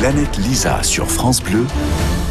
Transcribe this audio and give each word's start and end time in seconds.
Planète 0.00 0.38
Lisa 0.38 0.82
sur 0.82 1.10
France 1.10 1.42
Bleu, 1.42 1.66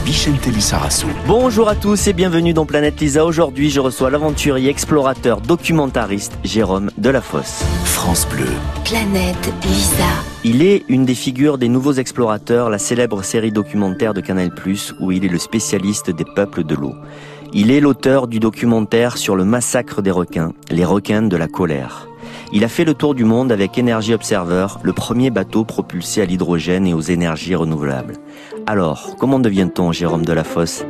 Vicente 0.04 0.48
Lissarasso. 0.48 1.06
Bonjour 1.28 1.70
à 1.70 1.76
tous 1.76 2.08
et 2.08 2.14
bienvenue 2.14 2.52
dans 2.52 2.66
Planète 2.66 3.00
Lisa. 3.00 3.24
Aujourd'hui, 3.24 3.70
je 3.70 3.80
reçois 3.80 4.10
l'aventurier 4.10 4.72
explorateur 4.72 5.40
documentariste 5.40 6.34
Jérôme 6.44 6.90
Delafosse. 6.98 7.64
France 7.84 8.28
Bleu. 8.28 8.48
Planète 8.86 9.54
Lisa. 9.62 10.04
Il 10.44 10.64
est 10.64 10.84
une 10.88 11.06
des 11.06 11.14
figures 11.14 11.60
des 11.60 11.70
Nouveaux 11.70 11.94
Explorateurs, 11.94 12.72
la 12.72 12.80
célèbre 12.80 13.22
série 13.22 13.52
documentaire 13.52 14.16
de 14.16 14.22
Canal+, 14.22 14.50
où 15.00 15.12
il 15.12 15.24
est 15.24 15.30
le 15.30 15.38
spécialiste 15.38 16.10
des 16.10 16.26
peuples 16.26 16.64
de 16.64 16.74
l'eau. 16.74 16.96
Il 17.54 17.70
est 17.70 17.82
l'auteur 17.82 18.28
du 18.28 18.40
documentaire 18.40 19.16
sur 19.16 19.36
le 19.36 19.46
massacre 19.46 20.02
des 20.02 20.10
requins, 20.10 20.54
les 20.72 20.86
requins 20.86 21.22
de 21.22 21.38
la 21.38 21.48
colère. 21.48 22.09
Il 22.52 22.64
a 22.64 22.68
fait 22.68 22.84
le 22.84 22.96
tour 22.96 23.14
du 23.14 23.26
monde 23.26 23.52
avec 23.52 23.78
Energy 23.78 24.12
Observer, 24.12 24.66
le 24.82 24.92
premier 24.92 25.30
bateau 25.30 25.66
propulsé 25.66 26.24
à 26.24 26.26
l'hydrogène 26.26 26.88
et 26.88 26.96
aux 26.96 27.02
énergies 27.02 27.54
renouvelables. 27.54 28.16
Alors, 28.66 29.16
comment 29.20 29.40
devient-on 29.40 29.92
Jérôme 29.92 30.26
Delafosse? 30.26 30.84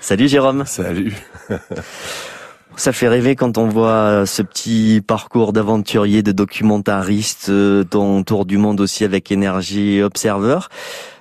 Salut 0.00 0.28
Jérôme 0.28 0.64
Salut 0.66 1.12
Ça 2.76 2.92
fait 2.92 3.08
rêver 3.08 3.34
quand 3.34 3.58
on 3.58 3.68
voit 3.68 4.24
ce 4.26 4.42
petit 4.42 5.02
parcours 5.04 5.52
d'aventurier, 5.52 6.22
de 6.22 6.32
documentariste, 6.32 7.48
euh, 7.48 7.84
ton 7.84 8.22
tour 8.22 8.46
du 8.46 8.58
monde 8.58 8.80
aussi 8.80 9.04
avec 9.04 9.30
Energy 9.32 10.00
Observer. 10.00 10.58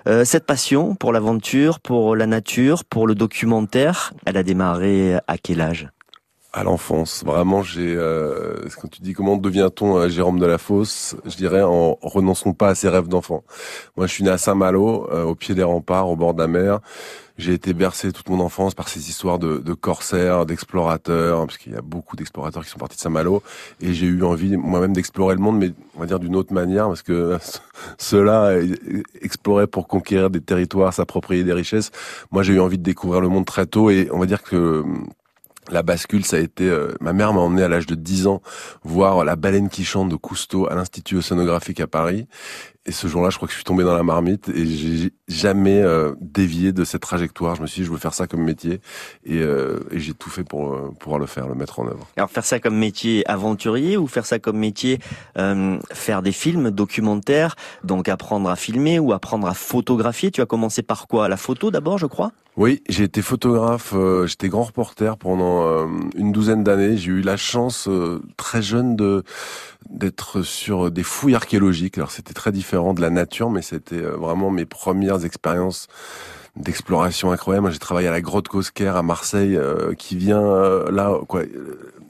Euh, 0.08 0.26
cette 0.26 0.46
passion 0.46 0.96
pour 0.96 1.14
l'aventure, 1.14 1.80
pour 1.80 2.16
la 2.16 2.28
nature, 2.28 2.84
pour 2.86 3.08
le 3.08 3.16
documentaire, 3.16 4.14
elle 4.26 4.38
a 4.38 4.44
démarré 4.44 5.16
à 5.28 5.38
quel 5.38 5.62
âge? 5.62 5.93
À 6.54 6.64
l'enfance. 6.64 7.24
Vraiment, 7.26 7.64
j'ai 7.64 7.96
euh, 7.98 8.58
quand 8.80 8.88
tu 8.88 9.02
dis 9.02 9.14
comment 9.14 9.38
devient-on 9.38 9.98
euh, 9.98 10.08
Jérôme 10.08 10.40
de 10.40 10.46
la 10.46 10.60
Fosse, 10.60 11.16
je 11.26 11.36
dirais 11.36 11.64
en 11.64 11.98
renonçant 12.02 12.54
pas 12.54 12.70
à 12.70 12.76
ses 12.76 12.90
rêves 12.90 13.08
d'enfant. 13.08 13.44
Moi, 13.98 14.06
je 14.06 14.14
suis 14.14 14.24
né 14.24 14.30
à 14.30 14.38
Saint-Malo, 14.38 15.10
euh, 15.12 15.24
au 15.24 15.34
pied 15.34 15.56
des 15.56 15.64
remparts, 15.64 16.08
au 16.10 16.16
bord 16.16 16.36
de 16.36 16.40
la 16.40 16.48
mer. 16.48 16.80
J'ai 17.40 17.54
été 17.54 17.74
bercé 17.74 18.12
toute 18.12 18.30
mon 18.30 18.40
enfance 18.40 18.76
par 18.76 18.88
ces 18.88 19.10
histoires 19.10 19.40
de, 19.40 19.58
de 19.58 19.74
corsaires, 19.74 20.46
d'explorateurs, 20.46 21.48
parce 21.48 21.58
qu'il 21.58 21.74
y 21.74 21.76
a 21.76 21.82
beaucoup 21.82 22.16
d'explorateurs 22.16 22.64
qui 22.64 22.70
sont 22.70 22.78
partis 22.78 22.98
de 22.98 23.02
Saint-Malo, 23.02 23.42
et 23.82 23.92
j'ai 23.92 24.06
eu 24.06 24.24
envie 24.24 24.56
moi-même 24.56 24.94
d'explorer 24.94 25.34
le 25.34 25.42
monde, 25.42 25.58
mais 25.58 25.72
on 25.96 26.02
va 26.02 26.06
dire 26.06 26.20
d'une 26.20 26.36
autre 26.36 26.54
manière, 26.54 26.86
parce 26.86 27.02
que 27.02 27.40
ceux-là 27.98 28.60
exploraient 29.20 29.66
pour 29.66 29.88
conquérir 29.88 30.30
des 30.30 30.42
territoires, 30.42 30.94
s'approprier 30.94 31.44
des 31.44 31.54
richesses. 31.54 31.90
Moi, 32.32 32.44
j'ai 32.44 32.54
eu 32.54 32.60
envie 32.60 32.78
de 32.78 32.84
découvrir 32.84 33.20
le 33.20 33.30
monde 33.30 33.46
très 33.46 33.66
tôt, 33.66 33.90
et 33.90 34.10
on 34.12 34.20
va 34.20 34.28
dire 34.28 34.44
que 34.44 34.84
la 35.72 35.84
bascule, 35.84 36.26
ça 36.26 36.38
a 36.38 36.40
été... 36.40 36.68
Euh, 36.68 36.94
ma 37.00 37.14
mère 37.14 37.34
m'a 37.34 37.42
emmené 37.42 37.64
à 37.64 37.68
l'âge 37.68 37.86
de 37.86 37.96
10 37.96 38.28
ans 38.28 38.42
voir 38.84 39.24
la 39.24 39.36
baleine 39.36 39.70
qui 39.70 39.84
chante 39.84 40.10
de 40.10 40.16
Cousteau 40.16 40.68
à 40.68 40.76
l'Institut 40.76 41.18
océanographique 41.18 41.80
à 41.80 41.88
Paris. 41.88 42.28
Et 42.86 42.92
ce 42.92 43.08
jour-là, 43.08 43.30
je 43.30 43.38
crois 43.38 43.48
que 43.48 43.54
je 43.54 43.58
suis 43.58 43.64
tombé 43.64 43.86
dans 43.86 43.96
la 43.96 44.04
marmite 44.04 44.50
et 44.50 44.66
j'ai 44.66 45.14
jamais 45.30 45.82
euh, 45.82 46.16
dévié 46.20 46.74
de 46.74 46.84
cette 46.84 47.02
trajectoire. 47.02 47.56
Je 47.56 47.62
me 47.62 47.68
suis 47.68 47.82
dit, 47.82 47.88
je 47.88 47.92
veux 47.92 47.98
faire 47.98 48.14
ça 48.14 48.28
comme 48.28 48.44
métier 48.44 48.82
et, 49.24 49.40
euh, 49.40 49.80
et 49.90 50.00
j'ai 50.00 50.14
tout 50.14 50.30
fait 50.30 50.44
pour 50.44 50.74
euh, 50.74 50.92
pouvoir 51.00 51.18
le 51.18 51.26
faire, 51.26 51.48
le 51.48 51.56
mettre 51.56 51.80
en 51.80 51.88
œuvre. 51.88 52.06
Alors 52.18 52.30
faire 52.30 52.44
ça 52.44 52.60
comme 52.60 52.78
métier 52.78 53.26
aventurier 53.30 53.96
ou 53.96 54.08
faire 54.08 54.26
ça 54.26 54.38
comme 54.38 54.58
métier 54.58 55.00
faire 55.94 56.22
des 56.22 56.32
films 56.34 56.72
documentaires, 56.72 57.56
donc 57.86 58.10
apprendre 58.10 58.50
à 58.50 58.58
filmer 58.58 59.00
ou 59.00 59.14
apprendre 59.14 59.48
à 59.48 59.54
photographier? 59.54 60.32
Tu 60.32 60.42
as 60.42 60.46
commencé 60.46 60.82
par 60.82 61.08
quoi? 61.08 61.30
La 61.30 61.38
photo 61.38 61.72
d'abord, 61.72 61.98
je 61.98 62.06
crois? 62.06 62.32
Oui, 62.56 62.84
j'ai 62.88 63.06
été 63.06 63.22
photographe, 63.22 63.96
j'étais 64.26 64.48
grand 64.48 64.64
reporter 64.64 65.18
pendant 65.18 65.88
une 66.16 66.32
douzaine 66.32 66.64
d'années. 66.64 66.98
J'ai 66.98 67.12
eu 67.12 67.22
la 67.22 67.38
chance 67.38 67.90
très 68.38 68.62
jeune 68.62 68.96
de 68.96 69.24
d'être 69.94 70.42
sur 70.42 70.92
des 70.92 71.04
fouilles 71.04 71.36
archéologiques. 71.36 71.98
Alors 71.98 72.12
c'était 72.12 72.34
très 72.34 72.52
différent 72.52 72.94
de 72.94 73.02
la 73.02 73.10
nature, 73.10 73.50
mais 73.50 73.62
c'était 73.62 73.96
euh, 73.96 74.16
vraiment 74.18 74.50
mes 74.50 74.66
premières 74.66 75.24
expériences 75.24 75.88
d'exploration 76.56 77.32
incroyable. 77.32 77.64
Moi, 77.64 77.72
j'ai 77.72 77.80
travaillé 77.80 78.08
à 78.08 78.12
la 78.12 78.22
grotte 78.22 78.48
Cosquer 78.48 78.88
à 78.88 79.02
Marseille, 79.02 79.56
euh, 79.58 79.94
qui 79.96 80.16
vient 80.16 80.44
euh, 80.44 80.92
là, 80.92 81.18
quoi 81.28 81.44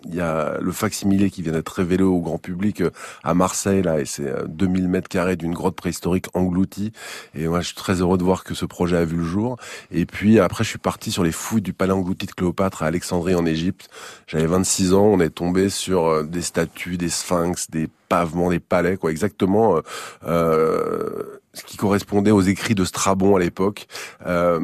il 0.06 0.16
y 0.16 0.22
a 0.22 0.58
le 0.60 0.72
facsimilé 0.72 1.30
qui 1.30 1.42
vient 1.42 1.54
d'être 1.54 1.70
révélé 1.70 2.04
au 2.04 2.20
grand 2.20 2.38
public 2.38 2.82
euh, 2.82 2.92
à 3.24 3.34
Marseille 3.34 3.82
là 3.82 4.00
et 4.00 4.06
c'est 4.06 4.32
2000 4.48 4.84
euh, 4.84 4.88
mètres 4.88 5.08
carrés 5.08 5.36
d'une 5.36 5.54
grotte 5.54 5.76
préhistorique 5.76 6.28
engloutie. 6.34 6.92
Et 7.36 7.48
moi 7.48 7.62
je 7.62 7.68
suis 7.68 7.76
très 7.76 8.02
heureux 8.02 8.18
de 8.18 8.24
voir 8.24 8.44
que 8.44 8.54
ce 8.54 8.66
projet 8.66 8.98
a 8.98 9.06
vu 9.06 9.18
le 9.18 9.24
jour. 9.24 9.58
Et 9.92 10.06
puis 10.06 10.40
après 10.40 10.64
je 10.64 10.70
suis 10.70 10.80
parti 10.80 11.12
sur 11.12 11.24
les 11.24 11.32
fouilles 11.32 11.62
du 11.62 11.74
palais 11.74 11.94
englouti 11.94 12.26
de 12.26 12.32
Cléopâtre 12.32 12.84
à 12.84 12.88
Alexandrie 12.88 13.36
en 13.36 13.46
Égypte. 13.46 13.90
J'avais 14.28 14.48
26 14.48 14.94
ans. 14.94 15.06
On 15.06 15.20
est 15.20 15.30
tombé 15.30 15.70
sur 15.70 16.06
euh, 16.06 16.24
des 16.24 16.42
statues 16.42 16.98
des 16.98 17.10
sphinx 17.10 17.70
des 17.70 17.90
des 18.50 18.60
palais 18.60 18.98
quoi 18.98 19.12
exactement 19.12 19.80
euh, 20.26 21.40
ce 21.54 21.64
qui 21.64 21.78
correspondait 21.78 22.32
aux 22.32 22.42
écrits 22.42 22.76
de 22.76 22.84
Strabon 22.84 23.36
à 23.36 23.40
l'époque, 23.40 23.88
euh, 24.26 24.60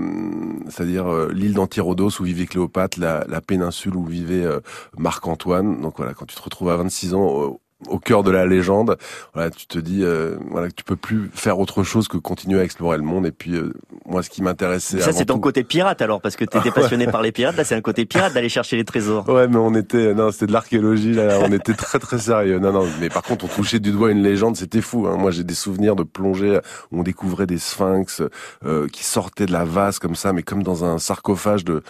c'est-à-dire 0.69 1.07
euh, 1.07 1.31
l'île 1.31 1.53
d'Antirodos 1.53 2.09
où 2.19 2.23
vivait 2.23 2.45
Cléopâtre, 2.45 2.99
la, 2.99 3.41
péninsule 3.41 3.95
où 3.95 4.05
vivait 4.05 4.43
euh, 4.43 4.59
Marc-Antoine. 4.97 5.81
Donc 5.81 5.97
voilà, 5.97 6.13
quand 6.13 6.25
tu 6.25 6.35
te 6.35 6.41
retrouves 6.41 6.69
à 6.69 6.77
26 6.77 7.13
ans 7.13 7.59
au 7.87 7.99
cœur 7.99 8.23
de 8.23 8.31
la 8.31 8.45
légende. 8.45 8.97
Voilà, 9.33 9.49
tu 9.49 9.65
te 9.67 9.79
dis 9.79 10.03
euh, 10.03 10.37
voilà 10.49 10.67
que 10.67 10.73
tu 10.73 10.83
peux 10.83 10.95
plus 10.95 11.29
faire 11.33 11.59
autre 11.59 11.83
chose 11.83 12.07
que 12.07 12.17
continuer 12.17 12.59
à 12.59 12.63
explorer 12.63 12.97
le 12.97 13.03
monde. 13.03 13.25
Et 13.25 13.31
puis 13.31 13.55
euh, 13.55 13.73
moi, 14.05 14.21
ce 14.21 14.29
qui 14.29 14.41
m'intéressait. 14.41 14.99
Ça, 14.99 15.13
c'est 15.13 15.25
ton 15.25 15.39
côté 15.39 15.63
pirate 15.63 16.01
alors, 16.01 16.21
parce 16.21 16.35
que 16.35 16.45
tu 16.45 16.57
étais 16.57 16.71
passionné 16.75 17.07
par 17.07 17.21
les 17.21 17.31
pirates. 17.31 17.55
Là, 17.55 17.63
c'est 17.63 17.75
un 17.75 17.81
côté 17.81 18.05
pirate 18.05 18.33
d'aller 18.33 18.49
chercher 18.49 18.75
les 18.75 18.85
trésors. 18.85 19.27
Ouais, 19.29 19.47
mais 19.47 19.57
on 19.57 19.73
était 19.75 20.13
non, 20.13 20.31
c'était 20.31 20.47
de 20.47 20.51
l'archéologie. 20.51 21.13
Là, 21.13 21.39
on 21.41 21.51
était 21.51 21.73
très 21.73 21.99
très 21.99 22.19
sérieux. 22.19 22.59
Non, 22.59 22.73
non. 22.73 22.87
Mais 22.99 23.09
par 23.09 23.23
contre, 23.23 23.45
on 23.45 23.47
touchait 23.47 23.79
du 23.79 23.91
doigt 23.91 24.11
une 24.11 24.23
légende. 24.23 24.57
C'était 24.57 24.81
fou. 24.81 25.07
Hein. 25.07 25.17
Moi, 25.17 25.31
j'ai 25.31 25.43
des 25.43 25.53
souvenirs 25.53 25.95
de 25.95 26.03
plongée 26.03 26.59
où 26.91 26.99
on 26.99 27.03
découvrait 27.03 27.47
des 27.47 27.57
sphinx 27.57 28.21
euh, 28.65 28.87
qui 28.89 29.05
sortaient 29.05 29.45
de 29.45 29.53
la 29.53 29.63
vase 29.63 29.99
comme 29.99 30.15
ça, 30.15 30.33
mais 30.33 30.43
comme 30.43 30.63
dans 30.63 30.83
un 30.83 30.99
sarcophage 30.99 31.63
de 31.63 31.81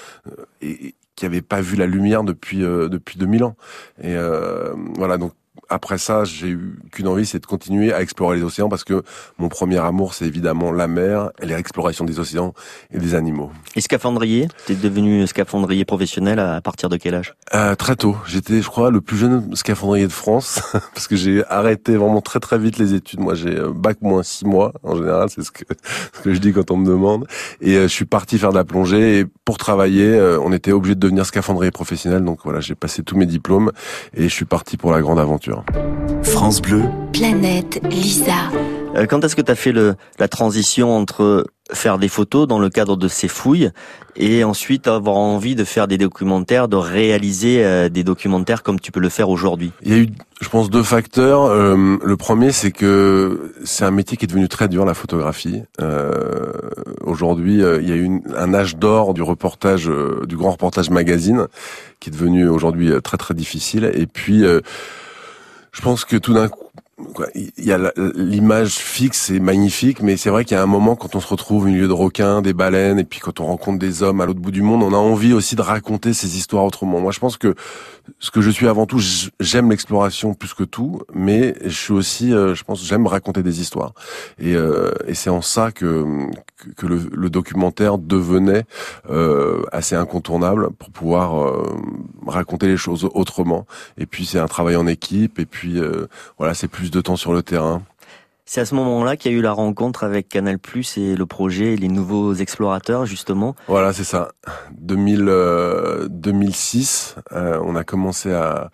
et, 0.62 0.94
qui 1.16 1.26
avait 1.26 1.42
pas 1.42 1.60
vu 1.60 1.76
la 1.76 1.86
lumière 1.86 2.24
depuis 2.24 2.60
depuis 2.60 3.18
2000 3.18 3.44
ans. 3.44 3.56
Et 4.02 4.16
voilà, 4.96 5.18
donc 5.18 5.34
après 5.70 5.98
ça, 5.98 6.24
j'ai 6.24 6.50
eu 6.50 6.80
qu'une 6.92 7.08
envie, 7.08 7.26
c'est 7.26 7.40
de 7.40 7.46
continuer 7.46 7.94
à 7.94 8.02
explorer 8.02 8.38
les 8.38 8.44
océans 8.44 8.70
parce 8.70 8.84
que 8.84 9.04
mon 9.38 9.50
premier 9.50 9.78
amour, 9.78 10.14
c'est 10.14 10.26
évidemment 10.26 10.72
la 10.72 10.88
mer 10.88 11.30
et 11.42 11.46
l'exploration 11.46 12.06
des 12.06 12.20
océans 12.20 12.54
et 12.92 13.00
des 13.00 13.16
animaux. 13.16 13.52
Et 13.76 13.82
scaphandrier? 13.82 14.48
T'es 14.66 14.76
devenu 14.76 15.26
scaphandrier 15.28 15.86
professionnel 15.86 16.40
à 16.40 16.62
partir 16.62 16.90
de 16.90 16.98
quel 16.98 17.16
âge? 17.16 17.36
Euh, 17.54 17.76
Très 17.76 17.96
tôt. 17.96 18.16
J'étais, 18.28 18.62
je 18.62 18.68
crois, 18.68 18.92
le 18.92 19.02
plus 19.02 19.18
jeune 19.18 19.56
scaphandrier 19.56 20.08
de 20.08 20.12
France 20.12 20.62
parce 20.94 21.08
que 21.08 21.16
j'ai 21.16 21.44
arrêté 21.50 21.96
vraiment 21.96 22.22
très 22.22 22.40
très 22.40 22.58
vite 22.58 22.78
les 22.78 22.94
études. 22.94 23.20
Moi, 23.20 23.36
j'ai 23.36 23.56
euh, 23.56 23.72
bac 23.72 23.98
moins 24.02 24.24
six 24.24 24.46
mois 24.46 24.74
en 24.84 24.96
général, 24.96 25.30
c'est 25.30 25.44
ce 25.44 25.52
que 25.52 25.64
ce 26.14 26.22
que 26.22 26.34
je 26.34 26.40
dis 26.40 26.54
quand 26.54 26.72
on 26.72 26.78
me 26.78 26.86
demande. 26.88 27.28
Et 27.62 27.76
euh, 27.76 27.84
je 27.84 27.94
suis 27.94 28.06
parti 28.06 28.38
faire 28.38 28.52
de 28.52 28.56
la 28.56 28.66
plongée 28.66 29.20
et 29.20 29.26
pour 29.46 29.58
travailler, 29.58 30.08
euh, 30.08 30.40
on 30.42 30.52
était 30.52 30.72
obligé 30.72 30.96
de 30.96 31.00
devenir 31.00 31.26
scaphandrier 31.26 31.72
professionnel. 31.72 32.24
Donc 32.24 32.40
voilà, 32.44 32.60
j'ai 32.60 32.76
passé 32.76 33.04
tous 33.04 33.18
mes 33.18 33.26
diplômes 33.26 33.72
et 34.14 34.24
je 34.24 34.34
suis 34.34 34.46
parti 34.46 34.78
pour 34.78 34.92
la 34.92 35.02
grande 35.02 35.20
aventure. 35.20 35.59
France 36.24 36.62
Bleu. 36.62 36.84
Planète 37.14 37.82
Lisa. 37.90 38.50
Euh, 38.96 39.06
quand 39.06 39.24
est-ce 39.24 39.36
que 39.36 39.42
tu 39.42 39.52
as 39.52 39.56
fait 39.56 39.72
le, 39.72 39.96
la 40.18 40.28
transition 40.28 40.96
entre 40.96 41.46
faire 41.72 42.00
des 42.00 42.08
photos 42.08 42.48
dans 42.48 42.60
le 42.60 42.70
cadre 42.70 42.96
de 42.96 43.08
ces 43.08 43.28
fouilles 43.28 43.70
et 44.16 44.44
ensuite 44.44 44.88
avoir 44.88 45.16
envie 45.18 45.56
de 45.56 45.64
faire 45.64 45.88
des 45.88 45.98
documentaires, 45.98 46.68
de 46.68 46.76
réaliser 46.76 47.64
euh, 47.64 47.90
des 47.90 48.04
documentaires 48.04 48.64
comme 48.64 48.80
tu 48.80 48.92
peux 48.92 49.00
le 49.00 49.10
faire 49.10 49.30
aujourd'hui? 49.30 49.72
Il 49.84 49.92
y 49.92 49.96
a 49.96 50.00
eu, 50.00 50.10
je 50.42 50.50
pense, 50.50 50.70
deux 50.70 50.84
facteurs. 50.84 51.44
Euh, 51.46 51.98
le 52.04 52.18
premier, 52.18 52.52
c'est 52.52 52.72
que 52.72 53.54
c'est 53.64 53.86
un 53.86 53.92
métier 53.92 54.18
qui 54.18 54.26
est 54.26 54.28
devenu 54.28 54.50
très 54.50 54.68
dur, 54.68 54.86
la 54.86 54.96
photographie. 54.96 55.62
Euh, 55.80 56.52
aujourd'hui, 57.04 57.56
il 57.56 57.88
y 57.88 57.92
a 57.92 57.96
eu 57.96 58.22
un 58.36 58.54
âge 58.54 58.78
d'or 58.78 59.14
du 59.14 59.22
reportage, 59.22 59.90
du 60.28 60.36
grand 60.36 60.52
reportage 60.52 60.90
magazine, 60.90 61.48
qui 62.00 62.10
est 62.10 62.14
devenu 62.14 62.48
aujourd'hui 62.48 62.92
très 63.04 63.18
très 63.18 63.34
difficile. 63.34 63.92
Et 63.94 64.08
puis 64.08 64.44
je 65.80 65.84
pense 65.84 66.04
que 66.04 66.18
tout 66.18 66.34
d'un 66.34 66.50
coup, 66.50 66.60
il 67.36 67.66
y 67.66 67.72
a 67.72 67.92
l'image 68.16 68.76
fixe 68.76 69.30
et 69.30 69.40
magnifique, 69.40 70.02
mais 70.02 70.18
c'est 70.18 70.30
vrai 70.30 70.46
qu'il 70.46 70.56
y 70.56 70.60
a 70.60 70.64
un 70.64 70.68
moment 70.68 70.96
quand 70.96 71.16
on 71.16 71.20
se 71.20 71.28
retrouve 71.28 71.64
au 71.64 71.68
milieu 71.68 71.88
de 71.88 71.94
requins, 71.94 72.42
des 72.42 72.54
baleines, 72.54 73.00
et 73.00 73.04
puis 73.04 73.20
quand 73.20 73.40
on 73.40 73.46
rencontre 73.46 73.80
des 73.80 74.04
hommes 74.04 74.22
à 74.22 74.26
l'autre 74.26 74.40
bout 74.40 74.52
du 74.52 74.62
monde, 74.62 74.84
on 74.84 74.94
a 74.94 74.98
envie 74.98 75.34
aussi 75.34 75.56
de 75.56 75.62
raconter 75.62 76.14
ces 76.14 76.38
histoires 76.38 76.64
autrement. 76.64 77.00
Moi, 77.00 77.12
je 77.12 77.20
pense 77.20 77.38
que 77.38 77.56
ce 78.20 78.32
que 78.32 78.42
je 78.42 78.50
suis 78.50 78.68
avant 78.68 78.86
tout, 78.86 79.00
j'aime 79.40 79.70
l'exploration 79.70 80.34
plus 80.34 80.54
que 80.54 80.64
tout, 80.64 81.02
mais 81.14 81.56
je 81.64 81.70
suis 81.70 81.94
aussi, 81.94 82.34
euh, 82.34 82.56
je 82.56 82.64
pense, 82.64 82.84
j'aime 82.84 83.08
raconter 83.08 83.44
des 83.44 83.62
histoires. 83.62 83.94
Et, 84.40 84.56
euh, 84.56 84.92
et 85.08 85.14
c'est 85.14 85.30
en 85.30 85.42
ça 85.42 85.72
que 85.72 86.06
que 86.76 86.88
le, 86.88 87.30
documentaire 87.30 87.98
devenait 87.98 88.66
euh, 89.10 89.64
assez 89.72 89.96
incontournable 89.96 90.72
pour 90.72 90.90
pouvoir 90.90 91.64
raconter 92.28 92.68
les 92.68 92.76
choses 92.76 93.08
autrement. 93.14 93.66
Et 93.98 94.06
puis 94.06 94.26
c'est 94.26 94.40
un 94.40 94.48
travail 94.48 94.76
en 94.76 94.86
équipe, 94.86 95.40
et 95.40 95.46
puis 95.46 95.80
voilà, 96.38 96.54
c'est 96.54 96.68
plus 96.68 96.89
de 96.92 97.02
temps 97.02 97.16
sur 97.16 97.34
le 97.34 97.44
terrain. 97.44 97.84
C'est 98.52 98.62
à 98.62 98.66
ce 98.66 98.74
moment-là 98.74 99.16
qu'il 99.16 99.32
y 99.32 99.36
a 99.36 99.38
eu 99.38 99.44
la 99.44 99.52
rencontre 99.52 100.04
avec 100.04 100.28
Canal 100.28 100.58
Plus 100.58 100.98
et 100.98 101.16
le 101.16 101.28
projet 101.28 101.76
Les 101.76 101.88
Nouveaux 101.88 102.34
Explorateurs, 102.34 103.06
justement. 103.06 103.56
Voilà, 103.68 103.94
c'est 103.94 104.04
ça. 104.04 104.32
2000, 104.72 106.08
2006, 106.10 107.16
euh, 107.32 107.38
euh, 107.38 107.62
on 107.64 107.76
a 107.76 107.84
commencé 107.84 108.34
à... 108.34 108.72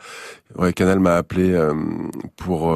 Ouais, 0.57 0.71
Canal 0.71 1.01
m'a 1.01 1.17
appelé 1.17 1.51
euh, 1.51 1.73
pour 2.38 2.73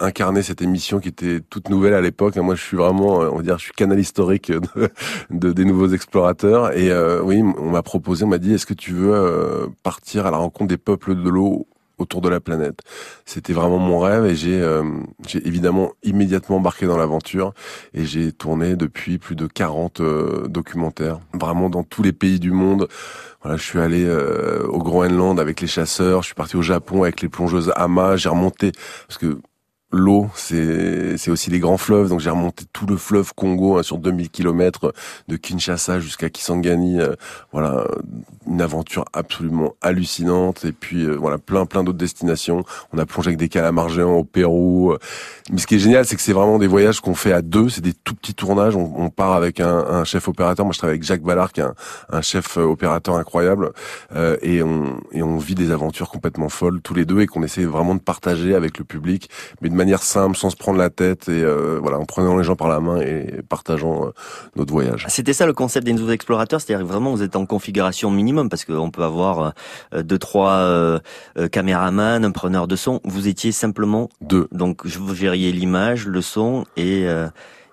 incarné 0.00 0.42
cette 0.42 0.62
émission 0.62 0.98
qui 0.98 1.10
était 1.10 1.38
toute 1.38 1.68
nouvelle 1.68 1.94
à 1.94 2.00
l'époque. 2.00 2.34
Moi, 2.38 2.56
je 2.56 2.62
suis 2.64 2.76
vraiment, 2.76 3.18
on 3.18 3.36
va 3.36 3.42
dire, 3.42 3.58
je 3.58 3.66
suis 3.66 3.72
canal 3.72 4.00
historique 4.00 4.50
de, 5.30 5.52
des 5.52 5.64
nouveaux 5.64 5.90
explorateurs. 5.90 6.76
Et 6.76 6.90
oui, 7.20 7.40
on 7.40 7.70
m'a 7.70 7.82
proposé, 7.84 8.24
on 8.24 8.28
m'a 8.28 8.38
dit, 8.38 8.52
est-ce 8.52 8.66
que 8.66 8.74
tu 8.74 8.94
veux 8.94 9.70
partir 9.84 10.26
à 10.26 10.32
la 10.32 10.38
rencontre 10.38 10.66
des 10.66 10.76
peuples 10.76 11.14
de 11.14 11.30
l'eau 11.30 11.68
autour 11.98 12.20
de 12.20 12.28
la 12.28 12.40
planète. 12.40 12.80
C'était 13.24 13.52
vraiment 13.52 13.78
mon 13.78 13.98
rêve 13.98 14.26
et 14.26 14.34
j'ai 14.34 14.60
euh, 14.60 14.82
évidemment 15.34 15.92
immédiatement 16.02 16.56
embarqué 16.56 16.86
dans 16.86 16.96
l'aventure 16.96 17.54
et 17.92 18.04
j'ai 18.04 18.32
tourné 18.32 18.76
depuis 18.76 19.18
plus 19.18 19.36
de 19.36 19.46
40 19.46 20.00
euh, 20.00 20.48
documentaires, 20.48 21.20
vraiment 21.32 21.70
dans 21.70 21.82
tous 21.84 22.02
les 22.02 22.12
pays 22.12 22.40
du 22.40 22.50
monde. 22.50 22.88
Voilà, 23.42 23.56
je 23.56 23.62
suis 23.62 23.78
allé 23.78 24.04
euh, 24.04 24.66
au 24.68 24.78
Groenland 24.78 25.38
avec 25.38 25.60
les 25.60 25.66
chasseurs, 25.66 26.22
je 26.22 26.26
suis 26.26 26.34
parti 26.34 26.56
au 26.56 26.62
Japon 26.62 27.02
avec 27.02 27.20
les 27.20 27.28
plongeuses 27.28 27.72
Ama, 27.76 28.16
j'ai 28.16 28.28
remonté 28.28 28.72
parce 29.06 29.18
que 29.18 29.38
l'eau, 29.94 30.28
c'est 30.34 31.28
aussi 31.28 31.50
les 31.50 31.58
grands 31.58 31.76
fleuves. 31.76 32.08
Donc 32.08 32.20
j'ai 32.20 32.30
remonté 32.30 32.64
tout 32.72 32.86
le 32.86 32.96
fleuve 32.96 33.32
Congo 33.34 33.78
hein, 33.78 33.82
sur 33.82 33.98
2000 33.98 34.30
km 34.30 34.92
de 35.28 35.36
Kinshasa 35.36 36.00
jusqu'à 36.00 36.30
Kisangani. 36.30 37.00
Euh, 37.00 37.14
voilà, 37.52 37.86
une 38.46 38.60
aventure 38.60 39.04
absolument 39.12 39.74
hallucinante. 39.80 40.64
Et 40.64 40.72
puis 40.72 41.04
euh, 41.04 41.14
voilà, 41.14 41.38
plein 41.38 41.66
plein 41.66 41.84
d'autres 41.84 41.98
destinations. 41.98 42.64
On 42.92 42.98
a 42.98 43.06
plongé 43.06 43.28
avec 43.28 43.38
des 43.38 43.48
calamars 43.48 43.88
géants 43.88 44.16
au 44.16 44.24
Pérou. 44.24 44.94
Mais 45.50 45.58
ce 45.58 45.66
qui 45.66 45.76
est 45.76 45.78
génial, 45.78 46.04
c'est 46.04 46.16
que 46.16 46.22
c'est 46.22 46.32
vraiment 46.32 46.58
des 46.58 46.66
voyages 46.66 47.00
qu'on 47.00 47.14
fait 47.14 47.32
à 47.32 47.42
deux. 47.42 47.68
C'est 47.68 47.80
des 47.80 47.94
tout 47.94 48.14
petits 48.14 48.34
tournages. 48.34 48.76
On, 48.76 49.10
part 49.10 49.34
avec 49.34 49.60
un, 49.60 49.78
un, 49.78 50.04
chef 50.04 50.26
opérateur. 50.28 50.64
Moi, 50.64 50.72
je 50.72 50.78
travaille 50.78 50.94
avec 50.94 51.04
Jacques 51.04 51.22
Ballard, 51.22 51.52
qui 51.52 51.60
est 51.60 51.64
un, 51.64 51.74
un 52.10 52.22
chef 52.22 52.56
opérateur 52.56 53.16
incroyable. 53.16 53.72
Euh, 54.16 54.36
et 54.42 54.62
on 54.62 55.00
et 55.12 55.22
on 55.22 55.38
vit 55.38 55.54
des 55.54 55.70
aventures 55.70 56.08
complètement 56.10 56.48
folles 56.48 56.80
tous 56.82 56.94
les 56.94 57.04
deux 57.04 57.20
et 57.20 57.26
qu'on 57.26 57.42
essaie 57.42 57.64
vraiment 57.64 57.94
de 57.94 58.00
partager 58.00 58.54
avec 58.54 58.78
le 58.78 58.84
public, 58.84 59.30
mais 59.60 59.68
simple, 60.02 60.36
sans 60.36 60.50
se 60.50 60.56
prendre 60.56 60.78
la 60.78 60.90
tête 60.90 61.28
et 61.28 61.42
euh, 61.42 61.78
voilà, 61.80 61.98
en 61.98 62.04
prenant 62.04 62.36
les 62.36 62.44
gens 62.44 62.56
par 62.56 62.68
la 62.68 62.80
main 62.80 63.00
et 63.00 63.42
partageant 63.48 64.06
euh, 64.06 64.10
notre 64.56 64.72
voyage. 64.72 65.06
C'était 65.08 65.32
ça 65.32 65.46
le 65.46 65.52
concept 65.52 65.86
des 65.86 65.92
nouveaux 65.92 66.12
explorateurs, 66.12 66.60
c'est-à-dire 66.60 66.86
vraiment 66.86 67.12
vous 67.12 67.22
êtes 67.22 67.36
en 67.36 67.46
configuration 67.46 68.10
minimum 68.10 68.48
parce 68.48 68.64
qu'on 68.64 68.90
peut 68.90 69.02
avoir 69.02 69.52
euh, 69.94 70.02
deux 70.02 70.18
trois 70.18 70.52
euh, 70.52 70.98
caméramans, 71.50 72.24
un 72.24 72.30
preneur 72.30 72.66
de 72.66 72.76
son. 72.76 73.00
Vous 73.04 73.28
étiez 73.28 73.52
simplement 73.52 74.08
deux. 74.20 74.48
Donc 74.52 74.86
vous 74.86 75.14
gériez 75.14 75.52
l'image, 75.52 76.06
le 76.06 76.20
son 76.20 76.64
et 76.76 77.06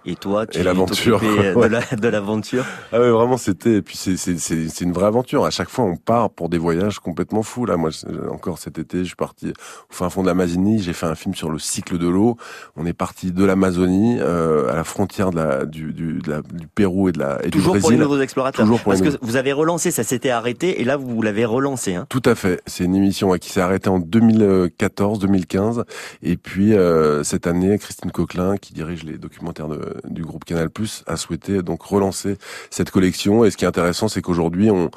et 0.05 0.15
toi, 0.15 0.47
tu 0.47 0.59
et 0.59 0.63
l'aventure 0.63 1.19
de 1.19 2.07
l'aventure. 2.07 2.65
ah 2.91 2.99
oui, 2.99 3.09
vraiment, 3.09 3.37
c'était. 3.37 3.75
Et 3.75 3.81
puis 3.81 3.95
c'est 3.97 4.17
c'est 4.17 4.37
c'est 4.37 4.83
une 4.83 4.93
vraie 4.93 5.05
aventure. 5.05 5.45
À 5.45 5.51
chaque 5.51 5.69
fois, 5.69 5.85
on 5.85 5.95
part 5.95 6.29
pour 6.31 6.49
des 6.49 6.57
voyages 6.57 6.99
complètement 6.99 7.43
fous. 7.43 7.65
Là, 7.65 7.77
moi, 7.77 7.91
encore 8.31 8.57
cet 8.57 8.79
été, 8.79 8.99
je 8.99 9.03
suis 9.05 9.15
parti 9.15 9.49
au 9.49 9.93
fin 9.93 10.09
fond 10.09 10.23
de 10.23 10.27
l'Amazonie. 10.27 10.79
J'ai 10.79 10.93
fait 10.93 11.05
un 11.05 11.15
film 11.15 11.35
sur 11.35 11.49
le 11.49 11.59
cycle 11.59 11.97
de 11.97 12.07
l'eau. 12.07 12.37
On 12.75 12.85
est 12.85 12.93
parti 12.93 13.31
de 13.31 13.45
l'Amazonie 13.45 14.17
euh, 14.19 14.71
à 14.71 14.75
la 14.75 14.83
frontière 14.83 15.31
de 15.31 15.37
la, 15.37 15.65
du 15.65 15.93
du, 15.93 16.19
de 16.19 16.31
la, 16.31 16.41
du 16.41 16.67
Pérou 16.67 17.09
et 17.09 17.11
de 17.11 17.19
la 17.19 17.45
et 17.45 17.51
Toujours 17.51 17.75
du 17.75 17.79
Brésil. 17.81 17.81
pour 17.81 17.91
les 17.91 17.97
nouveaux 17.97 18.21
explorateurs. 18.21 18.65
Toujours 18.65 18.81
pour 18.81 18.93
Parce 18.93 19.01
les 19.03 19.11
que 19.11 19.17
vous 19.21 19.35
avez 19.35 19.53
relancé, 19.53 19.91
ça 19.91 20.03
s'était 20.03 20.29
arrêté, 20.29 20.81
et 20.81 20.83
là 20.83 20.97
vous 20.97 21.21
l'avez 21.21 21.45
relancé. 21.45 21.95
Hein. 21.95 22.07
Tout 22.09 22.23
à 22.25 22.35
fait. 22.35 22.61
C'est 22.65 22.85
une 22.85 22.95
émission 22.95 23.29
ouais, 23.29 23.39
qui 23.39 23.49
s'est 23.49 23.61
arrêtée 23.61 23.89
en 23.89 23.99
2014-2015, 23.99 25.83
et 26.23 26.37
puis 26.37 26.73
euh, 26.73 27.23
cette 27.23 27.47
année, 27.47 27.77
Christine 27.77 28.11
Coquelin, 28.11 28.57
qui 28.57 28.73
dirige 28.73 29.03
les 29.03 29.17
documentaires 29.17 29.67
de, 29.67 29.90
du 30.05 30.23
groupe 30.23 30.45
Canal 30.45 30.69
Plus 30.69 31.03
a 31.07 31.17
souhaité 31.17 31.61
donc 31.61 31.81
relancer 31.83 32.37
cette 32.69 32.91
collection. 32.91 33.45
Et 33.45 33.51
ce 33.51 33.57
qui 33.57 33.65
est 33.65 33.67
intéressant, 33.67 34.07
c'est 34.07 34.21
qu'aujourd'hui, 34.21 34.71
on 34.71 34.91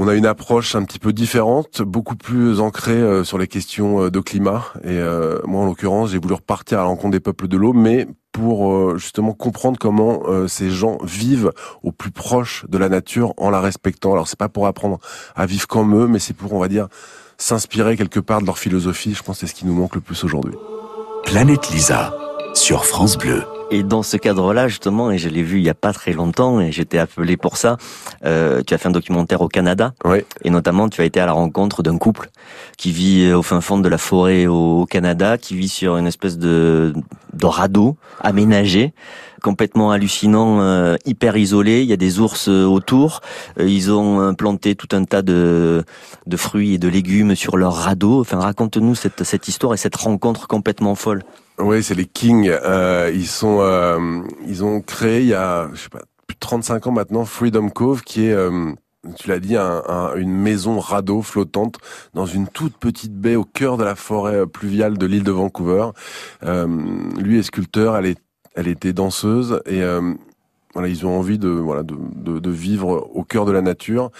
on 0.00 0.06
a 0.06 0.14
une 0.14 0.26
approche 0.26 0.76
un 0.76 0.84
petit 0.84 1.00
peu 1.00 1.12
différente, 1.12 1.82
beaucoup 1.82 2.14
plus 2.14 2.60
ancrée 2.60 2.92
euh, 2.92 3.24
sur 3.24 3.36
les 3.36 3.48
questions 3.48 4.04
euh, 4.04 4.10
de 4.12 4.20
climat. 4.20 4.64
Et 4.84 4.90
euh, 4.90 5.40
moi, 5.44 5.62
en 5.62 5.66
l'occurrence, 5.66 6.10
j'ai 6.10 6.18
voulu 6.18 6.34
repartir 6.34 6.78
à 6.78 6.84
l'encontre 6.84 7.10
des 7.10 7.20
peuples 7.20 7.48
de 7.48 7.56
l'eau, 7.56 7.72
mais 7.72 8.06
pour 8.30 8.96
justement 8.96 9.32
comprendre 9.32 9.78
comment 9.80 10.22
ces 10.46 10.70
gens 10.70 10.98
vivent 11.02 11.50
au 11.82 11.90
plus 11.90 12.12
proche 12.12 12.64
de 12.68 12.78
la 12.78 12.88
nature 12.88 13.34
en 13.36 13.50
la 13.50 13.60
respectant. 13.60 14.12
Alors, 14.12 14.28
c'est 14.28 14.38
pas 14.38 14.48
pour 14.48 14.68
apprendre 14.68 15.00
à 15.34 15.44
vivre 15.44 15.66
comme 15.66 15.96
eux, 15.96 16.06
mais 16.06 16.20
c'est 16.20 16.34
pour, 16.34 16.52
on 16.52 16.60
va 16.60 16.68
dire, 16.68 16.86
s'inspirer 17.36 17.96
quelque 17.96 18.20
part 18.20 18.40
de 18.40 18.46
leur 18.46 18.58
philosophie. 18.58 19.14
Je 19.14 19.24
pense 19.24 19.40
que 19.40 19.46
c'est 19.46 19.52
ce 19.52 19.58
qui 19.58 19.66
nous 19.66 19.74
manque 19.74 19.96
le 19.96 20.00
plus 20.00 20.22
aujourd'hui. 20.22 20.54
Planète 21.24 21.70
Lisa 21.70 22.14
sur 22.54 22.84
France 22.84 23.16
Bleu. 23.16 23.44
Et 23.70 23.82
dans 23.82 24.02
ce 24.02 24.16
cadre-là, 24.16 24.68
justement, 24.68 25.10
et 25.10 25.18
je 25.18 25.28
l'ai 25.28 25.42
vu 25.42 25.58
il 25.58 25.64
y 25.64 25.68
a 25.68 25.74
pas 25.74 25.92
très 25.92 26.12
longtemps, 26.12 26.60
et 26.60 26.72
j'étais 26.72 26.98
appelé 26.98 27.36
pour 27.36 27.56
ça, 27.56 27.76
euh, 28.24 28.62
tu 28.66 28.72
as 28.72 28.78
fait 28.78 28.88
un 28.88 28.92
documentaire 28.92 29.42
au 29.42 29.48
Canada. 29.48 29.92
Oui. 30.04 30.18
Et 30.42 30.50
notamment, 30.50 30.88
tu 30.88 31.02
as 31.02 31.04
été 31.04 31.20
à 31.20 31.26
la 31.26 31.32
rencontre 31.32 31.82
d'un 31.82 31.98
couple 31.98 32.30
qui 32.78 32.92
vit 32.92 33.26
euh, 33.26 33.38
au 33.38 33.42
fin 33.42 33.60
fond 33.60 33.78
de 33.78 33.88
la 33.88 33.98
forêt 33.98 34.46
au, 34.46 34.86
Canada, 34.86 35.36
qui 35.36 35.54
vit 35.54 35.68
sur 35.68 35.98
une 35.98 36.06
espèce 36.06 36.38
de, 36.38 36.94
de 37.34 37.46
radeau 37.46 37.96
aménagé 38.20 38.94
complètement 39.42 39.90
hallucinant, 39.90 40.60
euh, 40.60 40.96
hyper 41.04 41.36
isolé. 41.36 41.82
Il 41.82 41.88
y 41.88 41.92
a 41.92 41.96
des 41.96 42.20
ours 42.20 42.48
euh, 42.48 42.64
autour. 42.64 43.20
ils 43.58 43.90
ont 43.92 44.34
planté 44.34 44.74
tout 44.74 44.88
un 44.92 45.04
tas 45.04 45.22
de, 45.22 45.84
de 46.26 46.36
fruits 46.36 46.74
et 46.74 46.78
de 46.78 46.88
légumes 46.88 47.34
sur 47.34 47.56
leur 47.56 47.74
radeau. 47.74 48.20
Enfin, 48.20 48.38
raconte-nous 48.38 48.94
cette, 48.94 49.24
cette 49.24 49.48
histoire 49.48 49.74
et 49.74 49.76
cette 49.76 49.96
rencontre 49.96 50.46
complètement 50.46 50.94
folle. 50.94 51.22
Oui, 51.58 51.82
c'est 51.82 51.94
les 51.94 52.06
Kings. 52.06 52.48
Euh, 52.48 53.10
ils 53.12 53.26
sont, 53.26 53.58
euh, 53.60 54.20
ils 54.46 54.62
ont 54.64 54.80
créé 54.80 55.20
il 55.22 55.28
y 55.28 55.34
a, 55.34 55.68
je 55.74 55.82
sais 55.82 55.88
pas, 55.88 56.02
plus 56.26 56.34
de 56.34 56.40
35 56.40 56.86
ans 56.86 56.92
maintenant, 56.92 57.24
Freedom 57.24 57.68
Cove, 57.68 58.02
qui 58.02 58.26
est 58.26 58.32
euh, 58.32 58.72
tu 59.16 59.28
l'as 59.28 59.40
dit, 59.40 59.56
un, 59.56 59.82
une 60.16 60.32
maison 60.32 60.78
radeau 60.78 61.22
flottante 61.22 61.78
dans 62.14 62.26
une 62.26 62.46
toute 62.48 62.76
petite 62.76 63.14
baie 63.14 63.36
au 63.36 63.44
cœur 63.44 63.76
de 63.76 63.84
la 63.84 63.94
forêt 63.94 64.46
pluviale 64.46 64.98
de 64.98 65.06
l'île 65.06 65.24
de 65.24 65.32
Vancouver. 65.32 65.86
Euh, 66.44 66.66
lui 67.16 67.38
est 67.38 67.42
sculpteur, 67.42 67.96
elle 67.96 68.06
est, 68.06 68.18
elle 68.58 68.68
était 68.68 68.92
danseuse 68.92 69.62
et 69.66 69.82
voilà, 70.74 70.88
ils 70.88 71.06
ont 71.06 71.18
envie 71.18 71.38
de 71.38 71.48
voilà 71.48 71.82
de, 71.82 71.96
de, 72.14 72.38
de, 72.38 72.50
vivre 72.50 73.10
au 73.14 73.24
cœur 73.24 73.46
de 73.46 73.52
la 73.52 73.62
nature. 73.62 74.10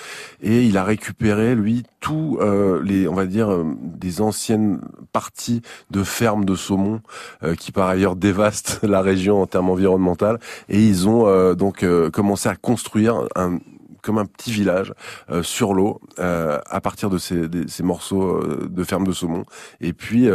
Et 0.40 0.64
il 0.64 0.78
a 0.78 0.84
récupéré 0.84 1.54
lui 1.54 1.84
tous 2.00 2.38
euh, 2.40 2.82
les 2.82 3.06
on 3.06 3.14
va 3.14 3.26
dire 3.26 3.52
euh, 3.52 3.64
des 3.82 4.20
anciennes 4.20 4.80
parties 5.12 5.62
de 5.90 6.02
fermes 6.02 6.44
de 6.44 6.54
saumon 6.54 7.00
euh, 7.42 7.54
qui 7.54 7.70
par 7.70 7.88
ailleurs 7.88 8.16
dévastent 8.16 8.80
la 8.82 9.02
région 9.02 9.42
en 9.42 9.46
termes 9.46 9.68
environnemental. 9.68 10.38
Et 10.68 10.82
ils 10.82 11.06
ont 11.08 11.54
donc 11.54 11.84
commencé 12.12 12.48
à 12.48 12.56
construire 12.56 13.22
un 13.36 13.58
comme 14.02 14.18
un 14.18 14.26
petit 14.26 14.52
village 14.52 14.94
sur 15.42 15.74
l'eau 15.74 16.00
à 16.16 16.80
partir 16.80 17.10
de 17.10 17.18
ces, 17.18 17.42
ces 17.66 17.82
morceaux 17.82 18.42
de 18.42 18.84
fermes 18.84 19.06
de 19.06 19.12
saumon. 19.12 19.44
Et 19.80 19.92
puis 19.92 20.28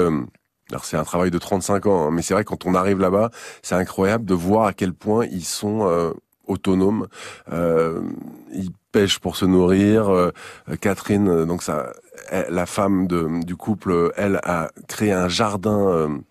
alors 0.69 0.85
c'est 0.85 0.97
un 0.97 1.03
travail 1.03 1.31
de 1.31 1.37
35 1.37 1.85
ans, 1.87 2.07
hein, 2.07 2.11
mais 2.11 2.21
c'est 2.21 2.33
vrai 2.33 2.43
quand 2.43 2.65
on 2.65 2.73
arrive 2.73 2.99
là-bas, 2.99 3.31
c'est 3.61 3.75
incroyable 3.75 4.25
de 4.25 4.33
voir 4.33 4.65
à 4.65 4.73
quel 4.73 4.93
point 4.93 5.25
ils 5.25 5.45
sont 5.45 5.87
euh, 5.87 6.11
autonomes. 6.47 7.07
Euh, 7.51 8.01
ils 8.53 8.71
pêchent 8.91 9.19
pour 9.19 9.35
se 9.35 9.45
nourrir. 9.45 10.09
Euh, 10.09 10.31
Catherine, 10.79 11.45
donc 11.45 11.63
ça, 11.63 11.93
la 12.49 12.65
femme 12.65 13.07
du 13.07 13.55
couple, 13.55 14.11
elle 14.15 14.39
a 14.43 14.71
créé 14.87 15.11
un 15.11 15.27
jardin 15.27 16.23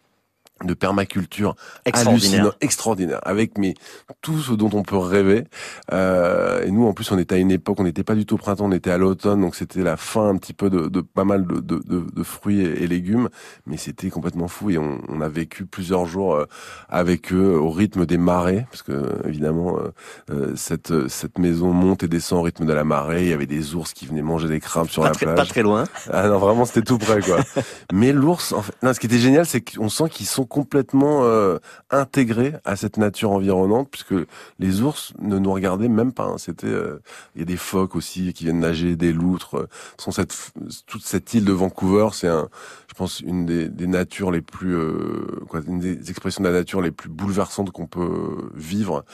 de 0.65 0.75
permaculture 0.75 1.57
extraordinaire, 1.85 2.53
extraordinaire, 2.61 3.21
avec 3.23 3.59
mais 3.59 3.75
tout 4.21 4.39
ce 4.39 4.53
dont 4.53 4.71
on 4.73 4.83
peut 4.83 4.97
rêver. 4.97 5.45
Euh, 5.93 6.65
et 6.65 6.71
nous, 6.71 6.87
en 6.87 6.93
plus, 6.93 7.11
on 7.11 7.19
était 7.19 7.35
à 7.35 7.39
une 7.39 7.51
époque, 7.51 7.81
on 7.81 7.85
n'était 7.85 8.05
pas 8.05 8.15
du 8.15 8.27
tout 8.27 8.37
au 8.37 8.39
printemps, 8.39 8.67
on 8.67 8.73
était 8.73 8.91
à 8.91 8.99
l'automne, 8.99 9.41
donc 9.41 9.55
c'était 9.55 9.83
la 9.83 9.97
fin 9.97 10.29
un 10.29 10.37
petit 10.37 10.53
peu 10.53 10.71
de, 10.71 10.89
de 10.89 11.01
pas 11.01 11.25
mal 11.25 11.47
de, 11.47 11.61
de, 11.61 11.81
de, 11.81 12.23
fruits 12.23 12.61
et, 12.61 12.87
légumes, 12.87 13.29
mais 13.67 13.77
c'était 13.77 14.11
complètement 14.11 14.49
fou 14.49 14.71
et 14.71 14.79
on, 14.79 15.01
on, 15.09 15.21
a 15.21 15.29
vécu 15.29 15.67
plusieurs 15.67 16.07
jours 16.07 16.35
euh, 16.35 16.47
avec 16.89 17.33
eux 17.33 17.57
au 17.59 17.71
rythme 17.71 18.07
des 18.07 18.19
marées, 18.19 18.67
parce 18.71 18.83
que 18.83 19.27
évidemment 19.27 19.79
euh, 19.79 19.93
euh, 20.31 20.53
cette 20.57 21.09
cette 21.09 21.39
maison 21.39 21.73
monte 21.73 22.03
et 22.03 22.09
descend 22.09 22.41
au 22.41 22.43
rythme 22.43 22.67
de 22.67 22.73
la 22.73 22.85
marée. 22.85 23.23
Il 23.23 23.29
y 23.29 23.33
avait 23.33 23.47
des 23.47 23.75
ours 23.75 23.93
qui 23.93 24.07
venaient 24.07 24.23
manger 24.23 24.49
des 24.49 24.61
crabes 24.61 24.89
sur 24.89 25.05
la 25.05 25.11
plage. 25.11 25.37
Pas 25.37 25.47
très 25.47 25.63
loin. 25.63 25.85
Ah 26.13 26.29
non, 26.29 26.39
vraiment, 26.39 26.65
c'était 26.65 26.83
tout 26.83 26.99
près 26.99 27.21
quoi. 27.21 27.39
mais 27.93 28.13
l'ours, 28.13 28.53
en 28.53 28.63
fait, 28.63 28.75
non, 28.83 28.93
ce 28.93 29.01
qui 29.01 29.07
était 29.07 29.19
génial, 29.19 29.47
c'est 29.47 29.61
qu'on 29.61 29.89
sent 29.89 30.09
qu'ils 30.11 30.27
sont 30.27 30.45
complètement 30.53 31.25
euh, 31.25 31.59
intégrés 31.91 32.53
à 32.67 32.77
cette 32.77 32.99
nature 32.99 33.31
environnante, 33.31 33.89
puisque 33.91 34.15
les 34.59 34.83
ours 34.83 35.15
ne 35.19 35.39
nous 35.39 35.51
regardaient 35.51 35.89
même 35.89 36.13
pas. 36.13 36.27
Hein. 36.27 36.37
C'était, 36.37 36.67
euh, 36.67 37.01
il 37.35 37.41
y 37.41 37.43
a 37.43 37.47
des 37.47 37.57
phoques 37.57 37.97
aussi 37.97 38.35
qui 38.35 38.45
viennent 38.45 38.61
nager, 38.61 38.95
des 38.95 39.15
loutres. 39.15 39.57
Euh, 39.57 39.69
sont 39.97 40.11
cette, 40.13 40.53
toute 40.87 41.03
cette 41.03 41.33
île 41.33 41.47
de 41.47 41.53
Vancouver, 41.53 42.09
c'est 42.13 42.29
un, 42.29 42.51
je 42.89 42.95
pense, 42.95 43.21
une 43.21 43.47
des, 43.47 43.71
des 43.71 43.87
natures 43.87 44.31
les 44.31 44.43
plus, 44.43 44.77
euh, 44.77 45.41
quoi, 45.49 45.61
une 45.67 45.79
des 45.79 46.11
expressions 46.11 46.45
de 46.45 46.49
la 46.49 46.55
nature 46.55 46.83
les 46.83 46.91
plus 46.91 47.09
bouleversantes 47.09 47.71
qu'on 47.71 47.87
peut 47.87 48.51
vivre, 48.55 49.07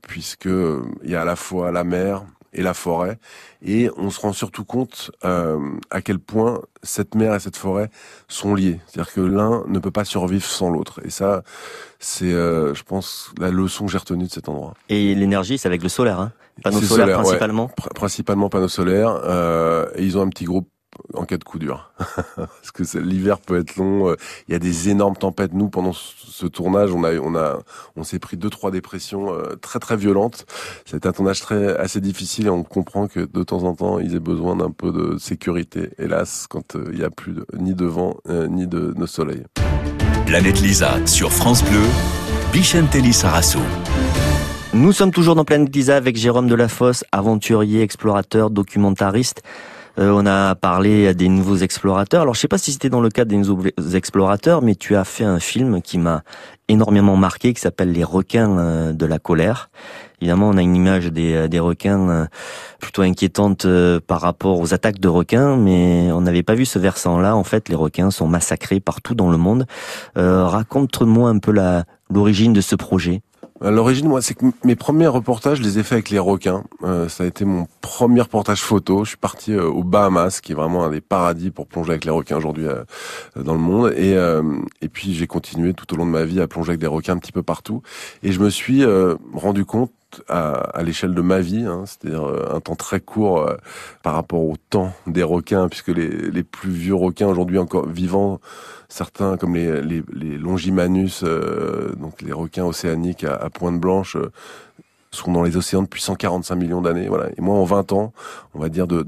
puisque 0.00 0.46
il 0.46 1.10
y 1.10 1.14
a 1.14 1.20
à 1.20 1.24
la 1.26 1.36
fois 1.36 1.72
la 1.72 1.84
mer, 1.84 2.24
et 2.56 2.62
la 2.62 2.74
forêt. 2.74 3.18
Et 3.64 3.88
on 3.96 4.10
se 4.10 4.20
rend 4.20 4.32
surtout 4.32 4.64
compte 4.64 5.10
euh, 5.24 5.58
à 5.90 6.00
quel 6.02 6.18
point 6.18 6.62
cette 6.82 7.14
mer 7.14 7.34
et 7.34 7.40
cette 7.40 7.56
forêt 7.56 7.90
sont 8.28 8.54
liées. 8.54 8.80
C'est-à-dire 8.86 9.12
que 9.12 9.20
l'un 9.20 9.64
ne 9.68 9.78
peut 9.78 9.90
pas 9.90 10.04
survivre 10.04 10.44
sans 10.44 10.70
l'autre. 10.70 11.00
Et 11.04 11.10
ça, 11.10 11.42
c'est, 11.98 12.32
euh, 12.32 12.74
je 12.74 12.82
pense, 12.82 13.30
la 13.38 13.50
leçon 13.50 13.86
que 13.86 13.92
j'ai 13.92 13.98
retenue 13.98 14.24
de 14.24 14.30
cet 14.30 14.48
endroit. 14.48 14.74
Et 14.88 15.14
l'énergie, 15.14 15.58
c'est 15.58 15.68
avec 15.68 15.82
le 15.82 15.88
solaire, 15.88 16.18
hein 16.18 16.32
Panneaux 16.62 16.80
solaires 16.80 17.20
principalement 17.20 17.70
Principalement 17.94 18.48
panneaux 18.48 18.68
solaires. 18.68 19.20
Euh, 19.24 19.86
et 19.94 20.04
ils 20.04 20.16
ont 20.16 20.22
un 20.22 20.28
petit 20.28 20.44
groupe 20.44 20.68
en 21.16 21.24
cas 21.24 21.38
de 21.38 21.44
coup 21.44 21.58
dur. 21.58 21.90
Parce 22.36 22.70
que 22.72 22.98
l'hiver 22.98 23.38
peut 23.38 23.58
être 23.58 23.76
long. 23.76 24.10
Euh, 24.10 24.16
il 24.48 24.52
y 24.52 24.54
a 24.54 24.58
des 24.58 24.88
énormes 24.88 25.16
tempêtes. 25.16 25.52
Nous, 25.54 25.68
pendant 25.68 25.92
ce 25.92 26.46
tournage, 26.46 26.92
on 26.92 27.04
a, 27.04 27.14
on 27.16 27.34
a, 27.34 27.58
on 27.96 28.04
s'est 28.04 28.18
pris 28.18 28.36
deux, 28.36 28.50
trois 28.50 28.70
dépressions 28.70 29.32
euh, 29.32 29.56
très, 29.56 29.78
très 29.78 29.96
violentes. 29.96 30.46
C'est 30.84 31.06
un 31.06 31.12
tournage 31.12 31.40
très, 31.40 31.76
assez 31.76 32.00
difficile 32.00 32.46
et 32.46 32.50
on 32.50 32.62
comprend 32.62 33.08
que 33.08 33.20
de 33.20 33.42
temps 33.42 33.64
en 33.64 33.74
temps, 33.74 33.98
ils 33.98 34.14
aient 34.14 34.20
besoin 34.20 34.56
d'un 34.56 34.70
peu 34.70 34.92
de 34.92 35.18
sécurité. 35.18 35.90
Hélas, 35.98 36.46
quand 36.48 36.76
euh, 36.76 36.88
il 36.92 36.98
n'y 36.98 37.04
a 37.04 37.10
plus 37.10 37.32
de, 37.32 37.46
ni 37.58 37.74
de 37.74 37.86
vent, 37.86 38.16
ni 38.28 38.66
de, 38.66 38.92
de 38.92 39.06
soleil. 39.06 39.44
Planète 40.26 40.60
Lisa 40.60 40.94
sur 41.06 41.32
France 41.32 41.62
Bleu, 41.64 41.82
Bichentelli 42.52 43.12
Sarasso. 43.12 43.60
Nous 44.74 44.92
sommes 44.92 45.12
toujours 45.12 45.34
dans 45.34 45.44
Planète 45.44 45.74
Lisa 45.74 45.96
avec 45.96 46.16
Jérôme 46.16 46.48
Delafosse, 46.48 47.04
aventurier, 47.12 47.80
explorateur, 47.82 48.50
documentariste. 48.50 49.42
Euh, 49.98 50.10
on 50.10 50.26
a 50.26 50.54
parlé 50.54 51.14
des 51.14 51.28
nouveaux 51.28 51.56
explorateurs. 51.56 52.22
Alors 52.22 52.34
je 52.34 52.40
sais 52.40 52.48
pas 52.48 52.58
si 52.58 52.72
c'était 52.72 52.90
dans 52.90 53.00
le 53.00 53.08
cadre 53.08 53.30
des 53.30 53.38
nouveaux 53.38 53.62
explorateurs, 53.94 54.60
mais 54.60 54.74
tu 54.74 54.94
as 54.94 55.04
fait 55.04 55.24
un 55.24 55.40
film 55.40 55.80
qui 55.80 55.96
m'a 55.96 56.22
énormément 56.68 57.16
marqué, 57.16 57.54
qui 57.54 57.60
s'appelle 57.60 57.92
Les 57.92 58.04
requins 58.04 58.58
euh, 58.58 58.92
de 58.92 59.06
la 59.06 59.18
colère. 59.18 59.70
Évidemment, 60.20 60.50
on 60.50 60.56
a 60.56 60.62
une 60.62 60.76
image 60.76 61.06
des, 61.06 61.34
euh, 61.34 61.62
requins 61.62 62.28
plutôt 62.78 63.02
inquiétante 63.02 63.66
par 64.06 64.20
rapport 64.20 64.60
aux 64.60 64.74
attaques 64.74 65.00
de 65.00 65.08
requins, 65.08 65.56
mais 65.56 66.10
on 66.12 66.20
n'avait 66.20 66.42
pas 66.42 66.54
vu 66.54 66.66
ce 66.66 66.78
versant-là. 66.78 67.34
En 67.34 67.44
fait, 67.44 67.68
les 67.68 67.74
requins 67.74 68.10
sont 68.10 68.28
massacrés 68.28 68.80
partout 68.80 69.14
dans 69.14 69.30
le 69.30 69.38
monde. 69.38 69.66
Raconte-moi 70.14 71.30
un 71.30 71.38
peu 71.38 71.54
l'origine 72.10 72.52
de 72.52 72.60
ce 72.60 72.76
projet. 72.76 73.22
L'origine, 73.62 74.08
moi, 74.08 74.20
c'est 74.20 74.34
que 74.34 74.44
mes 74.64 74.76
premiers 74.76 75.06
reportages, 75.06 75.58
je 75.58 75.62
les 75.62 75.78
ai 75.78 75.82
faits 75.82 75.92
avec 75.92 76.10
les 76.10 76.18
requins. 76.18 76.64
Euh, 76.82 77.08
ça 77.08 77.24
a 77.24 77.26
été 77.26 77.44
mon 77.44 77.66
premier 77.80 78.20
reportage 78.20 78.60
photo. 78.60 79.04
Je 79.04 79.10
suis 79.10 79.16
parti 79.16 79.52
euh, 79.52 79.64
aux 79.64 79.82
Bahamas, 79.82 80.40
qui 80.42 80.52
est 80.52 80.54
vraiment 80.54 80.84
un 80.84 80.90
des 80.90 81.00
paradis 81.00 81.50
pour 81.50 81.66
plonger 81.66 81.92
avec 81.92 82.04
les 82.04 82.10
requins 82.10 82.36
aujourd'hui 82.36 82.66
euh, 82.66 82.84
dans 83.34 83.54
le 83.54 83.58
monde. 83.58 83.94
Et, 83.96 84.14
et 84.82 84.88
puis 84.88 85.14
j'ai 85.14 85.26
continué 85.26 85.72
tout 85.72 85.92
au 85.94 85.96
long 85.96 86.06
de 86.06 86.10
ma 86.10 86.24
vie 86.24 86.40
à 86.40 86.46
plonger 86.46 86.70
avec 86.70 86.80
des 86.80 86.86
requins 86.86 87.14
un 87.14 87.18
petit 87.18 87.32
peu 87.32 87.42
partout. 87.42 87.82
Et 88.22 88.32
je 88.32 88.40
me 88.40 88.50
suis 88.50 88.84
rendu 89.32 89.64
compte 89.64 89.90
à, 90.28 90.82
l'échelle 90.82 91.14
de 91.14 91.20
ma 91.20 91.40
vie, 91.40 91.64
hein, 91.64 91.84
c'est-à-dire 91.86 92.24
un 92.52 92.60
temps 92.60 92.76
très 92.76 93.00
court 93.00 93.50
par 94.02 94.14
rapport 94.14 94.40
au 94.40 94.56
temps 94.70 94.92
des 95.06 95.22
requins, 95.22 95.68
puisque 95.68 95.88
les, 95.88 96.42
plus 96.42 96.70
vieux 96.70 96.94
requins 96.94 97.26
aujourd'hui 97.26 97.58
encore 97.58 97.88
vivants 97.88 98.40
certains 98.88 99.36
comme 99.36 99.54
les, 99.54 100.02
Longimanus, 100.38 101.22
euh, 101.24 101.94
donc 101.96 102.22
les 102.22 102.32
requins 102.32 102.64
océaniques 102.64 103.24
à, 103.24 103.50
pointe 103.50 103.80
blanche, 103.80 104.16
euh, 104.16 104.30
sont 105.10 105.32
dans 105.32 105.42
les 105.42 105.56
océans 105.56 105.82
depuis 105.82 106.02
145 106.02 106.54
millions 106.56 106.80
d'années. 106.80 107.08
Voilà. 107.08 107.28
Et 107.36 107.40
moi, 107.40 107.56
en 107.56 107.64
20 107.64 107.92
ans, 107.92 108.12
on 108.54 108.58
va 108.58 108.68
dire 108.68 108.86
de 108.86 109.02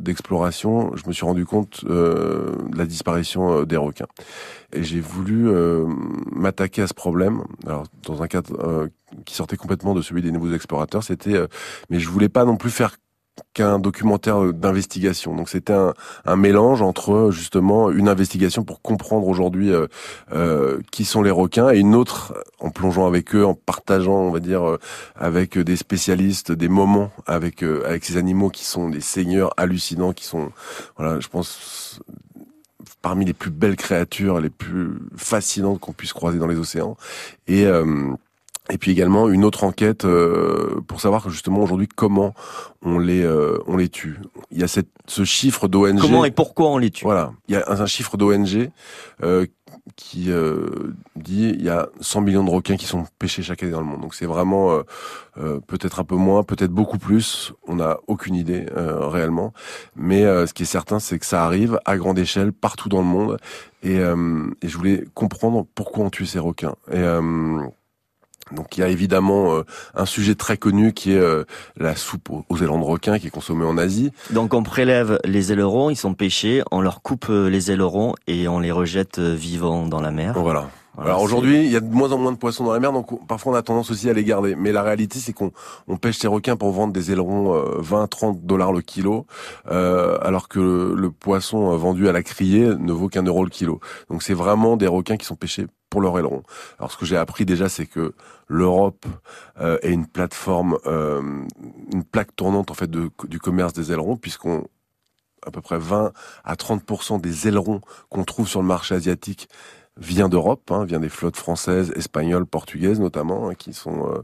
d'exploration, 0.00 0.94
je 0.96 1.06
me 1.06 1.12
suis 1.12 1.24
rendu 1.24 1.44
compte 1.44 1.84
euh, 1.88 2.56
de 2.70 2.78
la 2.78 2.86
disparition 2.86 3.64
des 3.64 3.76
requins. 3.76 4.06
Et 4.72 4.82
j'ai 4.82 5.00
voulu 5.00 5.48
m'attaquer 6.32 6.82
à 6.82 6.86
ce 6.86 6.94
problème. 6.94 7.42
Alors, 7.66 7.84
dans 8.02 8.22
un 8.22 8.26
cadre 8.26 8.88
qui 9.24 9.34
sortait 9.34 9.56
complètement 9.56 9.94
de 9.94 10.02
celui 10.02 10.22
des 10.22 10.32
nouveaux 10.32 10.52
explorateurs, 10.52 11.04
c'était, 11.04 11.40
mais 11.90 12.00
je 12.00 12.08
voulais 12.08 12.28
pas 12.28 12.44
non 12.44 12.56
plus 12.56 12.70
faire 12.70 12.96
qu'un 13.52 13.78
documentaire 13.78 14.52
d'investigation. 14.52 15.34
Donc 15.34 15.48
c'était 15.48 15.72
un, 15.72 15.94
un, 16.24 16.36
mélange 16.36 16.82
entre 16.82 17.30
justement 17.30 17.90
une 17.90 18.08
investigation 18.08 18.64
pour 18.64 18.80
comprendre 18.82 19.26
aujourd'hui 19.26 19.72
euh, 19.72 19.86
euh, 20.32 20.80
qui 20.90 21.04
sont 21.04 21.22
les 21.22 21.30
requins 21.30 21.70
et 21.70 21.78
une 21.78 21.94
autre 21.94 22.34
en 22.60 22.70
plongeant 22.70 23.06
avec 23.06 23.34
eux, 23.34 23.44
en 23.44 23.54
partageant, 23.54 24.14
on 24.14 24.30
va 24.30 24.40
dire, 24.40 24.68
euh, 24.68 24.78
avec 25.16 25.58
des 25.58 25.76
spécialistes, 25.76 26.52
des 26.52 26.68
moments 26.68 27.10
avec 27.26 27.62
avec 27.62 28.04
ces 28.04 28.16
animaux 28.16 28.50
qui 28.50 28.64
sont 28.64 28.88
des 28.88 29.00
seigneurs 29.00 29.52
hallucinants, 29.56 30.12
qui 30.12 30.24
sont, 30.24 30.50
voilà, 30.96 31.20
je 31.20 31.28
pense 31.28 32.00
parmi 33.02 33.24
les 33.24 33.34
plus 33.34 33.50
belles 33.50 33.76
créatures, 33.76 34.40
les 34.40 34.50
plus 34.50 34.98
fascinantes 35.16 35.80
qu'on 35.80 35.92
puisse 35.92 36.12
croiser 36.12 36.38
dans 36.38 36.46
les 36.46 36.58
océans. 36.58 36.96
Et 37.46 37.66
et 38.70 38.78
puis 38.78 38.90
également 38.90 39.28
une 39.28 39.44
autre 39.44 39.64
enquête 39.64 40.06
euh, 40.06 40.80
pour 40.86 41.00
savoir 41.00 41.28
justement 41.28 41.60
aujourd'hui 41.60 41.86
comment 41.86 42.32
on 42.82 42.98
les 42.98 43.22
euh, 43.22 43.58
on 43.66 43.76
les 43.76 43.90
tue. 43.90 44.18
Il 44.50 44.58
y 44.58 44.64
a 44.64 44.68
cette, 44.68 44.88
ce 45.06 45.24
chiffre 45.24 45.68
d'ONG. 45.68 45.98
Comment 46.00 46.24
et 46.24 46.30
pourquoi 46.30 46.70
on 46.70 46.78
les 46.78 46.90
tue? 46.90 47.04
Voilà, 47.04 47.32
il 47.48 47.54
y 47.54 47.56
a 47.56 47.64
un, 47.70 47.86
chiffre 47.86 48.16
d'ONG 48.16 48.70
euh, 49.22 49.46
qui 49.96 50.30
dit 51.14 51.50
il 51.50 51.62
y 51.62 51.68
a 51.68 51.88
100 52.00 52.22
millions 52.22 52.42
de 52.42 52.48
requins 52.48 52.76
qui 52.76 52.86
sont 52.86 53.04
pêchés 53.18 53.42
chaque 53.42 53.62
année 53.62 53.72
dans 53.72 53.80
le 53.80 53.86
monde. 53.86 54.00
Donc 54.00 54.14
c'est 54.14 54.24
vraiment 54.24 54.80
peut-être 55.66 56.00
un 56.00 56.04
peu 56.04 56.16
moins, 56.16 56.42
peut-être 56.42 56.70
beaucoup 56.70 56.96
plus. 56.96 57.52
On 57.68 57.76
n'a 57.76 57.98
aucune 58.06 58.34
idée 58.34 58.64
réellement. 58.74 59.52
Mais 59.94 60.22
ce 60.22 60.54
qui 60.54 60.62
est 60.62 60.66
certain, 60.66 61.00
c'est 61.00 61.18
que 61.18 61.26
ça 61.26 61.44
arrive 61.44 61.78
à 61.84 61.98
grande 61.98 62.18
échelle 62.18 62.54
partout 62.54 62.88
dans 62.88 63.00
le 63.00 63.06
monde. 63.06 63.36
Et, 63.82 63.96
et 63.96 64.68
je 64.68 64.76
voulais 64.78 65.04
comprendre 65.12 65.66
pourquoi 65.74 66.06
on 66.06 66.10
tue 66.10 66.24
ces 66.24 66.38
requins. 66.38 66.76
Et 66.90 67.04
donc 68.52 68.76
il 68.76 68.80
y 68.80 68.82
a 68.82 68.88
évidemment 68.88 69.54
euh, 69.54 69.62
un 69.94 70.06
sujet 70.06 70.34
très 70.34 70.56
connu 70.56 70.92
qui 70.92 71.12
est 71.12 71.18
euh, 71.18 71.44
la 71.76 71.96
soupe 71.96 72.28
aux, 72.30 72.56
ailerons 72.58 72.78
de 72.78 72.84
requin 72.84 73.18
qui 73.18 73.28
est 73.28 73.30
consommée 73.30 73.64
en 73.64 73.78
Asie. 73.78 74.12
Donc 74.30 74.54
on 74.54 74.62
prélève 74.62 75.18
les 75.24 75.52
ailerons, 75.52 75.90
ils 75.90 75.96
sont 75.96 76.14
pêchés, 76.14 76.62
on 76.70 76.80
leur 76.80 77.02
coupe 77.02 77.26
euh, 77.30 77.48
les 77.48 77.70
ailerons 77.70 78.14
et 78.26 78.48
on 78.48 78.58
les 78.58 78.70
rejette 78.70 79.18
vivants 79.18 79.86
dans 79.86 80.00
la 80.00 80.10
mer. 80.10 80.34
Voilà. 80.36 80.68
Alors 80.96 81.22
aujourd'hui, 81.22 81.64
il 81.64 81.72
y 81.72 81.76
a 81.76 81.80
de 81.80 81.92
moins 81.92 82.12
en 82.12 82.18
moins 82.18 82.32
de 82.32 82.36
poissons 82.36 82.64
dans 82.64 82.72
la 82.72 82.78
mer, 82.78 82.92
donc 82.92 83.26
parfois 83.26 83.52
on 83.52 83.56
a 83.56 83.62
tendance 83.62 83.90
aussi 83.90 84.08
à 84.08 84.12
les 84.12 84.22
garder. 84.24 84.54
Mais 84.54 84.70
la 84.70 84.82
réalité, 84.82 85.18
c'est 85.18 85.32
qu'on 85.32 85.50
on 85.88 85.96
pêche 85.96 86.18
ces 86.18 86.28
requins 86.28 86.56
pour 86.56 86.70
vendre 86.70 86.92
des 86.92 87.10
ailerons 87.10 87.60
20, 87.78 88.06
30 88.06 88.46
dollars 88.46 88.72
le 88.72 88.80
kilo, 88.80 89.26
euh, 89.70 90.18
alors 90.22 90.48
que 90.48 90.60
le, 90.60 91.10
poisson 91.10 91.76
vendu 91.76 92.08
à 92.08 92.12
la 92.12 92.22
criée 92.22 92.74
ne 92.76 92.92
vaut 92.92 93.08
qu'un 93.08 93.22
euro 93.22 93.44
le 93.44 93.50
kilo. 93.50 93.80
Donc 94.10 94.22
c'est 94.22 94.34
vraiment 94.34 94.76
des 94.76 94.86
requins 94.86 95.16
qui 95.16 95.24
sont 95.24 95.36
pêchés 95.36 95.66
pour 95.90 96.00
leur 96.00 96.18
aileron. 96.18 96.42
Alors 96.78 96.90
ce 96.90 96.96
que 96.96 97.06
j'ai 97.06 97.16
appris 97.16 97.44
déjà, 97.44 97.68
c'est 97.68 97.86
que 97.86 98.14
l'Europe 98.48 99.06
euh, 99.60 99.78
est 99.82 99.92
une 99.92 100.06
plateforme, 100.06 100.78
euh, 100.86 101.22
une 101.92 102.04
plaque 102.04 102.34
tournante 102.36 102.70
en 102.70 102.74
fait 102.74 102.90
de, 102.90 103.10
du 103.28 103.38
commerce 103.38 103.72
des 103.72 103.92
ailerons, 103.92 104.16
puisqu'on 104.16 104.64
à 105.46 105.50
peu 105.50 105.60
près 105.60 105.78
20 105.78 106.12
à 106.44 106.54
30% 106.54 107.20
des 107.20 107.48
ailerons 107.48 107.80
qu'on 108.08 108.24
trouve 108.24 108.48
sur 108.48 108.60
le 108.60 108.66
marché 108.66 108.94
asiatique 108.94 109.48
vient 109.96 110.28
d'Europe, 110.28 110.70
hein, 110.70 110.84
vient 110.84 111.00
des 111.00 111.08
flottes 111.08 111.36
françaises, 111.36 111.92
espagnoles, 111.96 112.46
portugaises 112.46 113.00
notamment, 113.00 113.48
hein, 113.48 113.54
qui 113.54 113.72
sont 113.72 114.08
euh, 114.08 114.22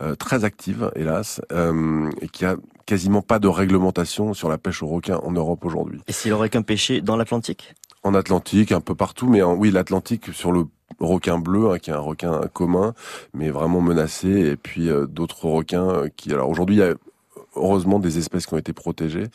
euh, 0.00 0.14
très 0.14 0.44
actives, 0.44 0.90
hélas, 0.96 1.40
euh, 1.52 2.10
et 2.20 2.28
qui 2.28 2.44
a 2.44 2.56
quasiment 2.86 3.22
pas 3.22 3.38
de 3.38 3.48
réglementation 3.48 4.34
sur 4.34 4.48
la 4.48 4.58
pêche 4.58 4.82
au 4.82 4.86
requin 4.86 5.18
en 5.18 5.32
Europe 5.32 5.64
aujourd'hui. 5.64 6.00
Et 6.08 6.12
si 6.12 6.28
le 6.28 6.36
requin 6.36 6.62
pêché 6.62 7.00
dans 7.00 7.16
l'Atlantique? 7.16 7.74
En 8.02 8.14
Atlantique, 8.14 8.72
un 8.72 8.80
peu 8.80 8.94
partout, 8.94 9.28
mais 9.28 9.42
oui, 9.42 9.70
l'Atlantique 9.70 10.32
sur 10.32 10.52
le 10.52 10.64
requin 10.98 11.38
bleu, 11.38 11.70
hein, 11.70 11.78
qui 11.78 11.90
est 11.90 11.94
un 11.94 11.98
requin 11.98 12.40
commun, 12.52 12.94
mais 13.34 13.50
vraiment 13.50 13.80
menacé, 13.80 14.28
et 14.28 14.56
puis 14.56 14.88
d'autres 15.08 15.44
requins 15.46 16.04
qui... 16.16 16.32
Alors 16.32 16.48
aujourd'hui, 16.48 16.76
il 16.76 16.78
y 16.78 16.82
a 16.82 16.94
heureusement 17.56 17.98
des 17.98 18.18
espèces 18.18 18.46
qui 18.46 18.54
ont 18.54 18.58
été 18.58 18.72
protégées 18.72 19.26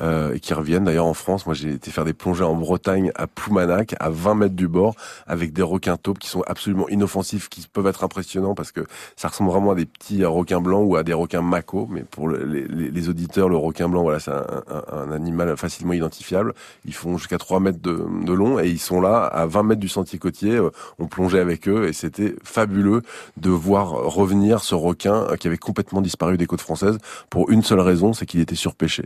euh, 0.00 0.34
et 0.34 0.40
qui 0.40 0.54
reviennent. 0.54 0.84
D'ailleurs 0.84 1.06
en 1.06 1.14
France, 1.14 1.46
moi 1.46 1.54
j'ai 1.54 1.70
été 1.70 1.90
faire 1.90 2.04
des 2.04 2.12
plongées 2.12 2.44
en 2.44 2.54
Bretagne 2.54 3.12
à 3.14 3.26
Ploumanac, 3.26 3.94
à 4.00 4.10
20 4.10 4.34
mètres 4.34 4.54
du 4.54 4.68
bord, 4.68 4.94
avec 5.26 5.52
des 5.52 5.62
requins 5.62 5.96
taupes 5.96 6.18
qui 6.18 6.28
sont 6.28 6.42
absolument 6.46 6.88
inoffensifs, 6.88 7.48
qui 7.48 7.66
peuvent 7.70 7.86
être 7.86 8.04
impressionnants 8.04 8.54
parce 8.54 8.72
que 8.72 8.86
ça 9.16 9.28
ressemble 9.28 9.50
vraiment 9.50 9.72
à 9.72 9.74
des 9.74 9.86
petits 9.86 10.24
requins 10.24 10.60
blancs 10.60 10.84
ou 10.86 10.96
à 10.96 11.02
des 11.02 11.12
requins 11.12 11.42
mako. 11.42 11.86
Mais 11.90 12.02
pour 12.02 12.28
les, 12.28 13.08
auditeurs, 13.08 13.48
le 13.48 13.56
requin 13.56 13.88
blanc, 13.88 14.02
voilà, 14.02 14.20
c'est 14.20 14.32
un, 14.32 15.10
animal 15.12 15.56
facilement 15.56 15.92
identifiable. 15.92 16.54
Ils 16.84 16.94
font 16.94 17.18
jusqu'à 17.18 17.38
3 17.38 17.60
mètres 17.60 17.80
de, 17.80 18.04
de, 18.24 18.32
long 18.32 18.58
et 18.58 18.68
ils 18.68 18.78
sont 18.78 19.00
là 19.00 19.24
à 19.24 19.46
20 19.46 19.62
mètres 19.64 19.80
du 19.80 19.88
sentier 19.88 20.18
côtier. 20.18 20.52
Euh, 20.52 20.70
on 20.98 21.06
plongeait 21.06 21.40
avec 21.40 21.68
eux 21.68 21.88
et 21.88 21.92
c'était 21.92 22.34
fabuleux 22.44 23.02
de 23.36 23.50
voir 23.50 23.90
revenir 23.90 24.62
ce 24.62 24.74
requin 24.74 25.26
qui 25.38 25.46
avait 25.48 25.58
complètement 25.58 26.00
disparu 26.00 26.36
des 26.36 26.46
côtes 26.46 26.60
françaises 26.60 26.98
pour 27.28 27.49
une 27.50 27.62
seule 27.62 27.80
raison, 27.80 28.12
c'est 28.12 28.26
qu'il 28.26 28.40
était 28.40 28.54
surpêché 28.54 29.04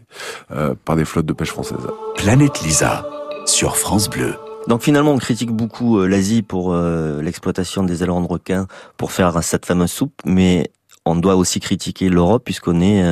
euh, 0.51 0.75
par 0.85 0.97
des 0.97 1.05
flottes 1.05 1.27
de 1.27 1.33
pêche 1.33 1.51
françaises. 1.51 1.87
Planète 2.17 2.63
Lisa 2.63 3.07
sur 3.47 3.77
France 3.77 4.09
Bleu. 4.09 4.35
Donc 4.69 4.83
finalement, 4.83 5.13
on 5.13 5.19
critique 5.19 5.51
beaucoup 5.51 5.99
euh, 5.99 6.07
l'Asie 6.07 6.43
pour 6.43 6.73
euh, 6.73 7.21
l'exploitation 7.21 7.83
des 7.83 8.03
ailerons 8.03 8.23
de 8.23 8.29
requin 8.29 8.67
pour 8.97 9.13
faire 9.13 9.43
cette 9.43 9.67
fameuse 9.67 9.91
soupe, 9.91 10.21
mais 10.25 10.71
on 11.05 11.17
doit 11.17 11.37
aussi 11.37 11.61
critiquer 11.61 12.09
l'Europe 12.09 12.45
puisqu'on 12.45 12.81
est 12.81 13.03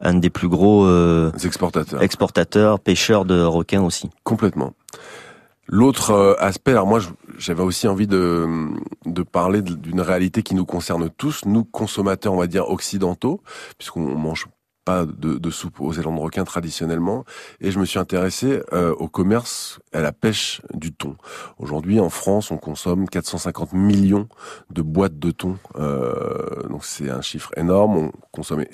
un 0.00 0.14
des 0.14 0.28
plus 0.28 0.48
gros 0.48 0.86
exportateurs. 1.42 2.02
exportateurs, 2.02 2.78
pêcheurs 2.78 3.24
de 3.24 3.42
requins 3.42 3.80
aussi. 3.80 4.10
Complètement. 4.22 4.74
L'autre 5.66 6.36
aspect, 6.40 6.72
alors 6.72 6.86
moi 6.86 7.00
j'avais 7.38 7.62
aussi 7.62 7.88
envie 7.88 8.06
de, 8.06 8.46
de 9.06 9.22
parler 9.22 9.62
d'une 9.62 10.02
réalité 10.02 10.42
qui 10.42 10.54
nous 10.54 10.66
concerne 10.66 11.08
tous, 11.08 11.46
nous 11.46 11.64
consommateurs 11.64 12.34
on 12.34 12.36
va 12.36 12.46
dire 12.46 12.68
occidentaux, 12.68 13.40
puisqu'on 13.78 14.00
mange 14.00 14.48
pas 14.84 15.04
de, 15.06 15.50
soupe 15.50 15.80
aux 15.80 15.92
élans 15.92 16.14
de 16.14 16.20
requin 16.20 16.44
traditionnellement, 16.44 17.24
et 17.60 17.70
je 17.70 17.78
me 17.78 17.84
suis 17.84 17.98
intéressé 17.98 18.62
euh, 18.72 18.94
au 18.94 19.08
commerce, 19.08 19.80
à 19.92 20.00
la 20.00 20.12
pêche 20.12 20.60
du 20.74 20.92
thon. 20.92 21.16
Aujourd'hui, 21.58 22.00
en 22.00 22.10
France, 22.10 22.50
on 22.50 22.56
consomme 22.56 23.08
450 23.08 23.72
millions 23.72 24.28
de 24.70 24.82
boîtes 24.82 25.18
de 25.18 25.30
thon, 25.30 25.58
euh, 25.76 26.68
donc 26.68 26.84
c'est 26.84 27.10
un 27.10 27.20
chiffre 27.20 27.50
énorme. 27.56 27.96
On 27.96 28.12
consomme 28.32 28.64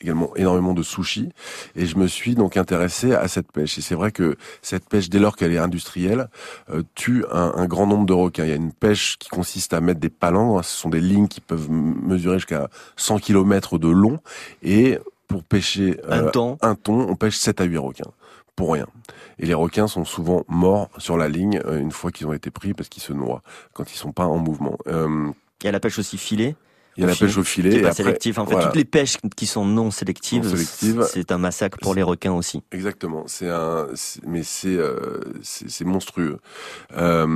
également 0.00 0.34
énormément 0.36 0.74
de 0.74 0.82
sushi 0.82 1.30
et 1.74 1.86
je 1.86 1.96
me 1.96 2.06
suis 2.06 2.34
donc 2.34 2.56
intéressé 2.56 3.14
à 3.14 3.26
cette 3.26 3.50
pêche. 3.50 3.78
Et 3.78 3.80
c'est 3.80 3.94
vrai 3.94 4.12
que 4.12 4.36
cette 4.62 4.88
pêche, 4.88 5.08
dès 5.08 5.18
lors 5.18 5.36
qu'elle 5.36 5.52
est 5.52 5.58
industrielle, 5.58 6.28
euh, 6.70 6.82
tue 6.94 7.24
un, 7.32 7.52
un, 7.56 7.66
grand 7.66 7.86
nombre 7.86 8.06
de 8.06 8.12
requins. 8.12 8.44
Il 8.44 8.50
y 8.50 8.52
a 8.52 8.56
une 8.56 8.72
pêche 8.72 9.18
qui 9.18 9.28
consiste 9.28 9.72
à 9.72 9.80
mettre 9.80 10.00
des 10.00 10.10
palangres, 10.10 10.64
ce 10.64 10.76
sont 10.76 10.88
des 10.88 11.00
lignes 11.00 11.28
qui 11.28 11.40
peuvent 11.40 11.70
mesurer 11.70 12.36
jusqu'à 12.36 12.68
100 12.96 13.18
km 13.18 13.78
de 13.78 13.88
long 13.88 14.20
et 14.62 14.98
pour 15.28 15.44
pêcher 15.44 16.00
un, 16.08 16.24
ton. 16.24 16.58
un 16.62 16.74
ton, 16.74 17.08
on 17.08 17.14
pêche 17.14 17.36
7 17.36 17.60
à 17.60 17.64
8 17.64 17.78
requins 17.78 18.10
pour 18.56 18.72
rien. 18.72 18.86
Et 19.38 19.46
les 19.46 19.54
requins 19.54 19.86
sont 19.86 20.04
souvent 20.04 20.44
morts 20.48 20.90
sur 20.98 21.16
la 21.16 21.28
ligne 21.28 21.62
une 21.70 21.92
fois 21.92 22.10
qu'ils 22.10 22.26
ont 22.26 22.32
été 22.32 22.50
pris 22.50 22.74
parce 22.74 22.88
qu'ils 22.88 23.02
se 23.02 23.12
noient 23.12 23.42
quand 23.72 23.92
ils 23.92 23.96
sont 23.96 24.10
pas 24.10 24.24
en 24.24 24.38
mouvement. 24.38 24.76
Euh, 24.88 25.30
il 25.62 25.66
y 25.66 25.68
a 25.68 25.72
la 25.72 25.78
pêche 25.78 25.98
aussi 25.98 26.18
filet. 26.18 26.56
Il 26.98 27.02
y 27.02 27.04
a 27.04 27.10
la 27.10 27.14
pêche 27.14 27.36
au 27.36 27.44
filet. 27.44 27.70
Qui 27.70 27.80
pas 27.80 27.92
sélectif. 27.92 28.38
En 28.38 28.46
fait, 28.46 28.58
toutes 28.60 28.76
les 28.76 28.84
pêches 28.84 29.18
qui 29.36 29.46
sont 29.46 29.64
non 29.64 29.92
sélectives, 29.92 30.48
sélectives 30.48 31.06
c'est 31.12 31.30
un 31.30 31.38
massacre 31.38 31.78
pour 31.78 31.94
les 31.94 32.02
requins 32.02 32.32
aussi. 32.32 32.62
Exactement. 32.72 33.24
C'est 33.26 33.48
un, 33.48 33.86
mais 34.26 34.42
c'est 34.42 34.76
euh, 34.76 35.20
c'est 35.42 35.84
monstrueux. 35.84 36.38
Euh, 36.96 37.26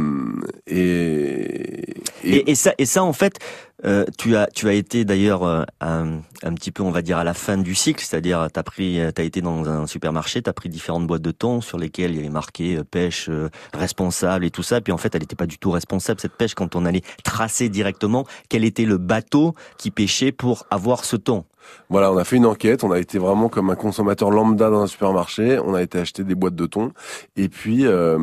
et, 0.67 1.95
et... 2.25 2.51
et 2.51 2.55
ça 2.57 2.75
et 2.77 2.87
ça 2.87 3.05
en 3.05 3.13
fait, 3.13 3.39
euh, 3.85 4.05
tu 4.17 4.37
as 4.37 4.47
tu 4.47 4.69
as 4.69 4.75
été 4.75 5.05
d'ailleurs 5.05 5.43
euh, 5.43 5.65
un, 5.81 6.21
un, 6.45 6.55
petit 6.55 6.71
peu 6.71 6.85
on 6.85 6.93
va 6.93 7.03
dire 7.03 7.19
à 7.19 7.25
la 7.25 7.35
fin 7.35 7.57
du 7.57 7.75
cycle, 7.75 8.05
c'est-à-dire 8.05 8.49
t'as 8.53 8.63
pris 8.63 9.01
t'as 9.15 9.25
été 9.25 9.41
dans 9.41 9.69
un 9.69 9.87
supermarché, 9.89 10.41
t'as 10.41 10.53
pris 10.53 10.69
différentes 10.69 11.07
boîtes 11.07 11.23
de 11.23 11.33
thon 11.33 11.61
sur 11.61 11.79
lesquelles 11.79 12.13
il 12.13 12.17
y 12.19 12.21
avait 12.21 12.29
marqué 12.29 12.77
euh, 12.77 12.85
pêche 12.85 13.29
responsable 13.75 14.45
et 14.45 14.51
tout 14.51 14.63
ça, 14.63 14.81
puis 14.81 14.93
en 14.93 14.99
fait 14.99 15.15
elle 15.15 15.23
n'était 15.23 15.37
pas 15.37 15.47
du 15.47 15.59
tout 15.59 15.73
responsable 15.73 16.21
cette 16.21 16.35
pêche 16.35 16.55
quand 16.55 16.77
on 16.77 16.85
allait 16.85 17.03
tracer 17.25 17.69
directement 17.69 18.25
quel 18.49 18.65
était 18.65 18.85
le 18.85 18.99
bateau 18.99 19.52
qui 19.79 19.91
pêchait 19.91 20.33
pour 20.33 20.67
avoir 20.71 21.05
ce 21.05 21.17
thon. 21.17 21.45
Voilà, 21.89 22.13
on 22.13 22.17
a 22.17 22.25
fait 22.25 22.37
une 22.37 22.47
enquête, 22.47 22.85
on 22.85 22.91
a 22.91 22.99
été 22.99 23.19
vraiment 23.19 23.49
comme 23.49 23.71
un 23.71 23.75
consommateur 23.75 24.31
lambda 24.31 24.71
dans 24.71 24.83
un 24.83 24.87
supermarché, 24.87 25.59
on 25.59 25.75
a 25.75 25.83
été 25.83 25.99
acheter 25.99 26.25
des 26.25 26.35
boîtes 26.35 26.55
de 26.55 26.67
thon, 26.67 26.93
et 27.37 27.49
puis 27.49 27.87
euh, 27.87 28.19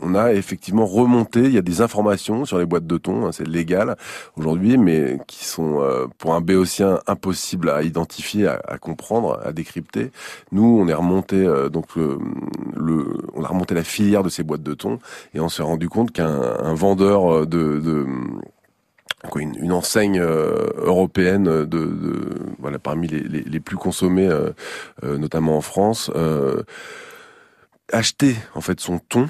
on 0.00 0.14
a 0.14 0.32
effectivement 0.32 0.86
remonté, 0.86 1.40
il 1.40 1.52
y 1.52 1.58
a 1.58 1.62
des 1.62 1.80
informations 1.80 2.44
sur 2.44 2.58
les 2.58 2.66
boîtes 2.66 2.86
de 2.86 2.98
thon, 2.98 3.26
hein, 3.26 3.32
c'est 3.32 3.46
légal 3.46 3.96
aujourd'hui, 4.36 4.76
mais 4.76 5.18
qui 5.26 5.44
sont 5.44 5.80
euh, 5.80 6.06
pour 6.18 6.34
un 6.34 6.40
béotien 6.40 7.00
impossible 7.06 7.70
à 7.70 7.82
identifier, 7.82 8.46
à, 8.46 8.78
comprendre, 8.78 9.40
à 9.44 9.52
décrypter. 9.52 10.10
Nous, 10.52 10.78
on 10.80 10.88
est 10.88 10.94
remonté 10.94 11.36
euh, 11.36 11.68
donc 11.68 11.96
on 11.96 13.44
a 13.44 13.48
remonté 13.48 13.74
la 13.74 13.84
filière 13.84 14.22
de 14.22 14.28
ces 14.28 14.42
boîtes 14.42 14.62
de 14.62 14.74
thon, 14.74 14.98
et 15.34 15.40
on 15.40 15.48
s'est 15.48 15.62
rendu 15.62 15.88
compte 15.88 16.12
qu'un 16.12 16.74
vendeur 16.74 17.46
de, 17.46 17.78
de 17.80 18.06
une, 19.36 19.54
une, 19.56 19.72
enseigne 19.72 20.20
euh, 20.20 20.68
européenne 20.76 21.44
de, 21.44 21.64
de, 21.64 22.34
voilà 22.58 22.78
parmi 22.78 23.08
les, 23.08 23.20
les, 23.20 23.40
les 23.42 23.60
plus 23.60 23.76
consommées, 23.76 24.28
euh, 24.28 24.50
euh, 25.02 25.18
notamment 25.18 25.56
en 25.56 25.60
France, 25.60 26.10
acheter 27.92 28.36
en 28.54 28.60
fait 28.60 28.80
son 28.80 28.98
thon 28.98 29.28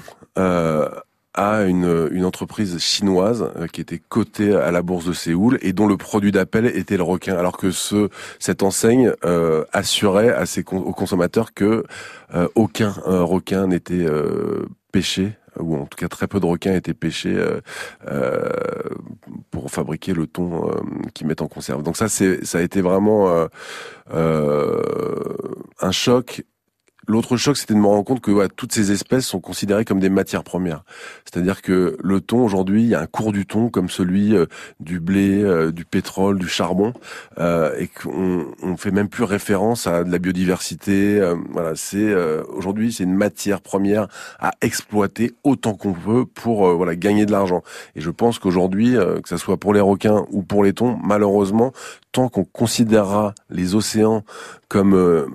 à 1.37 1.63
une, 1.63 2.07
une, 2.11 2.23
entreprise 2.23 2.79
chinoise 2.79 3.51
qui 3.73 3.81
était 3.81 3.99
cotée 3.99 4.55
à 4.55 4.71
la 4.71 4.81
bourse 4.81 5.05
de 5.05 5.11
Séoul 5.11 5.59
et 5.61 5.73
dont 5.73 5.87
le 5.87 5.97
produit 5.97 6.31
d'appel 6.31 6.65
était 6.65 6.95
le 6.95 7.03
requin, 7.03 7.35
alors 7.35 7.57
que 7.57 7.71
ce, 7.71 8.09
cette 8.39 8.63
enseigne 8.63 9.11
assurait 9.73 10.33
à 10.33 10.45
ses, 10.45 10.63
aux 10.71 10.93
consommateurs 10.93 11.53
que 11.53 11.83
aucun 12.55 12.93
requin 13.05 13.67
n'était 13.67 14.05
pêché 14.93 15.33
ou 15.59 15.75
en 15.77 15.85
tout 15.85 15.97
cas 15.97 16.07
très 16.07 16.27
peu 16.27 16.39
de 16.39 16.45
requins 16.45 16.75
étaient 16.75 16.93
pêchés 16.93 17.35
euh, 17.35 17.61
euh, 18.07 18.49
pour 19.51 19.71
fabriquer 19.71 20.13
le 20.13 20.27
thon 20.27 20.69
euh, 20.69 20.81
qu'ils 21.13 21.27
mettent 21.27 21.41
en 21.41 21.47
conserve. 21.47 21.83
Donc 21.83 21.97
ça, 21.97 22.07
c'est 22.07 22.43
ça 22.45 22.59
a 22.59 22.61
été 22.61 22.81
vraiment 22.81 23.47
un 24.09 25.91
choc 25.91 26.43
L'autre 27.07 27.37
choc, 27.37 27.57
c'était 27.57 27.73
de 27.73 27.79
me 27.79 27.87
rendre 27.87 28.03
compte 28.03 28.21
que 28.21 28.47
toutes 28.47 28.73
ces 28.73 28.91
espèces 28.91 29.25
sont 29.25 29.39
considérées 29.39 29.85
comme 29.85 29.99
des 29.99 30.09
matières 30.09 30.43
premières. 30.43 30.83
C'est-à-dire 31.23 31.61
que 31.61 31.97
le 32.01 32.21
thon, 32.21 32.43
aujourd'hui, 32.43 32.83
il 32.83 32.89
y 32.89 32.95
a 32.95 33.01
un 33.01 33.05
cours 33.05 33.31
du 33.31 33.45
thon 33.45 33.69
comme 33.69 33.89
celui 33.89 34.35
euh, 34.35 34.45
du 34.79 34.99
blé, 34.99 35.41
euh, 35.43 35.71
du 35.71 35.85
pétrole, 35.85 36.39
du 36.39 36.47
charbon, 36.47 36.93
euh, 37.39 37.75
et 37.77 37.87
qu'on 37.87 38.45
on 38.63 38.77
fait 38.77 38.91
même 38.91 39.09
plus 39.09 39.23
référence 39.23 39.87
à 39.87 40.03
de 40.03 40.11
la 40.11 40.19
biodiversité. 40.19 41.21
voilà, 41.51 41.75
c'est 41.75 42.13
aujourd'hui, 42.49 42.91
c'est 42.91 43.03
une 43.03 43.15
matière 43.15 43.61
première 43.61 44.07
à 44.39 44.51
exploiter 44.61 45.33
autant 45.43 45.73
qu'on 45.73 45.93
peut 45.93 46.25
pour 46.25 46.73
voilà 46.75 46.95
gagner 46.95 47.25
de 47.25 47.31
l'argent. 47.31 47.63
Et 47.95 48.01
je 48.01 48.09
pense 48.09 48.39
qu'aujourd'hui, 48.39 48.93
que 48.93 49.29
ce 49.29 49.37
soit 49.37 49.57
pour 49.57 49.73
les 49.73 49.79
requins 49.79 50.25
ou 50.31 50.43
pour 50.43 50.63
les 50.63 50.73
thons, 50.73 50.97
malheureusement, 51.03 51.71
tant 52.11 52.29
qu'on 52.29 52.43
considérera 52.45 53.33
les 53.49 53.75
océans 53.75 54.23
comme 54.67 55.27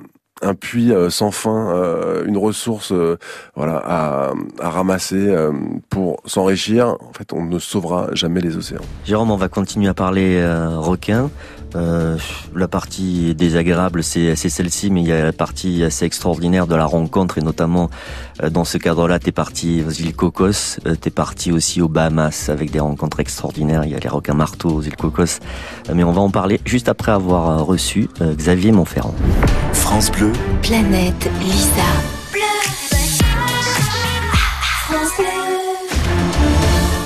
un 0.42 0.54
puits 0.54 0.92
euh, 0.92 1.10
sans 1.10 1.30
fin, 1.30 1.74
euh, 1.74 2.24
une 2.26 2.36
ressource 2.36 2.92
euh, 2.92 3.18
voilà 3.54 3.82
à, 3.84 4.32
à 4.60 4.70
ramasser 4.70 5.34
pour 5.88 6.22
s'enrichir. 6.24 6.96
En 7.00 7.12
fait, 7.12 7.32
on 7.32 7.44
ne 7.44 7.58
sauvera 7.58 8.08
jamais 8.12 8.40
les 8.40 8.56
océans. 8.56 8.82
Jérôme, 9.04 9.30
on 9.30 9.36
va 9.36 9.48
continuer 9.48 9.88
à 9.88 9.94
parler 9.94 10.42
requin. 10.76 11.30
Euh, 11.76 12.16
la 12.54 12.68
partie 12.68 13.34
désagréable, 13.34 14.02
c'est 14.02 14.34
celle-ci, 14.34 14.90
mais 14.90 15.02
il 15.02 15.08
y 15.08 15.12
a 15.12 15.24
la 15.24 15.32
partie 15.32 15.84
assez 15.84 16.04
extraordinaire 16.04 16.66
de 16.66 16.74
la 16.74 16.86
rencontre, 16.86 17.38
et 17.38 17.42
notamment 17.42 17.90
dans 18.50 18.64
ce 18.64 18.78
cadre-là, 18.78 19.18
t'es 19.18 19.32
parti 19.32 19.82
aux 19.86 19.90
îles 19.90 20.14
Cocos, 20.14 20.78
euh, 20.86 20.94
t'es 20.94 21.10
parti 21.10 21.52
aussi 21.52 21.80
aux 21.80 21.88
Bahamas 21.88 22.48
avec 22.48 22.70
des 22.70 22.80
rencontres 22.80 23.20
extraordinaires. 23.20 23.84
Il 23.84 23.92
y 23.92 23.94
a 23.94 23.98
les 23.98 24.08
requins 24.08 24.34
marteaux 24.34 24.70
aux 24.70 24.82
îles 24.82 24.96
Cocos, 24.96 25.40
mais 25.92 26.04
on 26.04 26.12
va 26.12 26.20
en 26.20 26.30
parler 26.30 26.60
juste 26.64 26.88
après 26.88 27.12
avoir 27.12 27.64
reçu 27.64 28.08
Xavier 28.20 28.72
Montferrand. 28.72 29.14
France 29.72 30.10
Bleu. 30.10 30.32
Planète 30.62 31.30
Lisa. 31.40 31.82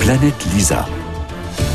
Planète 0.00 0.46
Lisa. 0.52 0.86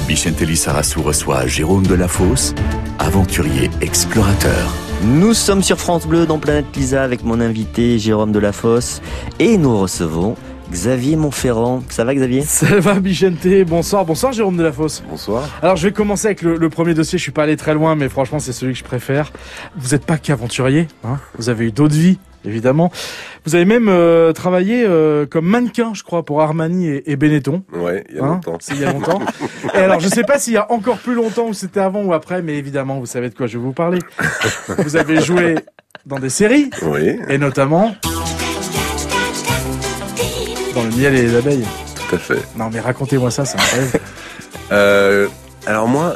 Michel 0.09 0.33
Sarassou 0.57 1.03
reçoit 1.03 1.45
Jérôme 1.45 1.85
Delafosse, 1.85 2.55
aventurier 2.97 3.69
explorateur. 3.79 4.73
Nous 5.03 5.35
sommes 5.35 5.61
sur 5.61 5.77
France 5.77 6.07
Bleu 6.07 6.25
dans 6.25 6.39
Planète 6.39 6.65
Lisa 6.75 7.03
avec 7.03 7.23
mon 7.23 7.39
invité 7.39 7.99
Jérôme 7.99 8.31
Delafosse 8.31 9.03
et 9.37 9.55
nous 9.59 9.77
recevons 9.77 10.35
Xavier 10.71 11.15
Montferrand. 11.15 11.83
Ça 11.89 12.05
va 12.05 12.15
Xavier? 12.15 12.41
Ça 12.41 12.79
va 12.79 12.99
Bichente, 12.99 13.47
bonsoir, 13.67 14.03
bonsoir 14.03 14.33
Jérôme 14.33 14.57
Delafosse. 14.57 15.03
Bonsoir. 15.07 15.47
Alors 15.61 15.75
je 15.75 15.87
vais 15.87 15.93
commencer 15.93 16.25
avec 16.25 16.41
le, 16.41 16.69
premier 16.71 16.95
dossier, 16.95 17.19
je 17.19 17.23
suis 17.23 17.31
pas 17.31 17.43
allé 17.43 17.55
très 17.55 17.75
loin 17.75 17.93
mais 17.93 18.09
franchement 18.09 18.39
c'est 18.39 18.51
celui 18.51 18.73
que 18.73 18.79
je 18.79 18.83
préfère. 18.83 19.31
Vous 19.77 19.89
n'êtes 19.89 20.07
pas 20.07 20.17
qu'aventurier, 20.17 20.87
hein? 21.03 21.19
Vous 21.37 21.49
avez 21.49 21.67
eu 21.67 21.71
d'autres 21.71 21.93
vies 21.93 22.17
évidemment. 22.45 22.91
Vous 23.45 23.55
avez 23.55 23.65
même 23.65 23.87
euh, 23.89 24.33
travaillé 24.33 24.83
euh, 24.85 25.25
comme 25.25 25.45
mannequin, 25.45 25.93
je 25.93 26.03
crois, 26.03 26.23
pour 26.23 26.41
Armani 26.41 27.01
et, 27.05 27.15
Benetton. 27.15 27.63
Ouais, 27.73 28.03
il 28.09 28.17
y 28.17 28.19
a 28.19 28.23
hein 28.23 28.27
longtemps. 28.27 28.57
C'est 28.59 28.75
il 28.75 28.81
y 28.81 28.85
a 28.85 28.91
longtemps. 28.91 29.21
et 29.73 29.77
alors, 29.77 29.99
je 29.99 30.07
sais 30.07 30.23
pas 30.23 30.39
s'il 30.39 30.53
y 30.53 30.57
a 30.57 30.71
encore 30.71 30.97
plus 30.97 31.15
longtemps 31.15 31.47
ou 31.47 31.53
c'était 31.53 31.79
avant 31.79 32.03
ou 32.03 32.13
après, 32.13 32.41
mais 32.41 32.57
évidemment, 32.57 32.99
vous 32.99 33.05
savez 33.05 33.29
de 33.29 33.35
quoi 33.35 33.47
je 33.47 33.57
vais 33.57 33.63
vous 33.63 33.73
parler. 33.73 33.99
vous 34.77 34.95
avez 34.95 35.21
joué 35.21 35.55
dans 36.05 36.19
des 36.19 36.29
séries. 36.29 36.69
Oui. 36.83 37.17
Et 37.29 37.37
notamment 37.37 37.95
dans 40.75 40.83
le 40.83 40.91
miel 40.91 41.15
et 41.15 41.23
les 41.23 41.35
abeilles. 41.35 41.65
Tout 41.95 42.15
à 42.15 42.19
fait. 42.19 42.41
Non, 42.55 42.69
mais 42.71 42.79
racontez-moi 42.79 43.31
ça, 43.31 43.45
c'est 43.45 43.57
un 43.57 43.79
rêve. 43.79 43.99
Euh, 44.71 45.27
alors 45.65 45.87
moi, 45.87 46.15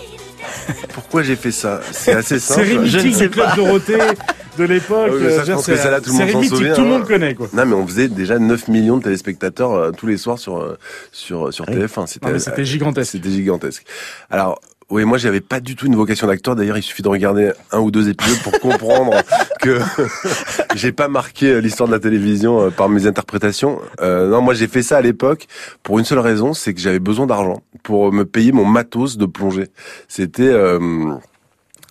pourquoi 0.93 1.23
j'ai 1.23 1.35
fait 1.35 1.49
ça? 1.49 1.81
C'est 1.91 2.13
assez 2.13 2.37
simple. 2.37 2.67
Série 2.67 2.77
mythique 2.77 3.17
du 3.17 3.29
Club 3.31 3.55
Dorothée 3.55 3.97
de 4.57 4.63
l'époque. 4.63 5.11
Ah 5.13 5.57
c'est 5.61 5.75
série 5.77 6.35
mythique, 6.35 6.73
tout 6.75 6.81
le 6.81 6.87
monde 6.87 7.07
connaît. 7.07 7.35
Quoi. 7.35 7.47
Non, 7.53 7.65
mais 7.65 7.73
on 7.73 7.87
faisait 7.87 8.07
déjà 8.07 8.39
9 8.39 8.67
millions 8.67 8.97
de 8.97 9.03
téléspectateurs 9.03 9.71
euh, 9.71 9.91
tous 9.91 10.07
les 10.07 10.17
soirs 10.17 10.39
sur 10.39 10.57
euh, 10.57 10.77
sur 11.11 11.53
sur 11.53 11.65
TF1. 11.65 12.07
C'était 12.39 12.65
gigantesque. 12.65 13.11
C'était 13.11 13.29
gigantesque. 13.29 13.83
Alors 14.29 14.59
oui, 14.89 15.05
moi 15.05 15.17
j'avais 15.17 15.41
pas 15.41 15.59
du 15.59 15.75
tout 15.75 15.87
une 15.87 15.95
vocation 15.95 16.27
d'acteur. 16.27 16.55
D'ailleurs, 16.55 16.77
il 16.77 16.83
suffit 16.83 17.01
de 17.01 17.07
regarder 17.07 17.51
un 17.71 17.79
ou 17.79 17.89
deux 17.89 18.09
épisodes 18.09 18.37
pour 18.43 18.59
comprendre 18.59 19.13
que 19.59 19.79
j'ai 20.75 20.91
pas 20.91 21.07
marqué 21.07 21.61
l'histoire 21.61 21.87
de 21.87 21.93
la 21.93 21.99
télévision 21.99 22.61
euh, 22.61 22.69
par 22.69 22.89
mes 22.89 23.07
interprétations. 23.07 23.79
Euh, 24.01 24.29
non, 24.29 24.41
moi 24.41 24.53
j'ai 24.53 24.67
fait 24.67 24.83
ça 24.83 24.97
à 24.97 25.01
l'époque 25.01 25.47
pour 25.81 25.99
une 25.99 26.05
seule 26.05 26.19
raison, 26.19 26.53
c'est 26.53 26.73
que 26.73 26.79
j'avais 26.79 26.99
besoin 26.99 27.25
d'argent 27.25 27.63
pour 27.81 28.11
me 28.11 28.23
payer 28.23 28.51
mon 28.51 28.65
matos 28.65 29.17
de 29.17 29.25
plongée. 29.25 29.67
C'était 30.07 30.43
euh, 30.43 31.15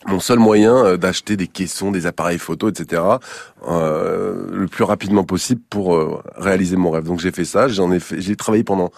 mon 0.06 0.20
seul 0.20 0.38
moyen 0.38 0.76
euh, 0.76 0.96
d'acheter 0.96 1.36
des 1.36 1.46
caissons, 1.46 1.90
des 1.90 2.06
appareils 2.06 2.38
photo, 2.38 2.68
etc. 2.68 3.02
Euh, 3.68 4.46
le 4.50 4.66
plus 4.66 4.84
rapidement 4.84 5.24
possible 5.24 5.60
pour 5.70 6.22
réaliser 6.36 6.76
mon 6.76 6.90
rêve. 6.90 7.04
Donc 7.04 7.20
j'ai 7.20 7.32
fait 7.32 7.44
ça. 7.44 7.68
J'en 7.68 7.92
ai 7.92 8.00
fait. 8.00 8.20
J'ai 8.20 8.36
travaillé 8.36 8.64
pendant 8.64 8.90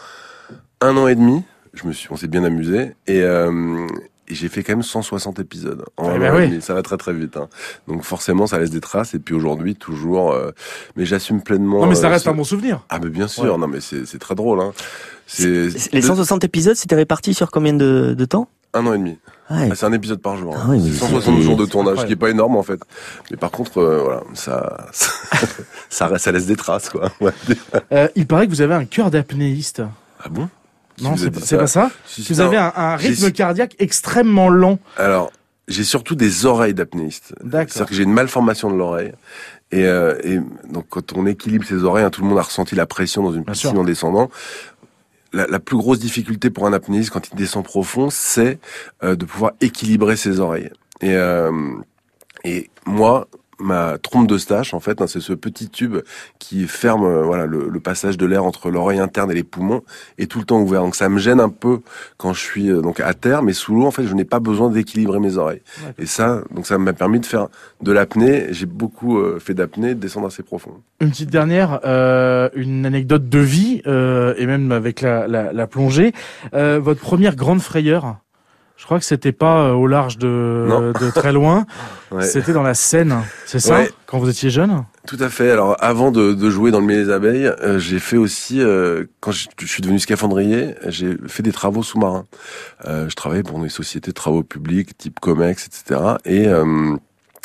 un 0.80 0.96
an 0.96 1.08
et 1.08 1.14
demi 1.14 1.44
je 1.74 1.86
me 1.86 1.92
suis, 1.92 2.08
on 2.10 2.16
s'est 2.16 2.28
bien 2.28 2.44
amusé 2.44 2.94
et, 3.06 3.22
euh, 3.22 3.86
et 4.28 4.34
j'ai 4.34 4.48
fait 4.48 4.62
quand 4.62 4.72
même 4.72 4.82
160 4.82 5.38
épisodes. 5.40 5.84
En 5.96 6.14
eh 6.14 6.18
ben 6.18 6.34
oui. 6.34 6.62
Ça 6.62 6.74
va 6.74 6.82
très 6.82 6.96
très 6.96 7.12
vite. 7.12 7.36
Hein. 7.36 7.48
Donc 7.88 8.02
forcément, 8.02 8.46
ça 8.46 8.58
laisse 8.58 8.70
des 8.70 8.80
traces. 8.80 9.14
Et 9.14 9.18
puis 9.18 9.34
aujourd'hui, 9.34 9.74
toujours. 9.74 10.32
Euh, 10.32 10.52
mais 10.96 11.04
j'assume 11.04 11.42
pleinement. 11.42 11.80
Non, 11.80 11.86
mais 11.86 11.94
ça 11.94 12.06
euh, 12.06 12.10
reste 12.10 12.26
un 12.26 12.32
bon 12.32 12.44
souvenir. 12.44 12.84
Ah, 12.88 12.98
mais 13.02 13.10
bien 13.10 13.28
sûr. 13.28 13.58
Non, 13.58 13.66
mais 13.66 13.80
c'est 13.80 14.18
très 14.18 14.34
drôle. 14.34 14.60
Hein. 14.60 14.72
Les 15.38 16.02
160 16.02 16.44
épisodes, 16.44 16.76
c'était 16.76 16.94
réparti 16.94 17.34
sur 17.34 17.50
combien 17.50 17.72
de, 17.74 18.14
de 18.16 18.24
temps? 18.24 18.48
Un 18.72 18.86
an 18.86 18.94
et 18.94 18.98
demi. 18.98 19.18
Ouais. 19.50 19.68
Ah, 19.70 19.74
c'est 19.74 19.86
un 19.86 19.92
épisode 19.92 20.20
par 20.20 20.36
jour. 20.36 20.56
hein. 20.56 20.60
Ah 20.64 20.70
oui, 20.70 20.92
160 20.92 21.36
c'est- 21.36 21.42
jours 21.42 21.56
de 21.56 21.66
tournage, 21.66 21.98
ce 21.98 22.06
qui 22.06 22.12
est 22.12 22.16
pas 22.16 22.30
énorme 22.30 22.56
en 22.56 22.62
fait. 22.62 22.80
Mais 23.30 23.36
par 23.36 23.50
contre, 23.50 23.78
euh, 23.78 24.02
voilà, 24.02 24.22
ça, 24.34 24.88
ça, 24.92 25.10
ça, 25.90 26.18
ça 26.18 26.32
laisse 26.32 26.46
des 26.46 26.56
traces, 26.56 26.88
quoi. 26.88 27.10
Euh, 27.92 28.08
il 28.16 28.26
paraît 28.26 28.46
que 28.46 28.50
vous 28.50 28.62
avez 28.62 28.74
un 28.74 28.84
cœur 28.86 29.10
d'apnéiste. 29.10 29.82
Ah 30.22 30.28
bon? 30.28 30.48
Non, 31.00 31.16
c'est 31.16 31.30
pas 31.56 31.66
ça? 31.66 31.90
Si, 32.06 32.22
si, 32.24 32.32
Vous 32.32 32.40
non. 32.40 32.46
avez 32.46 32.56
un, 32.56 32.96
rythme 32.96 33.30
cardiaque 33.32 33.74
extrêmement 33.80 34.48
lent. 34.48 34.78
Alors, 34.96 35.30
j'ai 35.68 35.84
surtout 35.84 36.14
des 36.14 36.46
oreilles 36.46 36.74
d'apnéiste. 36.74 37.34
D'accord. 37.42 37.66
C'est-à-dire 37.72 37.88
que 37.90 37.94
j'ai 37.94 38.02
une 38.04 38.12
malformation 38.12 38.70
de 38.70 38.76
l'oreille. 38.76 39.12
Et, 39.72 39.84
euh, 39.86 40.14
et 40.22 40.38
donc, 40.70 40.86
quand 40.88 41.12
on 41.16 41.26
équilibre 41.26 41.64
ses 41.66 41.82
oreilles, 41.82 42.04
hein, 42.04 42.10
tout 42.10 42.22
le 42.22 42.28
monde 42.28 42.38
a 42.38 42.42
ressenti 42.42 42.74
la 42.76 42.86
pression 42.86 43.22
dans 43.24 43.32
une 43.32 43.42
Bien 43.42 43.52
piscine 43.52 43.70
sûr. 43.70 43.80
en 43.80 43.84
descendant. 43.84 44.30
La, 45.34 45.46
la 45.46 45.58
plus 45.58 45.76
grosse 45.76 45.98
difficulté 45.98 46.48
pour 46.48 46.66
un 46.66 46.72
apnéiste 46.72 47.10
quand 47.10 47.28
il 47.32 47.36
descend 47.36 47.64
profond, 47.64 48.08
c'est 48.10 48.58
euh, 49.02 49.16
de 49.16 49.24
pouvoir 49.24 49.52
équilibrer 49.60 50.16
ses 50.16 50.38
oreilles. 50.38 50.70
Et, 51.00 51.14
euh, 51.14 51.50
et 52.44 52.70
moi, 52.86 53.26
ma 53.58 53.98
trompe 53.98 54.26
de 54.26 54.38
stache, 54.38 54.74
en 54.74 54.80
fait, 54.80 55.00
hein, 55.00 55.06
c'est 55.06 55.20
ce 55.20 55.32
petit 55.32 55.68
tube 55.68 55.98
qui 56.38 56.66
ferme 56.66 57.04
euh, 57.04 57.22
voilà 57.22 57.46
le, 57.46 57.68
le 57.68 57.80
passage 57.80 58.16
de 58.16 58.26
l'air 58.26 58.44
entre 58.44 58.70
l'oreille 58.70 58.98
interne 58.98 59.30
et 59.30 59.34
les 59.34 59.44
poumons, 59.44 59.82
est 60.18 60.30
tout 60.30 60.38
le 60.38 60.44
temps 60.44 60.60
ouvert. 60.60 60.82
Donc 60.82 60.94
ça 60.94 61.08
me 61.08 61.18
gêne 61.18 61.40
un 61.40 61.48
peu 61.48 61.80
quand 62.16 62.32
je 62.32 62.40
suis 62.40 62.70
euh, 62.70 62.80
donc 62.80 63.00
à 63.00 63.14
terre, 63.14 63.42
mais 63.42 63.52
sous 63.52 63.74
l'eau, 63.74 63.86
en 63.86 63.90
fait, 63.90 64.04
je 64.06 64.14
n'ai 64.14 64.24
pas 64.24 64.40
besoin 64.40 64.70
d'équilibrer 64.70 65.20
mes 65.20 65.36
oreilles. 65.36 65.62
Et 65.98 66.06
ça, 66.06 66.42
donc 66.50 66.66
ça 66.66 66.78
m'a 66.78 66.92
permis 66.92 67.20
de 67.20 67.26
faire 67.26 67.48
de 67.80 67.92
l'apnée. 67.92 68.48
J'ai 68.50 68.66
beaucoup 68.66 69.18
euh, 69.18 69.38
fait 69.38 69.54
d'apnée, 69.54 69.94
de 69.94 70.00
descendre 70.00 70.26
assez 70.26 70.42
profond. 70.42 70.72
Une 71.00 71.10
petite 71.10 71.30
dernière, 71.30 71.80
euh, 71.84 72.48
une 72.54 72.86
anecdote 72.86 73.28
de 73.28 73.38
vie, 73.38 73.82
euh, 73.86 74.34
et 74.38 74.46
même 74.46 74.72
avec 74.72 75.00
la, 75.00 75.26
la, 75.28 75.52
la 75.52 75.66
plongée. 75.66 76.12
Euh, 76.54 76.80
votre 76.80 77.00
première 77.00 77.36
grande 77.36 77.60
frayeur, 77.60 78.16
je 78.84 78.86
crois 78.86 78.98
que 78.98 79.06
c'était 79.06 79.32
pas 79.32 79.68
euh, 79.68 79.72
au 79.72 79.86
large 79.86 80.18
de, 80.18 80.92
de 81.00 81.10
très 81.10 81.32
loin, 81.32 81.64
Ouais. 82.10 82.22
c'était 82.22 82.52
dans 82.52 82.62
la 82.62 82.74
Seine, 82.74 83.16
c'est 83.46 83.58
ça 83.58 83.76
Ouais. 83.78 83.90
Quand 84.04 84.18
vous 84.18 84.28
étiez 84.28 84.50
jeune 84.50 84.84
Tout 85.08 85.16
à 85.20 85.30
fait. 85.30 85.50
Alors, 85.50 85.74
avant 85.80 86.10
de, 86.10 86.34
de 86.34 86.50
jouer 86.50 86.70
dans 86.70 86.80
le 86.80 86.86
milieu 86.86 87.02
des 87.06 87.10
abeilles, 87.10 87.46
euh, 87.46 87.78
j'ai 87.78 87.98
fait 87.98 88.18
aussi, 88.18 88.60
euh, 88.60 89.06
quand 89.20 89.32
je, 89.32 89.48
je 89.58 89.66
suis 89.66 89.80
devenu 89.80 89.98
scaphandrier, 89.98 90.74
j'ai 90.88 91.16
fait 91.28 91.42
des 91.42 91.50
travaux 91.52 91.82
sous-marins. 91.82 92.26
Euh, 92.86 93.08
je 93.08 93.14
travaillais 93.16 93.42
pour 93.42 93.58
des 93.58 93.70
sociétés 93.70 94.10
de 94.10 94.14
travaux 94.14 94.42
publics, 94.42 94.96
type 94.98 95.18
Comex, 95.18 95.66
etc. 95.66 96.00
Et, 96.26 96.46
euh, 96.46 96.94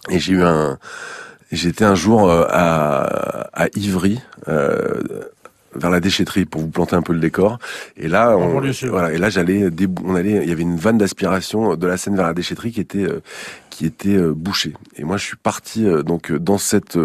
et 0.09 0.19
j'ai 0.19 0.33
eu 0.33 0.43
un, 0.43 0.77
j'étais 1.53 1.85
un 1.85 1.95
jour 1.95 2.29
à, 2.29 3.47
à 3.53 3.67
Ivry. 3.77 4.19
Euh, 4.49 5.01
vers 5.75 5.89
la 5.89 5.99
déchetterie 5.99 6.45
pour 6.45 6.61
vous 6.61 6.69
planter 6.69 6.95
un 6.95 7.01
peu 7.01 7.13
le 7.13 7.19
décor 7.19 7.59
et 7.97 8.07
là 8.07 8.35
on, 8.37 8.59
voilà 8.89 9.13
et 9.13 9.17
là 9.17 9.29
j'allais 9.29 9.69
on 10.03 10.15
allait 10.15 10.41
il 10.43 10.49
y 10.49 10.51
avait 10.51 10.63
une 10.63 10.77
vanne 10.77 10.97
d'aspiration 10.97 11.75
de 11.75 11.87
la 11.87 11.97
Seine 11.97 12.15
vers 12.15 12.27
la 12.27 12.33
déchetterie 12.33 12.71
qui 12.71 12.81
était 12.81 13.03
euh, 13.03 13.21
qui 13.69 13.85
était 13.85 14.17
euh, 14.17 14.33
bouchée 14.33 14.73
et 14.95 15.03
moi 15.03 15.17
je 15.17 15.25
suis 15.25 15.37
parti 15.37 15.85
euh, 15.85 16.03
donc 16.03 16.31
dans 16.31 16.57
cette 16.57 16.97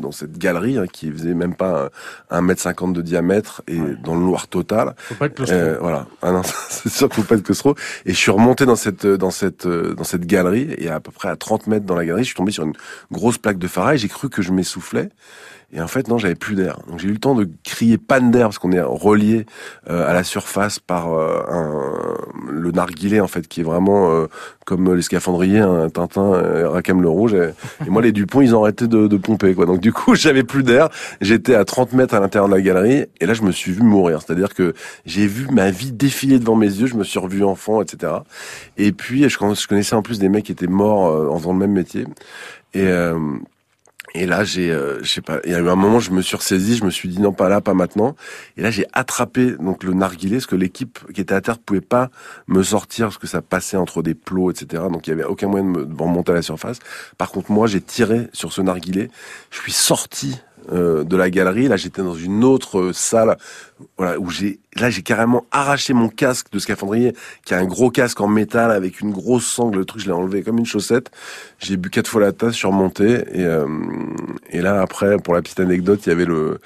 dans 0.00 0.12
cette 0.12 0.38
galerie 0.38 0.78
hein, 0.78 0.86
qui 0.90 1.10
faisait 1.10 1.34
même 1.34 1.54
pas 1.54 1.90
un 2.30 2.40
mètre 2.40 2.60
cinquante 2.62 2.92
de 2.92 3.02
diamètre 3.02 3.62
et 3.68 3.78
dans 4.02 4.14
le 4.14 4.22
noir 4.22 4.48
total 4.48 4.94
Faut 4.96 5.14
pas 5.14 5.26
être 5.26 5.34
claustro. 5.34 5.56
euh, 5.56 5.78
voilà. 5.80 6.06
Ah 6.22 6.32
non, 6.32 6.42
c'est 6.68 6.88
sûr 6.88 7.08
qu'il 7.08 7.22
faut 7.22 7.28
pas 7.28 7.36
être 7.36 7.44
claustro. 7.44 7.74
Et 8.06 8.12
je 8.12 8.16
suis 8.18 8.30
remonté 8.30 8.66
dans 8.66 8.76
cette 8.76 9.06
dans 9.06 9.30
cette 9.30 9.66
dans 9.66 10.04
cette 10.04 10.26
galerie 10.26 10.74
et 10.78 10.88
à 10.88 11.00
peu 11.00 11.10
près 11.10 11.28
à 11.28 11.36
30 11.36 11.66
mètres 11.66 11.86
dans 11.86 11.94
la 11.94 12.04
galerie, 12.04 12.22
je 12.22 12.28
suis 12.28 12.36
tombé 12.36 12.52
sur 12.52 12.64
une 12.64 12.74
grosse 13.10 13.38
plaque 13.38 13.58
de 13.58 13.68
et 13.92 13.98
j'ai 13.98 14.08
cru 14.08 14.28
que 14.28 14.42
je 14.42 14.52
m'essoufflais. 14.52 15.10
Et 15.70 15.82
en 15.82 15.86
fait, 15.86 16.08
non, 16.08 16.16
j'avais 16.16 16.34
plus 16.34 16.54
d'air. 16.54 16.78
Donc 16.88 16.98
j'ai 16.98 17.08
eu 17.08 17.12
le 17.12 17.18
temps 17.18 17.34
de 17.34 17.46
crier 17.62 17.98
panne 17.98 18.30
d'air 18.30 18.46
parce 18.46 18.58
qu'on 18.58 18.72
est 18.72 18.80
relié 18.80 19.44
euh, 19.90 20.08
à 20.08 20.14
la 20.14 20.24
surface 20.24 20.78
par 20.78 21.12
euh, 21.12 21.42
un, 21.46 22.50
le 22.50 22.70
narguilé 22.70 23.20
en 23.20 23.28
fait, 23.28 23.46
qui 23.46 23.60
est 23.60 23.64
vraiment 23.64 24.10
euh, 24.10 24.28
comme 24.64 24.94
les 24.94 25.02
scaphandriers, 25.02 25.58
un 25.58 25.90
Tintin, 25.90 26.32
euh, 26.32 26.70
Rackham 26.70 27.02
le 27.02 27.10
Rouge. 27.10 27.34
Et, 27.34 27.50
et 27.86 27.90
moi, 27.90 28.00
les 28.00 28.12
Dupont, 28.12 28.40
ils 28.40 28.54
ont 28.54 28.62
arrêté 28.62 28.86
de, 28.86 29.08
de 29.08 29.16
pomper 29.18 29.54
quoi. 29.54 29.66
Donc 29.66 29.80
du 29.80 29.92
coup, 29.92 30.14
j'avais 30.14 30.42
plus 30.42 30.62
d'air. 30.62 30.88
J'étais 31.20 31.54
à 31.54 31.66
30 31.66 31.92
mètres 31.92 32.14
à 32.14 32.20
l'intérieur 32.20 32.48
de 32.48 32.54
la 32.54 32.62
galerie 32.62 33.04
et 33.20 33.26
là, 33.26 33.34
je 33.34 33.42
me 33.42 33.52
suis 33.52 33.72
vu 33.72 33.82
mourir. 33.82 34.22
C'est-à-dire 34.22 34.54
que 34.54 34.72
j'ai 35.04 35.26
vu 35.26 35.48
ma 35.50 35.70
vie 35.70 35.92
défiler 35.92 36.38
devant 36.38 36.56
mes 36.56 36.66
yeux. 36.66 36.86
Je 36.86 36.96
me 36.96 37.04
suis 37.04 37.18
revu 37.18 37.44
enfant, 37.44 37.82
etc. 37.82 38.12
Et 38.78 38.92
puis, 38.92 39.24
je, 39.24 39.28
je 39.28 39.66
connaissais 39.66 39.94
en 39.94 40.02
plus 40.02 40.18
des 40.18 40.30
mecs 40.30 40.44
qui 40.44 40.52
étaient 40.52 40.66
morts 40.66 41.08
euh, 41.08 41.28
en 41.28 41.38
faisant 41.38 41.52
le 41.52 41.58
même 41.58 41.72
métier. 41.72 42.06
Et 42.72 42.86
euh, 42.86 43.18
et 44.14 44.26
là, 44.26 44.44
j'ai, 44.44 44.70
euh, 44.70 45.02
je 45.02 45.08
sais 45.08 45.20
pas, 45.20 45.40
il 45.44 45.52
y 45.52 45.54
a 45.54 45.58
eu 45.58 45.68
un 45.68 45.76
moment, 45.76 46.00
je 46.00 46.10
me 46.10 46.22
suis 46.22 46.36
ressaisi, 46.36 46.76
je 46.76 46.84
me 46.84 46.90
suis 46.90 47.08
dit 47.08 47.20
non, 47.20 47.32
pas 47.32 47.48
là, 47.48 47.60
pas 47.60 47.74
maintenant. 47.74 48.16
Et 48.56 48.62
là, 48.62 48.70
j'ai 48.70 48.86
attrapé 48.92 49.52
donc 49.52 49.84
le 49.84 49.92
narguilé, 49.92 50.36
parce 50.36 50.46
que 50.46 50.56
l'équipe 50.56 50.98
qui 51.12 51.20
était 51.20 51.34
à 51.34 51.40
terre 51.40 51.58
pouvait 51.58 51.80
pas 51.80 52.10
me 52.46 52.62
sortir, 52.62 53.06
parce 53.06 53.18
que 53.18 53.26
ça 53.26 53.42
passait 53.42 53.76
entre 53.76 54.02
des 54.02 54.14
plots, 54.14 54.50
etc. 54.50 54.84
Donc 54.90 55.06
il 55.06 55.10
y 55.10 55.12
avait 55.12 55.24
aucun 55.24 55.48
moyen 55.48 55.64
de 55.64 55.70
me 55.70 55.86
de 55.86 56.02
remonter 56.02 56.32
à 56.32 56.36
la 56.36 56.42
surface. 56.42 56.78
Par 57.16 57.30
contre, 57.30 57.50
moi, 57.50 57.66
j'ai 57.66 57.80
tiré 57.80 58.28
sur 58.32 58.52
ce 58.52 58.62
narguilé. 58.62 59.10
Je 59.50 59.60
suis 59.60 59.72
sorti 59.72 60.38
euh, 60.72 61.04
de 61.04 61.16
la 61.16 61.30
galerie. 61.30 61.68
Là, 61.68 61.76
j'étais 61.76 62.02
dans 62.02 62.14
une 62.14 62.44
autre 62.44 62.78
euh, 62.78 62.92
salle, 62.92 63.36
voilà, 63.96 64.18
où 64.18 64.30
j'ai, 64.30 64.60
là, 64.76 64.90
j'ai 64.90 65.02
carrément 65.02 65.46
arraché 65.50 65.92
mon 65.92 66.08
casque 66.08 66.50
de 66.52 66.58
scaphandrier, 66.58 67.14
qui 67.44 67.54
a 67.54 67.58
un 67.58 67.64
gros 67.64 67.90
casque 67.90 68.20
en 68.20 68.28
métal 68.28 68.70
avec 68.70 69.00
une 69.00 69.10
grosse 69.10 69.46
sangle. 69.46 69.78
Le 69.78 69.84
truc, 69.84 70.02
je 70.02 70.06
l'ai 70.06 70.12
enlevé 70.12 70.42
comme 70.42 70.58
une 70.58 70.66
chaussette. 70.66 71.10
J'ai 71.58 71.76
bu 71.76 71.90
quatre 71.90 72.08
fois 72.08 72.20
la 72.20 72.32
tasse, 72.32 72.52
je 72.52 72.58
suis 72.58 72.66
remonté. 72.66 73.24
Et, 73.32 73.44
euh, 73.44 73.66
et 74.50 74.60
là, 74.60 74.80
après, 74.80 75.16
pour 75.18 75.34
la 75.34 75.42
petite 75.42 75.60
anecdote, 75.60 76.00
il 76.06 76.10
y 76.10 76.12
avait 76.12 76.24
le 76.24 76.60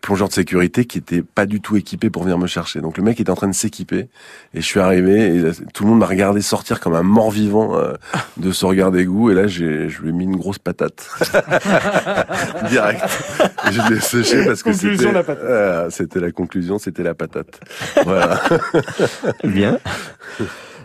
plongeur 0.00 0.28
de 0.28 0.32
sécurité 0.32 0.84
qui 0.84 0.98
était 0.98 1.22
pas 1.22 1.46
du 1.46 1.60
tout 1.60 1.76
équipé 1.76 2.10
pour 2.10 2.22
venir 2.22 2.38
me 2.38 2.46
chercher. 2.46 2.80
Donc 2.80 2.96
le 2.96 3.02
mec 3.02 3.20
était 3.20 3.30
en 3.30 3.34
train 3.34 3.48
de 3.48 3.54
s'équiper. 3.54 4.08
Et 4.54 4.60
je 4.60 4.66
suis 4.66 4.80
arrivé 4.80 5.36
et 5.36 5.42
tout 5.74 5.84
le 5.84 5.90
monde 5.90 5.98
m'a 5.98 6.06
regardé 6.06 6.40
sortir 6.40 6.80
comme 6.80 6.94
un 6.94 7.02
mort-vivant 7.02 7.76
euh, 7.76 7.94
de 8.36 8.52
ce 8.52 8.64
regard 8.64 8.90
d'égout. 8.90 9.30
Et 9.30 9.34
là, 9.34 9.46
j'ai, 9.46 9.88
je 9.88 10.02
lui 10.02 10.10
ai 10.10 10.12
mis 10.12 10.24
une 10.24 10.36
grosse 10.36 10.58
patate. 10.58 11.08
Direct. 12.70 13.04
Je 13.70 13.92
l'ai 13.94 14.00
séché 14.00 14.44
parce 14.44 14.62
que 14.62 14.72
c'était, 14.72 15.12
la 15.12 15.22
patate. 15.22 15.44
euh, 15.44 15.90
c'était 15.90 16.20
la 16.20 16.30
conclusion, 16.32 16.78
c'était 16.78 17.02
la 17.02 17.14
patate. 17.14 17.60
Voilà. 18.04 18.40
Bien. 19.44 19.78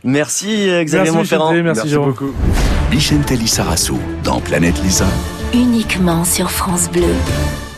Merci 0.03 0.69
euh, 0.69 0.83
Xavier 0.83 1.11
Merci, 1.11 1.17
Montferrand. 1.17 1.51
Michel, 1.51 1.63
merci, 1.63 1.89
Jérôme. 1.89 2.09
beaucoup. 2.09 2.33
Bichente 2.91 3.31
Lissarasso 3.31 3.97
dans 4.23 4.39
Planète 4.41 4.81
Lisa. 4.83 5.05
uniquement 5.53 6.23
sur 6.25 6.51
France 6.51 6.89
Bleu. 6.91 7.03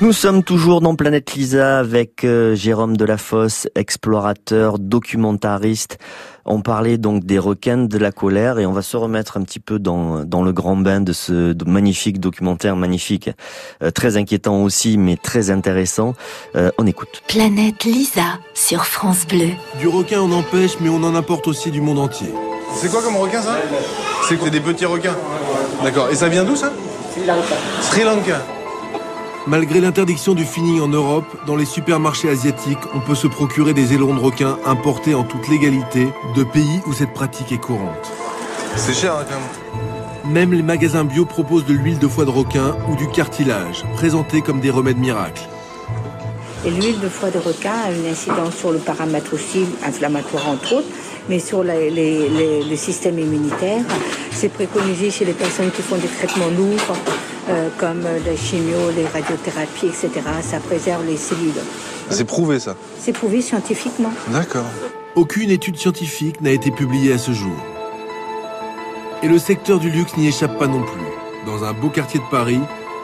Nous 0.02 0.12
sommes 0.12 0.44
toujours 0.44 0.82
dans 0.82 0.96
Planète 0.96 1.34
Lisa 1.36 1.80
avec 1.80 2.24
euh, 2.26 2.56
Jérôme 2.56 2.98
Delafosse, 2.98 3.68
explorateur, 3.76 4.78
documentariste. 4.80 5.98
On 6.48 6.62
parlait 6.62 7.00
donc 7.00 7.24
des 7.24 7.40
requins 7.40 7.86
de 7.86 7.98
la 7.98 8.12
colère 8.12 8.60
et 8.60 8.68
on 8.68 8.72
va 8.72 8.84
se 8.84 8.96
remettre 8.98 9.38
un 9.38 9.42
petit 9.42 9.60
peu 9.60 9.80
dans, 9.80 10.24
dans 10.24 10.44
le 10.44 10.54
grand 10.54 10.76
bain 10.78 11.02
de 11.02 11.12
ce 11.12 11.56
magnifique 11.66 12.20
documentaire, 12.20 12.76
magnifique, 12.76 13.32
euh, 13.82 13.90
très 13.90 14.16
inquiétant 14.16 14.62
aussi, 14.62 14.98
mais 15.00 15.18
très 15.18 15.50
intéressant. 15.50 16.14
Euh, 16.56 16.70
on 16.78 16.86
écoute. 16.86 17.24
Planète 17.28 17.84
Lisa 17.84 18.40
sur 18.54 18.86
France 18.86 19.26
Bleu. 19.28 19.50
Du 19.80 19.88
requin, 19.88 20.22
on 20.22 20.32
en 20.32 20.44
pêche, 20.44 20.78
mais 20.82 20.90
on 20.90 21.04
en 21.04 21.16
importe 21.16 21.48
aussi 21.48 21.72
du 21.72 21.82
monde 21.82 21.98
entier. 21.98 22.30
C'est 22.76 22.92
quoi 22.92 23.02
comme 23.02 23.18
requin 23.18 23.42
ça? 23.42 23.58
C'est 24.30 24.50
des 24.50 24.60
petits 24.60 24.86
requins 24.86 25.16
D'accord. 25.84 26.10
Et 26.12 26.16
ça 26.16 26.30
vient 26.30 26.44
d'où 26.44 26.56
ça? 26.56 26.72
Sri 27.12 27.26
Lanka. 27.26 27.56
Sri 27.82 28.04
Lanka. 28.04 28.55
Malgré 29.48 29.80
l'interdiction 29.80 30.34
du 30.34 30.44
finning 30.44 30.82
en 30.82 30.88
Europe, 30.88 31.26
dans 31.46 31.56
les 31.56 31.66
supermarchés 31.66 32.30
asiatiques, 32.30 32.80
on 32.96 33.00
peut 33.00 33.14
se 33.16 33.28
procurer 33.28 33.74
des 33.74 33.94
ailerons 33.94 34.16
de 34.16 34.20
requin 34.20 34.58
importés 34.66 35.14
en 35.14 35.24
toute 35.24 35.48
légalité 35.48 36.08
de 36.36 36.44
pays 36.44 36.80
où 36.88 36.94
cette 36.94 37.14
pratique 37.14 37.52
est 37.52 37.60
courante. 37.60 38.12
C'est 38.76 38.94
cher 38.94 39.14
hein, 39.16 39.26
quand 39.30 39.36
même. 39.36 40.34
Même 40.34 40.54
les 40.54 40.64
magasins 40.64 41.04
bio 41.04 41.26
proposent 41.26 41.66
de 41.66 41.74
l'huile 41.74 42.00
de 42.00 42.08
foie 42.08 42.26
de 42.26 42.32
requin 42.32 42.76
ou 42.90 42.96
du 42.96 43.08
cartilage, 43.08 43.84
présentés 43.94 44.42
comme 44.42 44.60
des 44.62 44.72
remèdes 44.72 44.98
miracles. 44.98 45.44
Et 46.66 46.72
l'huile 46.72 47.00
de 47.00 47.08
foie 47.10 47.30
de 47.30 47.38
requin 47.38 47.74
a 47.86 47.92
une 47.92 48.08
incidence 48.08 48.56
sur 48.56 48.72
le 48.72 48.80
paramètre 48.80 49.36
aussi, 49.36 49.66
inflammatoire 49.86 50.50
entre 50.50 50.78
autres, 50.78 50.88
mais 51.30 51.38
sur 51.38 51.64
les- 51.64 51.92
les- 51.92 52.28
les- 52.30 52.64
le 52.64 52.76
système 52.76 53.20
immunitaire. 53.20 53.84
C'est 54.32 54.50
préconisé 54.50 55.12
chez 55.12 55.26
les 55.26 55.34
personnes 55.34 55.70
qui 55.70 55.84
font 55.84 55.98
des 55.98 56.08
traitements 56.08 56.50
lourds, 56.58 56.98
euh, 57.50 57.70
comme 57.78 58.04
les 58.26 58.38
chimio, 58.38 58.92
les 58.96 59.06
radiothérapies, 59.06 59.88
etc. 59.88 60.10
Ça 60.42 60.60
préserve 60.60 61.06
les 61.06 61.18
cellules. 61.18 61.62
C'est 62.10 62.26
prouvé 62.26 62.60
ça. 62.60 62.76
C'est 63.00 63.14
prouvé 63.14 63.42
scientifiquement. 63.42 64.12
D'accord. 64.30 64.66
Aucune 65.16 65.50
étude 65.50 65.78
scientifique 65.78 66.42
n'a 66.42 66.52
été 66.52 66.72
publiée 66.72 67.14
à 67.14 67.18
ce 67.18 67.32
jour. 67.32 67.56
Et 69.24 69.28
le 69.28 69.40
secteur 69.40 69.80
du 69.80 69.90
luxe 69.90 70.18
n'y 70.18 70.28
échappe 70.28 70.58
pas 70.58 70.68
non 70.68 70.82
plus. 70.84 71.02
Dans 71.46 71.64
un 71.64 71.74
beau 71.74 71.90
quartier 71.90 72.20
de 72.20 72.26
Paris, 72.30 72.60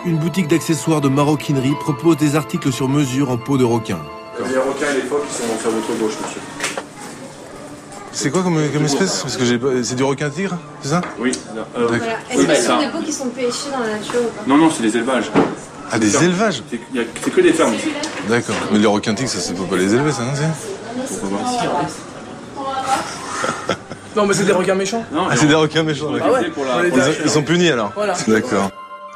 une 0.05 0.17
boutique 0.17 0.47
d'accessoires 0.47 1.01
de 1.01 1.09
maroquinerie 1.09 1.75
propose 1.79 2.17
des 2.17 2.35
articles 2.35 2.71
sur 2.71 2.89
mesure 2.89 3.29
en 3.29 3.37
peau 3.37 3.57
de 3.57 3.63
requin. 3.63 3.99
Les 4.39 4.57
requins 4.57 4.91
et 4.91 5.01
les 5.01 5.07
phoques, 5.07 5.23
ils 5.27 5.33
sont 5.33 5.59
sur 5.59 5.71
votre 5.71 5.99
gauche, 5.99 6.17
monsieur. 6.21 6.41
C'est 8.13 8.29
quoi 8.29 8.43
comme, 8.43 8.57
comme 8.73 8.85
espèce? 8.85 9.21
Parce 9.21 9.37
que 9.37 9.45
j'ai 9.45 9.57
pas- 9.57 9.69
c'est 9.83 9.95
du 9.95 10.03
requin 10.03 10.29
tigre, 10.29 10.55
c'est 10.81 10.89
ça? 10.89 11.01
Oui. 11.19 11.31
euh, 11.77 11.89
D'accord. 11.89 12.07
Est-ce 12.29 12.45
que 12.45 12.55
ce 12.55 12.61
sont 12.67 12.79
des 12.79 12.87
peaux 12.87 12.99
qui 13.05 13.13
sont 13.13 13.29
pêchées 13.29 13.69
dans 13.71 13.79
la 13.79 13.93
nature 13.97 14.19
ou 14.21 14.27
pas? 14.37 14.43
Non, 14.47 14.57
non, 14.57 14.69
c'est 14.69 14.83
des 14.83 14.95
élevages. 14.97 15.31
Ah, 15.91 15.97
des 15.99 16.23
élevages? 16.23 16.61
C'est 16.69 16.79
il 16.93 16.97
y 16.97 17.03
a- 17.03 17.07
c'est 17.23 17.31
que 17.33 17.41
des 17.41 17.53
fermes 17.53 17.73
ici. 17.73 17.89
D'accord. 18.29 18.55
Mais 18.71 18.79
les 18.79 18.85
requins 18.87 19.13
tigres, 19.13 19.29
ça, 19.29 19.39
c'est 19.39 19.55
faut 19.55 19.63
pas 19.63 19.77
les 19.77 19.93
élever, 19.93 20.11
ça, 20.11 20.21
non 20.23 20.31
c'est? 20.35 20.43
On 21.23 21.27
va 21.27 21.37
voir 21.37 21.51
ici. 21.53 21.67
Non, 24.13 24.25
mais 24.25 24.33
c'est 24.33 24.43
des 24.43 24.51
requins 24.51 24.75
méchants. 24.75 25.05
Non, 25.13 25.27
Ah, 25.31 25.35
c'est 25.37 25.45
des 25.45 25.55
requins 25.55 25.83
méchants. 25.83 26.07
Ah 26.09 26.17
d'accord. 26.19 26.33
ouais 26.33 26.49
pour 26.49 26.65
la- 26.65 26.75
On 26.75 26.81
les 26.81 26.89
Ils, 26.89 26.93
tâche, 26.95 27.15
ils 27.23 27.29
sont 27.29 27.43
punis 27.43 27.69
alors. 27.69 27.93
Voilà. 27.95 28.13
D'accord. 28.27 28.69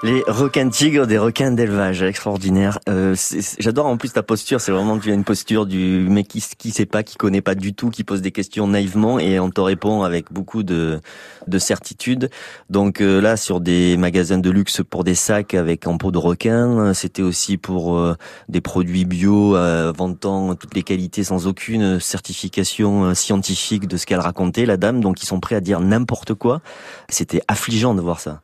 Les 0.03 0.23
requins 0.27 0.69
tigres, 0.69 1.07
des 1.07 1.17
requins 1.17 1.51
d'élevage, 1.51 2.03
extraordinaire. 2.03 2.79
Euh, 2.89 3.15
J'adore 3.59 3.87
en 3.87 3.97
plus 3.97 4.13
ta 4.13 4.23
posture, 4.23 4.61
c'est 4.61 4.71
vraiment 4.71 4.99
tu 4.99 5.09
as 5.09 5.13
une 5.13 5.23
posture 5.23 5.65
du 5.65 6.05
mec 6.09 6.27
qui, 6.27 6.43
qui 6.57 6.71
sait 6.71 6.85
pas, 6.85 7.01
qui 7.01 7.15
connaît 7.15 7.41
pas 7.41 7.55
du 7.55 7.73
tout, 7.73 7.89
qui 7.89 8.03
pose 8.03 8.21
des 8.21 8.31
questions 8.31 8.67
naïvement 8.67 9.19
et 9.19 9.39
on 9.39 9.49
te 9.49 9.61
répond 9.61 10.03
avec 10.03 10.31
beaucoup 10.31 10.63
de, 10.63 10.99
de 11.47 11.59
certitude. 11.59 12.29
Donc 12.69 13.01
euh, 13.01 13.19
là, 13.21 13.37
sur 13.37 13.61
des 13.61 13.97
magasins 13.97 14.37
de 14.37 14.49
luxe 14.51 14.81
pour 14.87 15.03
des 15.03 15.15
sacs 15.15 15.53
avec 15.53 15.87
en 15.87 15.97
peau 15.97 16.11
de 16.11 16.19
requin, 16.19 16.93
c'était 16.93 17.23
aussi 17.23 17.57
pour 17.57 17.97
euh, 17.97 18.15
des 18.49 18.61
produits 18.61 19.05
bio 19.05 19.55
euh, 19.55 19.91
vantant 19.95 20.55
toutes 20.55 20.75
les 20.75 20.83
qualités 20.83 21.23
sans 21.23 21.47
aucune 21.47 21.99
certification 21.99 23.05
euh, 23.05 23.13
scientifique 23.13 23.87
de 23.87 23.97
ce 23.97 24.05
qu'elle 24.05 24.19
racontait, 24.19 24.65
la 24.65 24.77
dame. 24.77 25.01
Donc 25.01 25.23
ils 25.23 25.25
sont 25.25 25.39
prêts 25.39 25.55
à 25.55 25.61
dire 25.61 25.79
n'importe 25.79 26.33
quoi. 26.33 26.61
C'était 27.09 27.41
affligeant 27.47 27.95
de 27.95 28.01
voir 28.01 28.19
ça. 28.19 28.41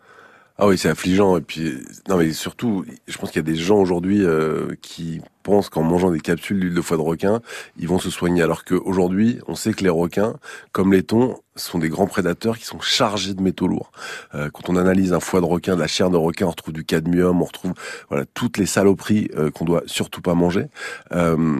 Ah 0.63 0.67
oui, 0.67 0.77
c'est 0.77 0.89
affligeant. 0.89 1.37
Et 1.37 1.41
puis, 1.41 1.73
non, 2.07 2.17
mais 2.17 2.33
surtout, 2.33 2.85
je 3.07 3.17
pense 3.17 3.31
qu'il 3.31 3.39
y 3.39 3.39
a 3.39 3.51
des 3.51 3.55
gens 3.55 3.79
aujourd'hui 3.79 4.23
euh, 4.23 4.75
qui 4.83 5.19
pensent 5.41 5.69
qu'en 5.69 5.81
mangeant 5.81 6.11
des 6.11 6.19
capsules 6.19 6.59
d'huile 6.59 6.75
de 6.75 6.81
foie 6.81 6.97
de 6.97 7.01
requin, 7.01 7.41
ils 7.79 7.87
vont 7.87 7.97
se 7.97 8.11
soigner. 8.11 8.43
Alors 8.43 8.63
qu'aujourd'hui, 8.63 9.39
on 9.47 9.55
sait 9.55 9.73
que 9.73 9.83
les 9.83 9.89
requins, 9.89 10.35
comme 10.71 10.93
les 10.93 11.01
thons, 11.01 11.39
sont 11.55 11.79
des 11.79 11.89
grands 11.89 12.05
prédateurs 12.05 12.59
qui 12.59 12.65
sont 12.65 12.79
chargés 12.79 13.33
de 13.33 13.41
métaux 13.41 13.67
lourds. 13.67 13.91
Euh, 14.35 14.51
quand 14.53 14.69
on 14.69 14.75
analyse 14.75 15.13
un 15.13 15.19
foie 15.19 15.41
de 15.41 15.45
requin, 15.45 15.73
de 15.73 15.79
la 15.81 15.87
chair 15.87 16.11
de 16.11 16.17
requin, 16.17 16.45
on 16.45 16.51
retrouve 16.51 16.75
du 16.75 16.85
cadmium, 16.85 17.41
on 17.41 17.45
retrouve 17.45 17.73
voilà 18.09 18.25
toutes 18.35 18.59
les 18.59 18.67
saloperies 18.67 19.29
euh, 19.35 19.49
qu'on 19.49 19.65
doit 19.65 19.81
surtout 19.87 20.21
pas 20.21 20.35
manger. 20.35 20.67
Euh, 21.11 21.57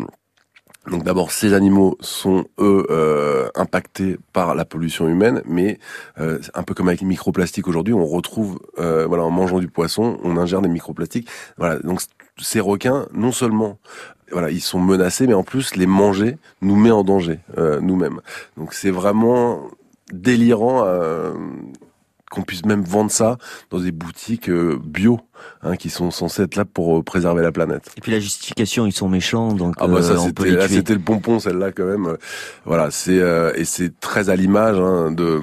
donc 0.89 1.03
d'abord, 1.03 1.31
ces 1.31 1.53
animaux 1.53 1.95
sont 1.99 2.45
eux 2.59 2.87
euh, 2.89 3.49
impactés 3.53 4.17
par 4.33 4.55
la 4.55 4.65
pollution 4.65 5.07
humaine, 5.07 5.43
mais 5.45 5.77
euh, 6.19 6.39
un 6.55 6.63
peu 6.63 6.73
comme 6.73 6.87
avec 6.87 7.01
les 7.01 7.07
microplastiques 7.07 7.67
aujourd'hui, 7.67 7.93
on 7.93 8.05
retrouve, 8.05 8.59
euh, 8.79 9.05
voilà, 9.05 9.23
en 9.23 9.29
mangeant 9.29 9.59
du 9.59 9.67
poisson, 9.67 10.17
on 10.23 10.37
ingère 10.37 10.61
des 10.61 10.69
microplastiques. 10.69 11.29
Voilà, 11.57 11.77
donc 11.79 12.01
ces 12.39 12.59
requins, 12.59 13.05
non 13.13 13.31
seulement, 13.31 13.77
voilà, 14.31 14.49
ils 14.49 14.61
sont 14.61 14.79
menacés, 14.79 15.27
mais 15.27 15.35
en 15.35 15.43
plus 15.43 15.75
les 15.75 15.85
manger 15.85 16.37
nous 16.63 16.75
met 16.75 16.91
en 16.91 17.03
danger 17.03 17.39
euh, 17.59 17.79
nous-mêmes. 17.79 18.19
Donc 18.57 18.73
c'est 18.73 18.91
vraiment 18.91 19.67
délirant. 20.11 20.83
Qu'on 22.31 22.41
puisse 22.43 22.65
même 22.65 22.81
vendre 22.83 23.11
ça 23.11 23.37
dans 23.69 23.79
des 23.79 23.91
boutiques 23.91 24.49
euh, 24.49 24.79
bio, 24.83 25.19
hein, 25.61 25.75
qui 25.75 25.89
sont 25.89 26.09
censées 26.11 26.43
être 26.43 26.55
là 26.55 26.65
pour 26.65 26.97
euh, 26.97 27.03
préserver 27.03 27.43
la 27.43 27.51
planète. 27.51 27.91
Et 27.97 28.01
puis 28.01 28.11
la 28.11 28.19
justification, 28.19 28.85
ils 28.85 28.93
sont 28.93 29.09
méchants, 29.09 29.53
donc 29.53 29.75
Ah 29.79 29.87
bah 29.87 30.01
ça 30.01 30.13
euh, 30.13 30.17
on 30.19 30.31
peut 30.31 30.43
c'était 30.45 30.51
les 30.51 30.57
là, 30.57 30.67
tuer. 30.67 30.75
c'était 30.77 30.93
le 30.93 31.01
pompon 31.01 31.39
celle-là 31.39 31.71
quand 31.71 31.85
même. 31.85 32.17
Voilà, 32.65 32.89
c'est 32.89 33.19
euh, 33.19 33.51
et 33.55 33.65
c'est 33.65 33.99
très 33.99 34.29
à 34.29 34.35
l'image 34.35 34.79
hein, 34.79 35.11
de 35.11 35.39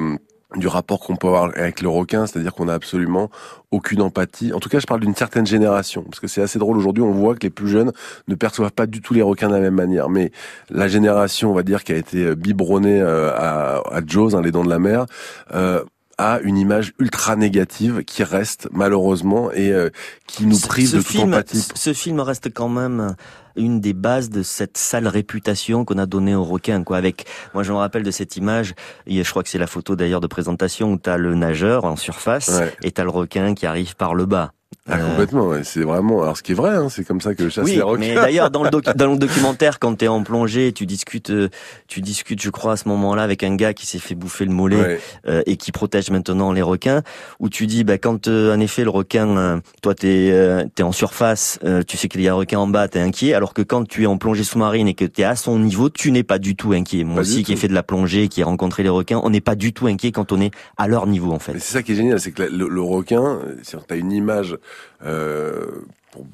du 0.56 0.66
rapport 0.66 1.00
qu'on 1.00 1.16
peut 1.16 1.26
avoir 1.26 1.50
avec 1.56 1.82
le 1.82 1.90
requin, 1.90 2.26
c'est-à-dire 2.26 2.54
qu'on 2.54 2.68
a 2.68 2.72
absolument 2.74 3.28
aucune 3.70 4.00
empathie. 4.00 4.54
En 4.54 4.60
tout 4.60 4.70
cas, 4.70 4.78
je 4.80 4.86
parle 4.86 5.00
d'une 5.00 5.14
certaine 5.14 5.46
génération, 5.46 6.04
parce 6.04 6.20
que 6.20 6.26
c'est 6.26 6.40
assez 6.40 6.58
drôle 6.58 6.78
aujourd'hui. 6.78 7.02
On 7.02 7.12
voit 7.12 7.34
que 7.34 7.42
les 7.42 7.50
plus 7.50 7.68
jeunes 7.68 7.92
ne 8.28 8.34
perçoivent 8.34 8.72
pas 8.72 8.86
du 8.86 9.02
tout 9.02 9.12
les 9.12 9.20
requins 9.20 9.48
de 9.48 9.52
la 9.52 9.60
même 9.60 9.74
manière. 9.74 10.08
Mais 10.08 10.32
la 10.70 10.88
génération, 10.88 11.50
on 11.50 11.54
va 11.54 11.62
dire, 11.64 11.84
qui 11.84 11.92
a 11.92 11.96
été 11.96 12.34
biberonnée 12.34 13.02
à, 13.02 13.82
à 13.92 14.00
Jaws, 14.06 14.34
hein, 14.34 14.40
les 14.40 14.50
dents 14.50 14.64
de 14.64 14.70
la 14.70 14.78
mer. 14.78 15.04
Euh, 15.52 15.84
a 16.18 16.40
une 16.42 16.58
image 16.58 16.92
ultra 16.98 17.36
négative 17.36 18.02
qui 18.04 18.22
reste 18.24 18.68
malheureusement 18.72 19.50
et 19.52 19.70
euh, 19.72 19.88
qui 20.26 20.44
nous 20.46 20.56
Ce- 20.56 20.66
prive 20.66 20.88
ce 20.88 20.96
de 20.96 21.02
toute 21.02 21.10
film, 21.12 21.28
empathie. 21.34 21.66
Ce 21.74 21.92
film 21.92 22.20
reste 22.20 22.52
quand 22.52 22.68
même 22.68 23.14
une 23.56 23.80
des 23.80 23.92
bases 23.92 24.28
de 24.30 24.42
cette 24.42 24.76
sale 24.76 25.08
réputation 25.08 25.84
qu'on 25.84 25.98
a 25.98 26.06
donnée 26.06 26.34
aux 26.34 26.44
requins. 26.44 26.84
Quoi. 26.84 26.96
Avec, 26.96 27.26
moi, 27.54 27.62
je 27.62 27.72
me 27.72 27.78
rappelle 27.78 28.02
de 28.04 28.10
cette 28.10 28.36
image. 28.36 28.74
Et 29.06 29.22
je 29.24 29.30
crois 29.30 29.42
que 29.42 29.48
c'est 29.48 29.58
la 29.58 29.66
photo 29.66 29.96
d'ailleurs 29.96 30.20
de 30.20 30.26
présentation 30.28 30.92
où 30.92 30.98
t'as 30.98 31.16
le 31.16 31.34
nageur 31.34 31.84
en 31.84 31.96
surface 31.96 32.48
Ouais. 32.48 32.72
et 32.82 32.90
t'as 32.92 33.04
le 33.04 33.10
requin 33.10 33.54
qui 33.54 33.66
arrive 33.66 33.96
par 33.96 34.14
le 34.14 34.26
bas. 34.26 34.52
Ah, 34.88 34.98
Euh, 34.98 35.08
complètement, 35.10 35.46
ouais. 35.48 35.60
c'est 35.64 35.82
vraiment. 35.82 36.22
Alors, 36.22 36.36
ce 36.36 36.42
qui 36.42 36.52
est 36.52 36.54
vrai, 36.54 36.70
hein, 36.74 36.88
c'est 36.88 37.04
comme 37.06 37.20
ça 37.20 37.34
que 37.34 37.44
je 37.44 37.48
chasse 37.48 37.64
oui, 37.64 37.72
les 37.76 37.82
requins. 37.82 38.00
mais 38.00 38.14
d'ailleurs 38.14 38.50
dans 38.50 38.62
le, 38.64 38.70
docu- 38.70 38.94
dans 38.96 39.10
le 39.12 39.18
documentaire, 39.18 39.78
quand 39.78 39.94
t'es 39.96 40.08
en 40.08 40.22
plongée, 40.22 40.72
tu 40.72 40.86
discutes, 40.86 41.30
euh, 41.30 41.48
tu 41.88 42.00
discutes, 42.00 42.40
je 42.42 42.50
crois, 42.50 42.72
à 42.72 42.76
ce 42.76 42.88
moment-là, 42.88 43.22
avec 43.22 43.42
un 43.42 43.54
gars 43.56 43.74
qui 43.74 43.86
s'est 43.86 43.98
fait 43.98 44.14
bouffer 44.14 44.44
le 44.44 44.52
mollet 44.52 44.76
Ouais. 44.80 45.00
euh, 45.26 45.42
et 45.46 45.56
qui 45.56 45.72
protège 45.72 46.10
maintenant 46.10 46.52
les 46.52 46.62
requins. 46.62 47.02
Où 47.40 47.48
tu 47.48 47.66
dis, 47.66 47.84
bah, 47.84 47.98
quand 47.98 48.28
euh, 48.28 48.54
en 48.54 48.60
effet 48.60 48.84
le 48.84 48.90
requin, 48.90 49.36
euh, 49.36 49.60
toi 49.82 49.94
t'es 49.94 50.30
euh, 50.32 50.64
t'es 50.74 50.82
en 50.82 50.92
surface, 50.92 51.58
euh, 51.64 51.82
tu 51.86 51.96
sais 51.96 52.08
qu'il 52.08 52.20
y 52.22 52.28
a 52.28 52.32
un 52.32 52.36
requin 52.36 52.58
en 52.58 52.66
bas, 52.66 52.88
t'es 52.88 53.00
inquiet. 53.00 53.34
Alors 53.34 53.54
que 53.54 53.62
quand 53.62 53.86
tu 53.86 54.04
es 54.04 54.06
en 54.06 54.16
plongée 54.18 54.44
sous-marine 54.44 54.88
et 54.88 54.94
que 54.94 55.04
t'es 55.04 55.24
à 55.24 55.36
son 55.36 55.58
niveau, 55.58 55.90
tu 55.90 56.10
n'es 56.12 56.22
pas 56.22 56.38
du 56.38 56.56
tout 56.56 56.72
inquiet. 56.72 57.04
Moi 57.04 57.16
Pas 57.16 57.20
aussi, 57.22 57.42
qui 57.44 57.52
ai 57.52 57.56
fait 57.56 57.68
de 57.68 57.74
la 57.74 57.82
plongée, 57.82 58.28
qui 58.28 58.40
ai 58.40 58.44
rencontré 58.44 58.82
les 58.82 58.88
requins, 58.88 59.20
on 59.22 59.30
n'est 59.30 59.40
pas 59.40 59.54
du 59.54 59.72
tout 59.72 59.86
inquiet 59.86 60.12
quand 60.12 60.32
on 60.32 60.40
est 60.40 60.50
à 60.76 60.88
leur 60.88 61.06
niveau 61.06 61.32
en 61.32 61.38
fait. 61.38 61.52
C'est 61.58 61.72
ça 61.72 61.82
qui 61.82 61.92
est 61.92 61.96
génial, 61.96 62.20
c'est 62.20 62.32
que 62.32 62.42
le, 62.42 62.68
le 62.68 62.80
requin, 62.80 63.40
tu 63.66 63.76
as 63.92 63.96
une 63.96 64.12
image, 64.12 64.56
euh, 65.04 65.66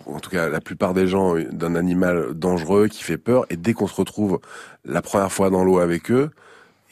en 0.07 0.21
tout 0.21 0.31
cas 0.31 0.49
la 0.49 0.61
plupart 0.61 0.95
des 0.95 1.07
gens, 1.07 1.35
d'un 1.51 1.75
animal 1.75 2.35
dangereux 2.35 2.89
qui 2.89 3.03
fait 3.03 3.19
peur, 3.19 3.47
et 3.51 3.57
dès 3.57 3.73
qu'on 3.73 3.87
se 3.87 3.97
retrouve 3.97 4.41
la 4.85 5.03
première 5.03 5.33
fois 5.33 5.51
dans 5.51 5.65
l'eau 5.65 5.79
avec 5.79 6.11
eux, 6.11 6.31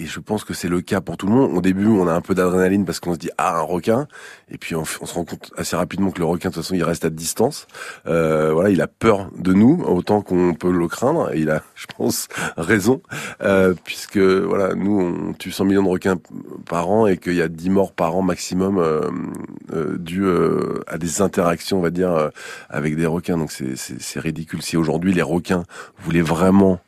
et 0.03 0.07
je 0.07 0.21
pense 0.21 0.43
que 0.45 0.53
c'est 0.53 0.69
le 0.69 0.81
cas 0.81 1.01
pour 1.01 1.17
tout 1.17 1.27
le 1.27 1.33
monde. 1.33 1.57
Au 1.57 1.61
début, 1.61 1.87
on 1.87 2.09
a 2.09 2.13
un 2.13 2.21
peu 2.21 2.35
d'adrénaline 2.35 2.85
parce 2.85 2.99
qu'on 2.99 3.15
se 3.15 3.19
dit 3.19 3.31
ah 3.39 3.59
un 3.59 3.63
requin, 3.63 4.09
et 4.51 4.59
puis 4.59 4.75
on, 4.75 4.85
se 4.85 4.99
rend 5.15 5.25
compte 5.25 5.53
assez 5.57 5.77
rapidement 5.77 6.11
que 6.11 6.19
le 6.19 6.25
requin 6.25 6.49
de 6.49 6.55
toute 6.55 6.63
façon 6.63 6.75
il 6.75 6.83
reste 6.83 7.05
à 7.05 7.11
distance. 7.11 7.67
Euh, 8.07 8.53
voilà, 8.53 8.71
il 8.71 8.81
a 8.81 8.89
peur 8.89 9.31
de 9.39 9.53
nous 9.53 9.83
autant 9.87 10.21
qu'on 10.21 10.55
peut 10.55 10.73
le 10.73 10.89
craindre, 10.89 11.33
et 11.33 11.41
il 11.41 11.51
a, 11.51 11.63
je 11.75 11.87
pense, 11.97 12.29
raison, 12.57 13.01
euh, 13.43 13.75
puisque 13.85 14.19
voilà, 14.19 14.75
nous 14.75 15.01
on 15.01 15.33
tue 15.35 15.53
100 15.53 15.65
millions 15.67 15.83
de 15.85 15.89
requins 15.89 16.19
par 16.67 16.91
an 16.91 17.07
et 17.07 17.17
qu'il 17.17 17.35
y 17.35 17.43
a 17.43 17.49
10 17.49 17.71
morts 17.71 17.93
par 17.93 18.17
an 18.17 18.23
maximum 18.23 18.79
euh, 18.79 19.09
euh, 19.73 19.97
dû 19.99 20.25
euh, 20.25 20.81
à 20.87 20.99
des 20.99 21.23
interactions, 21.23 21.79
on 21.79 21.83
va 21.83 21.91
dire, 21.91 22.13
euh, 22.13 22.29
avec 22.69 22.97
des 22.97 23.07
requins. 23.07 23.39
Donc 23.39 23.53
c'est 23.53 24.21
ridicule. 24.21 24.63
Si 24.63 24.77
aujourd'hui 24.77 25.13
les 25.13 25.23
requins 25.23 25.65
voulaient 26.03 26.21
vraiment 26.21 26.81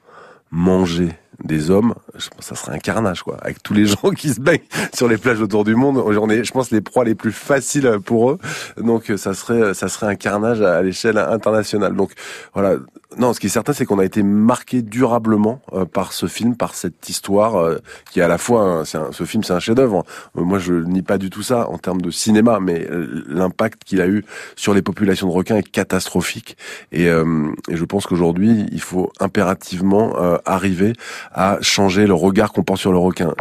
manger 0.50 1.10
des 1.42 1.70
hommes, 1.70 1.94
je 2.16 2.28
pense 2.28 2.38
que 2.38 2.44
ça 2.44 2.54
serait 2.54 2.72
un 2.74 2.78
carnage, 2.78 3.22
quoi. 3.22 3.36
Avec 3.42 3.62
tous 3.62 3.74
les 3.74 3.86
gens 3.86 4.10
qui 4.16 4.28
se 4.30 4.40
baignent 4.40 4.60
sur 4.94 5.08
les 5.08 5.18
plages 5.18 5.40
autour 5.40 5.64
du 5.64 5.74
monde, 5.74 5.98
on 5.98 6.30
est, 6.30 6.44
je 6.44 6.52
pense, 6.52 6.70
les 6.70 6.80
proies 6.80 7.04
les 7.04 7.14
plus 7.14 7.32
faciles 7.32 7.98
pour 8.04 8.30
eux. 8.30 8.38
Donc, 8.76 9.12
ça 9.16 9.34
serait, 9.34 9.74
ça 9.74 9.88
serait 9.88 10.06
un 10.06 10.14
carnage 10.16 10.60
à 10.62 10.82
l'échelle 10.82 11.18
internationale. 11.18 11.94
Donc, 11.96 12.12
voilà. 12.54 12.76
Non, 13.16 13.32
ce 13.32 13.38
qui 13.38 13.46
est 13.46 13.50
certain, 13.50 13.72
c'est 13.72 13.84
qu'on 13.86 14.00
a 14.00 14.04
été 14.04 14.24
marqué 14.24 14.82
durablement 14.82 15.62
euh, 15.72 15.84
par 15.84 16.12
ce 16.12 16.26
film, 16.26 16.56
par 16.56 16.74
cette 16.74 17.08
histoire 17.08 17.54
euh, 17.54 17.78
qui 18.10 18.18
est 18.18 18.22
à 18.24 18.28
la 18.28 18.38
fois, 18.38 18.62
un- 18.80 18.84
ce 18.84 19.24
film, 19.24 19.44
c'est 19.44 19.52
un 19.52 19.60
chef-d'œuvre. 19.60 20.02
Moi, 20.34 20.58
je 20.58 20.74
nie 20.74 21.02
pas 21.02 21.16
du 21.16 21.30
tout 21.30 21.42
ça 21.44 21.68
en 21.70 21.78
termes 21.78 22.00
de 22.00 22.10
cinéma, 22.10 22.58
mais 22.60 22.88
euh, 22.90 23.22
l'impact 23.28 23.84
qu'il 23.84 24.00
a 24.00 24.08
eu 24.08 24.24
sur 24.56 24.74
les 24.74 24.82
populations 24.82 25.28
de 25.28 25.32
requins 25.32 25.56
est 25.56 25.62
catastrophique. 25.70 26.56
Et, 26.90 27.04
je 27.06 27.84
pense 27.84 28.06
qu'aujourd'hui, 28.06 28.66
il 28.72 28.80
faut 28.80 29.12
impérativement 29.20 30.14
arriver 30.44 30.94
à 31.34 31.58
changer 31.60 32.06
le 32.06 32.14
regard 32.14 32.52
qu'on 32.52 32.62
porte 32.62 32.80
sur 32.80 32.92
le 32.92 32.98
requin. 32.98 33.34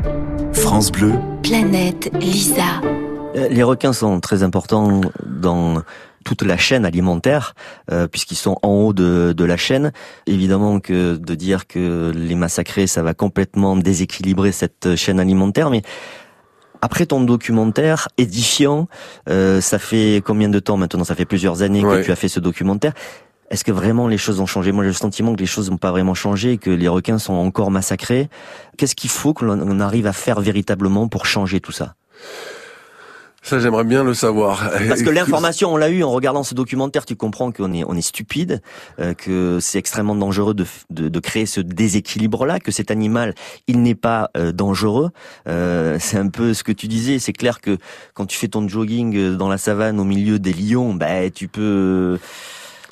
France 0.54 0.92
Bleu, 0.92 1.14
Planète 1.44 2.12
Lisa. 2.20 2.82
Euh, 3.36 3.48
Les 3.50 3.64
requins 3.64 3.94
sont 3.94 4.20
très 4.20 4.44
importants 4.44 5.02
dans 5.26 5.82
toute 6.26 6.42
la 6.42 6.58
chaîne 6.58 6.86
alimentaire, 6.86 7.54
euh, 7.92 8.08
puisqu'ils 8.08 8.38
sont 8.38 8.58
en 8.64 8.70
haut 8.70 8.94
de, 8.94 9.34
de 9.36 9.44
la 9.46 9.58
chaîne. 9.58 9.92
Évidemment 10.26 10.80
que 10.80 11.18
de 11.18 11.36
dire 11.36 11.68
que 11.68 12.12
les 12.16 12.36
massacrer, 12.36 12.88
ça 12.88 13.04
va 13.04 13.14
complètement 13.14 13.76
déséquilibrer 13.76 14.52
cette 14.52 14.96
chaîne 14.96 15.20
alimentaire, 15.20 15.70
mais 15.70 15.82
après 16.82 17.06
ton 17.06 17.22
documentaire 17.22 18.08
édifiant, 18.18 18.88
euh, 19.30 19.62
ça 19.62 19.80
fait 19.80 20.22
combien 20.26 20.50
de 20.50 20.60
temps 20.60 20.78
maintenant? 20.78 21.04
Ça 21.04 21.16
fait 21.16 21.26
plusieurs 21.26 21.62
années 21.62 21.84
Ouais. 21.84 22.00
que 22.02 22.06
tu 22.06 22.12
as 22.12 22.16
fait 22.16 22.28
ce 22.30 22.40
documentaire. 22.40 22.94
Est-ce 23.54 23.64
que 23.64 23.72
vraiment 23.72 24.08
les 24.08 24.18
choses 24.18 24.40
ont 24.40 24.48
changé? 24.48 24.72
Moi, 24.72 24.84
j'ai 24.84 24.90
le 24.90 24.96
sentiment 24.96 25.36
que 25.36 25.40
les 25.40 25.46
choses 25.46 25.70
n'ont 25.70 25.78
pas 25.78 25.92
vraiment 25.92 26.16
changé, 26.16 26.58
que 26.58 26.72
les 26.72 26.88
requins 26.88 27.20
sont 27.20 27.36
encore 27.36 27.70
massacrés. 27.70 28.28
Qu'est-ce 28.78 28.96
qu'il 28.96 29.12
faut 29.12 29.36
que 29.36 29.46
l'on 29.46 29.62
on 29.62 29.80
arrive 29.80 30.08
à 30.08 30.12
faire 30.12 30.42
véritablement 30.42 31.08
pour 31.08 31.28
changer 31.28 31.60
tout 31.60 31.72
ça? 31.72 31.94
Ça, 33.44 33.60
j'aimerais 33.60 33.84
bien 33.84 34.04
le 34.04 34.16
savoir. 34.16 34.72
Parce 34.88 35.04
que 35.04 35.10
l'information, 35.12 35.72
on 35.72 35.78
l'a 35.78 35.90
eu 35.90 36.02
en 36.02 36.10
regardant 36.10 36.42
ce 36.42 36.56
documentaire, 36.56 37.06
tu 37.06 37.16
comprends 37.16 37.52
qu'on 37.52 37.74
est, 37.74 37.84
on 37.86 37.94
est 37.94 38.02
stupide, 38.02 38.64
euh, 39.00 39.14
que 39.14 39.60
c'est 39.62 39.78
extrêmement 39.78 40.16
dangereux 40.16 40.56
de, 40.56 40.66
de, 40.90 41.08
de 41.08 41.20
créer 41.20 41.46
ce 41.46 41.62
déséquilibre-là, 41.62 42.60
que 42.60 42.72
cet 42.72 42.90
animal, 42.90 43.36
il 43.68 43.84
n'est 43.84 43.94
pas 43.94 44.32
euh, 44.36 44.52
dangereux. 44.52 45.12
Euh, 45.48 45.98
c'est 46.00 46.18
un 46.18 46.30
peu 46.30 46.56
ce 46.56 46.64
que 46.64 46.72
tu 46.72 46.88
disais. 46.88 47.20
C'est 47.20 47.34
clair 47.34 47.62
que 47.62 47.78
quand 48.16 48.26
tu 48.26 48.36
fais 48.36 48.48
ton 48.48 48.68
jogging 48.68 49.16
euh, 49.16 49.36
dans 49.36 49.50
la 49.50 49.60
savane 49.60 50.00
au 50.00 50.06
milieu 50.06 50.40
des 50.40 50.54
lions, 50.54 50.96
bah, 50.96 51.30
tu 51.30 51.48
peux 51.50 52.18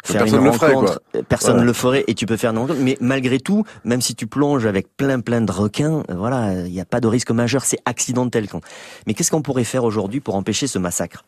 faire 0.04 0.22
Personne 0.24 0.40
une 0.40 0.46
le 0.46 0.52
ferait, 0.52 0.74
rencontre. 0.74 1.02
Personne 1.30 1.52
Voilà. 1.52 1.62
ne 1.62 1.68
le 1.68 1.74
ferait 1.74 2.04
et 2.08 2.14
tu 2.16 2.26
peux 2.26 2.38
faire 2.38 2.52
une 2.52 2.58
rencontre. 2.58 2.80
Mais 2.80 2.98
malgré 3.02 3.40
tout, 3.40 3.64
même 3.84 4.02
si 4.02 4.16
tu 4.16 4.28
plonges 4.28 4.66
avec 4.66 4.96
plein 4.98 5.20
plein 5.20 5.42
de 5.42 5.52
requins, 5.52 6.04
voilà, 6.10 6.54
il 6.66 6.72
n'y 6.72 6.82
a 6.82 6.86
pas 6.86 7.00
de 7.00 7.08
risque 7.08 7.32
majeur. 7.32 7.64
C'est 7.66 7.80
accidentel. 7.86 8.48
quand- 8.50 8.62
Mais 9.08 9.14
qu'est-ce 9.14 9.32
qu'on 9.32 9.42
pourrait 9.42 9.64
faire 9.64 9.84
aujourd'hui 9.84 10.20
pour 10.20 10.36
empêcher 10.36 10.68
ce 10.68 10.80
massacre? 10.80 11.26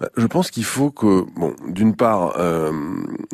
Bah, 0.00 0.08
Je 0.16 0.26
pense 0.26 0.50
qu'il 0.50 0.64
faut 0.64 0.90
que, 0.90 1.24
bon, 1.36 1.54
d'une 1.68 1.94
part, 1.96 2.34
euh, 2.38 2.70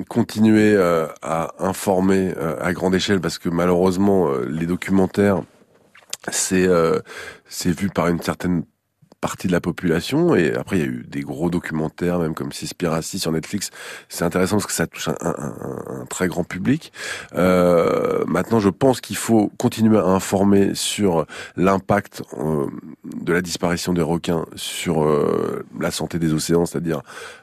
continuer 0.09 0.75
euh, 0.75 1.07
à 1.23 1.51
informer 1.59 2.33
euh, 2.37 2.57
à 2.61 2.73
grande 2.73 2.95
échelle, 2.95 3.21
parce 3.21 3.39
que 3.39 3.49
malheureusement, 3.49 4.29
les 4.49 4.67
documentaires 4.67 5.43
c'est 6.33 6.67
c'est 7.47 7.71
vu 7.79 7.91
par 7.91 8.09
une 8.09 8.21
certaine 8.23 8.65
partie 9.25 9.47
de 9.47 9.53
la 9.53 9.63
population. 9.63 10.35
Et 10.35 10.55
après, 10.55 10.77
il 10.77 10.81
y 10.81 10.85
a 10.85 10.93
eu 10.97 11.07
des 11.09 11.23
gros 11.23 11.49
documentaires, 11.49 12.19
même 12.19 12.35
comme 12.35 12.53
Cispiracy 12.53 13.19
sur 13.19 13.33
Netflix. 13.33 13.71
C'est 14.11 14.27
intéressant 14.31 14.57
parce 14.57 14.67
que 14.67 14.75
ça 14.75 14.87
touche 14.87 15.09
un, 15.09 15.17
un, 15.23 16.03
un 16.03 16.07
très 16.11 16.29
grand 16.29 16.45
public. 16.45 16.93
Euh, 17.35 18.23
maintenant, 18.27 18.61
je 18.61 18.69
pense 18.69 19.01
qu'il 19.01 19.17
faut 19.17 19.51
continuer 19.57 19.97
à 19.97 20.05
informer 20.05 20.75
sur 20.75 21.25
l'impact 21.57 22.23
euh, 22.39 22.67
de 23.05 23.33
la 23.33 23.41
disparition 23.41 23.95
des 23.95 24.03
requins 24.03 24.45
sur 24.57 25.03
euh, 25.03 25.65
la 25.81 25.91
santé 25.91 26.19
des 26.19 26.35
océans, 26.35 26.67
c'est-à-dire 26.67 27.01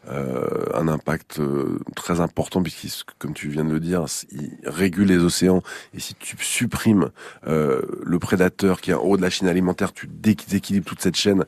euh, 0.08 0.66
un 0.76 0.88
impact 0.88 1.40
euh, 1.40 1.80
très 1.96 2.22
important 2.22 2.62
puisqu'il, 2.62 2.92
comme 3.18 3.34
tu 3.34 3.50
viens 3.50 3.66
de 3.66 3.72
le 3.72 3.80
dire, 3.80 4.06
il 4.32 4.52
régule 4.66 5.08
les 5.08 5.18
océans. 5.18 5.64
Et 5.96 6.00
si 6.00 6.14
tu 6.14 6.38
supprimes 6.40 7.10
le 7.48 8.20
prédateur 8.20 8.82
qui 8.82 8.92
est 8.92 8.94
en 8.94 9.02
haut 9.02 9.18
de 9.18 9.24
la 9.24 9.32
chaîne 9.32 9.48
alimentaire, 9.48 9.94
tu 9.94 10.08
déséquilibres 10.08 10.86
toute 10.86 11.02
cette 11.02 11.16
chaîne 11.16 11.44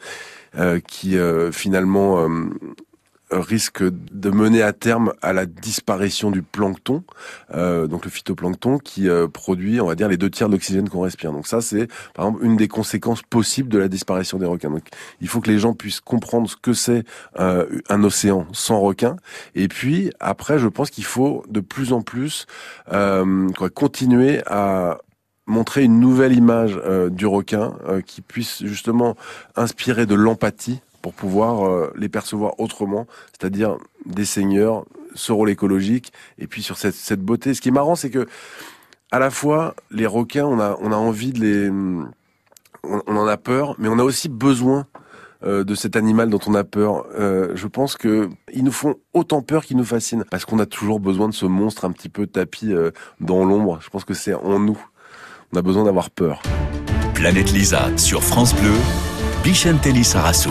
euh, 0.55 0.79
qui 0.79 1.17
euh, 1.17 1.51
finalement 1.51 2.19
euh, 2.19 2.49
risque 3.31 3.83
de 3.83 4.29
mener 4.29 4.61
à 4.61 4.73
terme 4.73 5.13
à 5.23 5.33
la 5.33 5.47
disparition 5.47 6.29
du 6.29 6.43
plancton, 6.43 7.03
euh, 7.55 7.87
donc 7.87 8.05
le 8.05 8.11
phytoplancton 8.11 8.77
qui 8.77 9.07
produit, 9.33 9.81
on 9.81 9.87
va 9.87 9.95
dire, 9.95 10.07
les 10.07 10.17
deux 10.17 10.29
tiers 10.29 10.47
de 10.49 10.53
l'oxygène 10.53 10.87
qu'on 10.87 11.01
respire. 11.01 11.31
Donc 11.31 11.47
ça, 11.47 11.59
c'est 11.59 11.87
par 12.13 12.27
exemple 12.27 12.45
une 12.45 12.57
des 12.57 12.67
conséquences 12.67 13.23
possibles 13.23 13.69
de 13.69 13.79
la 13.79 13.87
disparition 13.87 14.37
des 14.37 14.45
requins. 14.45 14.69
Donc 14.69 14.83
il 15.19 15.27
faut 15.27 15.41
que 15.41 15.49
les 15.49 15.57
gens 15.57 15.73
puissent 15.73 16.01
comprendre 16.01 16.47
ce 16.47 16.55
que 16.55 16.73
c'est 16.73 17.05
euh, 17.39 17.65
un 17.89 18.03
océan 18.03 18.45
sans 18.51 18.79
requins. 18.79 19.15
Et 19.55 19.67
puis 19.67 20.11
après, 20.19 20.59
je 20.59 20.67
pense 20.67 20.91
qu'il 20.91 21.05
faut 21.05 21.43
de 21.49 21.59
plus 21.59 21.91
en 21.91 22.01
plus 22.01 22.45
euh, 22.91 23.49
continuer 23.73 24.41
à 24.45 24.99
montrer 25.45 25.83
une 25.83 25.99
nouvelle 25.99 26.33
image 26.33 26.79
euh, 26.85 27.09
du 27.09 27.25
requin 27.25 27.75
euh, 27.87 28.01
qui 28.01 28.21
puisse 28.21 28.63
justement 28.65 29.15
inspirer 29.55 30.05
de 30.05 30.15
l'empathie 30.15 30.81
pour 31.01 31.13
pouvoir 31.13 31.67
euh, 31.67 31.91
les 31.97 32.09
percevoir 32.09 32.59
autrement, 32.59 33.07
c'est-à-dire 33.31 33.77
des 34.05 34.25
seigneurs, 34.25 34.85
ce 35.15 35.31
rôle 35.31 35.49
écologique, 35.49 36.13
et 36.39 36.47
puis 36.47 36.63
sur 36.63 36.77
cette, 36.77 37.21
beauté. 37.21 37.53
Ce 37.53 37.61
qui 37.61 37.69
est 37.69 37.73
marrant, 37.73 37.95
c'est 37.95 38.09
que 38.09 38.25
à 39.11 39.19
la 39.19 39.29
fois 39.29 39.75
les 39.91 40.07
requins, 40.07 40.45
on 40.45 40.59
a 40.59 40.77
on 40.81 40.91
a 40.91 40.95
envie 40.95 41.33
de 41.33 41.39
les, 41.39 41.69
on, 42.83 43.01
en 43.05 43.27
a 43.27 43.37
peur, 43.37 43.75
mais 43.77 43.89
on 43.89 43.99
a 43.99 44.03
aussi 44.03 44.29
besoin 44.29 44.87
de 45.45 45.75
cet 45.75 45.97
animal 45.97 46.29
dont 46.29 46.39
on 46.47 46.55
a 46.55 46.63
peur. 46.63 47.05
Je 47.13 47.67
pense 47.67 47.97
que 47.97 48.29
ils 48.53 48.63
nous 48.63 48.71
font 48.71 48.95
autant 49.13 49.41
peur 49.41 49.65
qu'ils 49.65 49.75
nous 49.75 49.83
fascinent 49.83 50.23
parce 50.31 50.45
qu'on 50.45 50.57
a 50.57 50.65
toujours 50.65 51.01
besoin 51.01 51.27
de 51.27 51.33
ce 51.33 51.45
monstre 51.45 51.83
un 51.83 51.91
petit 51.91 52.09
peu 52.09 52.27
tapis 52.27 52.73
dans 53.19 53.43
l'ombre. 53.43 53.79
Je 53.81 53.89
pense 53.89 54.05
que 54.05 54.13
c'est 54.13 54.33
en 54.33 54.57
nous. 54.57 54.79
On 55.53 55.55
a 55.55 55.61
besoin 55.61 55.83
d'avoir 55.83 56.09
peur. 56.09 56.41
Planète 57.13 57.51
Lisa 57.53 57.95
sur 57.95 58.23
France 58.23 58.55
Bleu, 58.55 58.73
Bichentelli 59.43 60.03
Sarasso. 60.03 60.49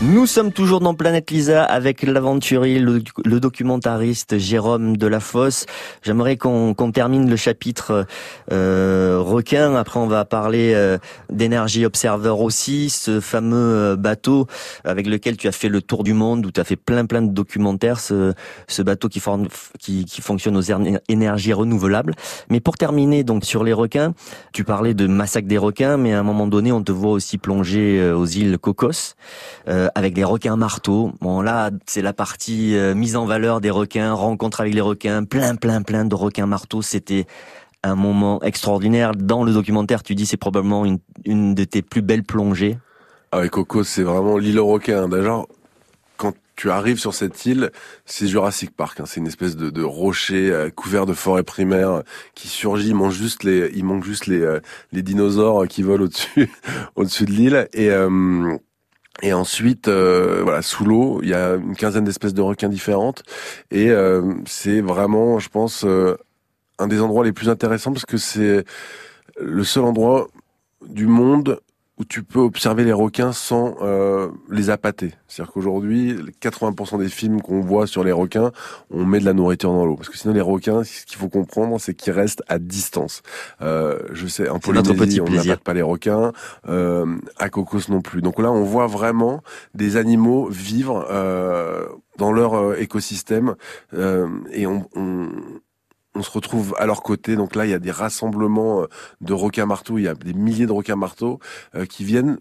Nous 0.00 0.26
sommes 0.26 0.52
toujours 0.52 0.78
dans 0.78 0.94
Planète 0.94 1.28
Lisa 1.32 1.64
avec 1.64 2.04
l'aventurier, 2.04 2.78
le, 2.78 3.00
documentariste 3.40 4.38
Jérôme 4.38 4.96
Delafosse. 4.96 5.66
J'aimerais 6.02 6.36
qu'on 6.36 6.72
qu 6.72 6.92
termine 6.92 7.28
le 7.28 7.34
chapitre 7.34 8.06
euh, 8.52 9.18
requin. 9.20 9.74
Après, 9.74 9.98
on 9.98 10.06
va 10.06 10.24
parler 10.24 10.72
euh, 10.72 10.98
d'énergie 11.30 11.84
Observer 11.84 12.36
aussi, 12.38 12.90
ce 12.90 13.18
fameux 13.18 13.56
euh, 13.56 13.96
bateau 13.96 14.46
avec 14.84 15.08
lequel 15.08 15.36
tu 15.36 15.48
as 15.48 15.52
fait 15.52 15.68
le 15.68 15.82
tour 15.82 16.04
du 16.04 16.12
monde, 16.12 16.46
où 16.46 16.52
tu 16.52 16.60
as 16.60 16.64
fait 16.64 16.76
plein 16.76 17.04
plein 17.04 17.22
de 17.22 17.32
documentaires. 17.32 17.98
Ce, 17.98 18.34
ce 18.68 18.82
bateau 18.82 19.08
qui, 19.08 19.18
forme, 19.18 19.48
qui, 19.80 20.04
qui 20.04 20.20
fonctionne 20.20 20.56
aux 20.56 20.98
énergies 21.08 21.52
renouvelables. 21.52 22.14
Mais 22.50 22.60
pour 22.60 22.76
terminer 22.76 23.24
donc 23.24 23.44
sur 23.44 23.64
les 23.64 23.72
requins, 23.72 24.14
tu 24.52 24.62
parlais 24.62 24.94
de 24.94 25.08
massacre 25.08 25.48
des 25.48 25.58
requins, 25.58 25.96
mais 25.96 26.14
à 26.14 26.20
un 26.20 26.22
moment 26.22 26.46
donné, 26.46 26.70
on 26.70 26.84
te 26.84 26.92
voit 26.92 27.10
aussi 27.10 27.36
plonger 27.36 27.98
euh, 27.98 28.16
aux 28.16 28.26
îles 28.26 28.58
Cocos. 28.58 29.16
Euh, 29.66 29.87
avec 29.94 30.16
les 30.16 30.24
requins 30.24 30.56
marteaux. 30.56 31.12
Bon 31.20 31.40
là, 31.40 31.70
c'est 31.86 32.02
la 32.02 32.12
partie 32.12 32.76
euh, 32.76 32.94
mise 32.94 33.16
en 33.16 33.26
valeur 33.26 33.60
des 33.60 33.70
requins, 33.70 34.12
rencontre 34.12 34.60
avec 34.60 34.74
les 34.74 34.80
requins, 34.80 35.24
plein 35.24 35.54
plein 35.56 35.82
plein 35.82 36.04
de 36.04 36.14
requins 36.14 36.46
marteaux. 36.46 36.82
C'était 36.82 37.26
un 37.82 37.94
moment 37.94 38.42
extraordinaire. 38.42 39.12
Dans 39.14 39.44
le 39.44 39.52
documentaire, 39.52 40.02
tu 40.02 40.14
dis 40.14 40.26
c'est 40.26 40.36
probablement 40.36 40.84
une, 40.84 40.98
une 41.24 41.54
de 41.54 41.64
tes 41.64 41.82
plus 41.82 42.02
belles 42.02 42.24
plongées. 42.24 42.78
Ah 43.30 43.40
oui, 43.40 43.50
Coco, 43.50 43.84
c'est 43.84 44.02
vraiment 44.02 44.38
l'île 44.38 44.58
aux 44.58 44.66
requins. 44.66 45.08
D'ailleurs, 45.08 45.46
quand 46.16 46.34
tu 46.56 46.70
arrives 46.70 46.98
sur 46.98 47.14
cette 47.14 47.46
île, 47.46 47.70
c'est 48.04 48.26
Jurassic 48.26 48.74
Park. 48.74 49.00
Hein. 49.00 49.04
C'est 49.06 49.20
une 49.20 49.26
espèce 49.26 49.56
de, 49.56 49.82
rocher 49.82 50.50
euh, 50.50 50.70
couvert 50.70 51.06
de 51.06 51.12
forêt 51.12 51.44
primaire 51.44 52.02
qui 52.34 52.48
surgit. 52.48 52.88
Il 52.88 52.94
manque 52.94 53.12
juste 53.12 53.44
les, 53.44 53.70
il 53.74 53.84
manque 53.84 54.04
juste 54.04 54.26
les, 54.26 54.40
euh, 54.40 54.60
les 54.92 55.02
dinosaures 55.02 55.68
qui 55.68 55.82
volent 55.82 56.04
au-dessus, 56.04 56.50
au-dessus 56.96 57.26
de 57.26 57.32
l'île. 57.32 57.68
Et 57.72 57.90
euh, 57.90 58.56
et 59.22 59.32
ensuite, 59.32 59.88
euh, 59.88 60.42
voilà, 60.42 60.62
sous 60.62 60.84
l'eau, 60.84 61.20
il 61.22 61.28
y 61.28 61.34
a 61.34 61.54
une 61.54 61.74
quinzaine 61.74 62.04
d'espèces 62.04 62.34
de 62.34 62.42
requins 62.42 62.68
différentes, 62.68 63.22
et 63.70 63.90
euh, 63.90 64.34
c'est 64.46 64.80
vraiment, 64.80 65.38
je 65.38 65.48
pense, 65.48 65.84
euh, 65.84 66.16
un 66.78 66.86
des 66.86 67.00
endroits 67.00 67.24
les 67.24 67.32
plus 67.32 67.48
intéressants 67.48 67.92
parce 67.92 68.06
que 68.06 68.16
c'est 68.16 68.64
le 69.40 69.64
seul 69.64 69.84
endroit 69.84 70.28
du 70.86 71.06
monde 71.06 71.60
où 71.98 72.04
tu 72.04 72.22
peux 72.22 72.38
observer 72.40 72.84
les 72.84 72.92
requins 72.92 73.32
sans 73.32 73.76
euh, 73.82 74.28
les 74.50 74.70
appâter. 74.70 75.14
C'est-à-dire 75.26 75.52
qu'aujourd'hui, 75.52 76.16
80% 76.40 76.98
des 76.98 77.08
films 77.08 77.42
qu'on 77.42 77.60
voit 77.60 77.86
sur 77.86 78.04
les 78.04 78.12
requins, 78.12 78.52
on 78.90 79.04
met 79.04 79.20
de 79.20 79.24
la 79.24 79.32
nourriture 79.32 79.72
dans 79.72 79.84
l'eau. 79.84 79.96
Parce 79.96 80.08
que 80.08 80.16
sinon, 80.16 80.32
les 80.32 80.40
requins, 80.40 80.84
ce 80.84 81.04
qu'il 81.04 81.18
faut 81.18 81.28
comprendre, 81.28 81.80
c'est 81.80 81.94
qu'ils 81.94 82.12
restent 82.12 82.42
à 82.48 82.58
distance. 82.58 83.22
Euh, 83.62 83.98
je 84.12 84.26
sais, 84.26 84.48
en 84.48 84.58
Polynésie, 84.58 85.20
on 85.20 85.28
n'appâte 85.28 85.60
pas 85.60 85.74
les 85.74 85.82
requins, 85.82 86.32
euh, 86.68 87.16
à 87.38 87.48
Cocos 87.48 87.88
non 87.88 88.00
plus. 88.00 88.22
Donc 88.22 88.38
là, 88.38 88.52
on 88.52 88.62
voit 88.62 88.86
vraiment 88.86 89.42
des 89.74 89.96
animaux 89.96 90.48
vivre 90.48 91.06
euh, 91.10 91.86
dans 92.18 92.32
leur 92.32 92.54
euh, 92.54 92.76
écosystème 92.78 93.54
euh, 93.94 94.28
et 94.52 94.66
on, 94.66 94.88
on 94.94 95.28
on 96.18 96.22
se 96.22 96.30
retrouve 96.30 96.74
à 96.78 96.86
leur 96.86 97.02
côté. 97.02 97.36
Donc 97.36 97.54
là, 97.54 97.64
il 97.64 97.70
y 97.70 97.74
a 97.74 97.78
des 97.78 97.90
rassemblements 97.90 98.86
de 99.20 99.32
requins 99.32 99.66
marteaux. 99.66 99.98
Il 99.98 100.04
y 100.04 100.08
a 100.08 100.14
des 100.14 100.34
milliers 100.34 100.66
de 100.66 100.72
requins 100.72 100.96
marteaux 100.96 101.38
euh, 101.74 101.86
qui 101.86 102.04
viennent 102.04 102.38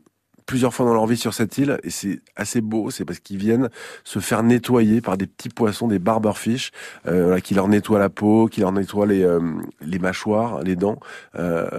plusieurs 0.48 0.74
fois 0.74 0.86
dans 0.86 0.94
leur 0.94 1.06
vie 1.06 1.18
sur 1.18 1.36
cette 1.36 1.58
île 1.60 1.78
et 1.84 1.92
c'est 1.92 2.22
assez 2.36 2.62
beau, 2.62 2.90
c'est 2.90 3.06
parce 3.06 3.20
qu'ils 3.20 3.38
viennent 3.38 3.70
se 4.04 4.18
faire 4.18 4.42
nettoyer 4.42 5.02
par 5.02 5.18
des 5.18 5.28
petits 5.28 5.50
poissons, 5.50 5.88
des 5.88 6.00
barberfish, 6.00 6.72
euh, 7.06 7.40
qui 7.40 7.54
leur 7.54 7.68
nettoient 7.68 8.00
la 8.00 8.10
peau, 8.10 8.48
qui 8.48 8.62
leur 8.62 8.72
nettoient 8.72 9.06
les, 9.06 9.24
euh, 9.24 9.40
les 9.82 10.00
mâchoires, 10.00 10.64
les 10.64 10.76
dents, 10.76 11.00
euh, 11.36 11.78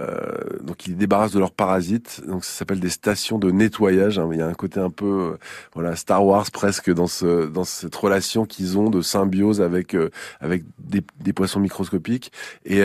donc 0.61 0.87
ils 0.87 0.95
débarrassent 0.95 1.31
de 1.31 1.39
leurs 1.39 1.51
parasites. 1.51 2.21
Donc 2.27 2.45
ça 2.45 2.51
s'appelle 2.51 2.79
des 2.79 2.89
stations 2.89 3.39
de 3.39 3.51
nettoyage. 3.51 4.19
Hein. 4.19 4.29
Il 4.31 4.39
y 4.39 4.41
a 4.41 4.47
un 4.47 4.53
côté 4.53 4.79
un 4.79 4.89
peu, 4.89 5.33
euh, 5.33 5.37
voilà, 5.73 5.95
Star 5.95 6.25
Wars 6.25 6.49
presque 6.51 6.93
dans 6.93 7.07
ce 7.07 7.47
dans 7.47 7.63
cette 7.63 7.95
relation 7.95 8.45
qu'ils 8.45 8.77
ont 8.77 8.89
de 8.89 9.01
symbiose 9.01 9.61
avec 9.61 9.95
euh, 9.95 10.09
avec 10.39 10.63
des, 10.77 11.01
des, 11.19 11.33
poissons 11.33 11.59
microscopiques 11.59 12.31
et 12.65 12.81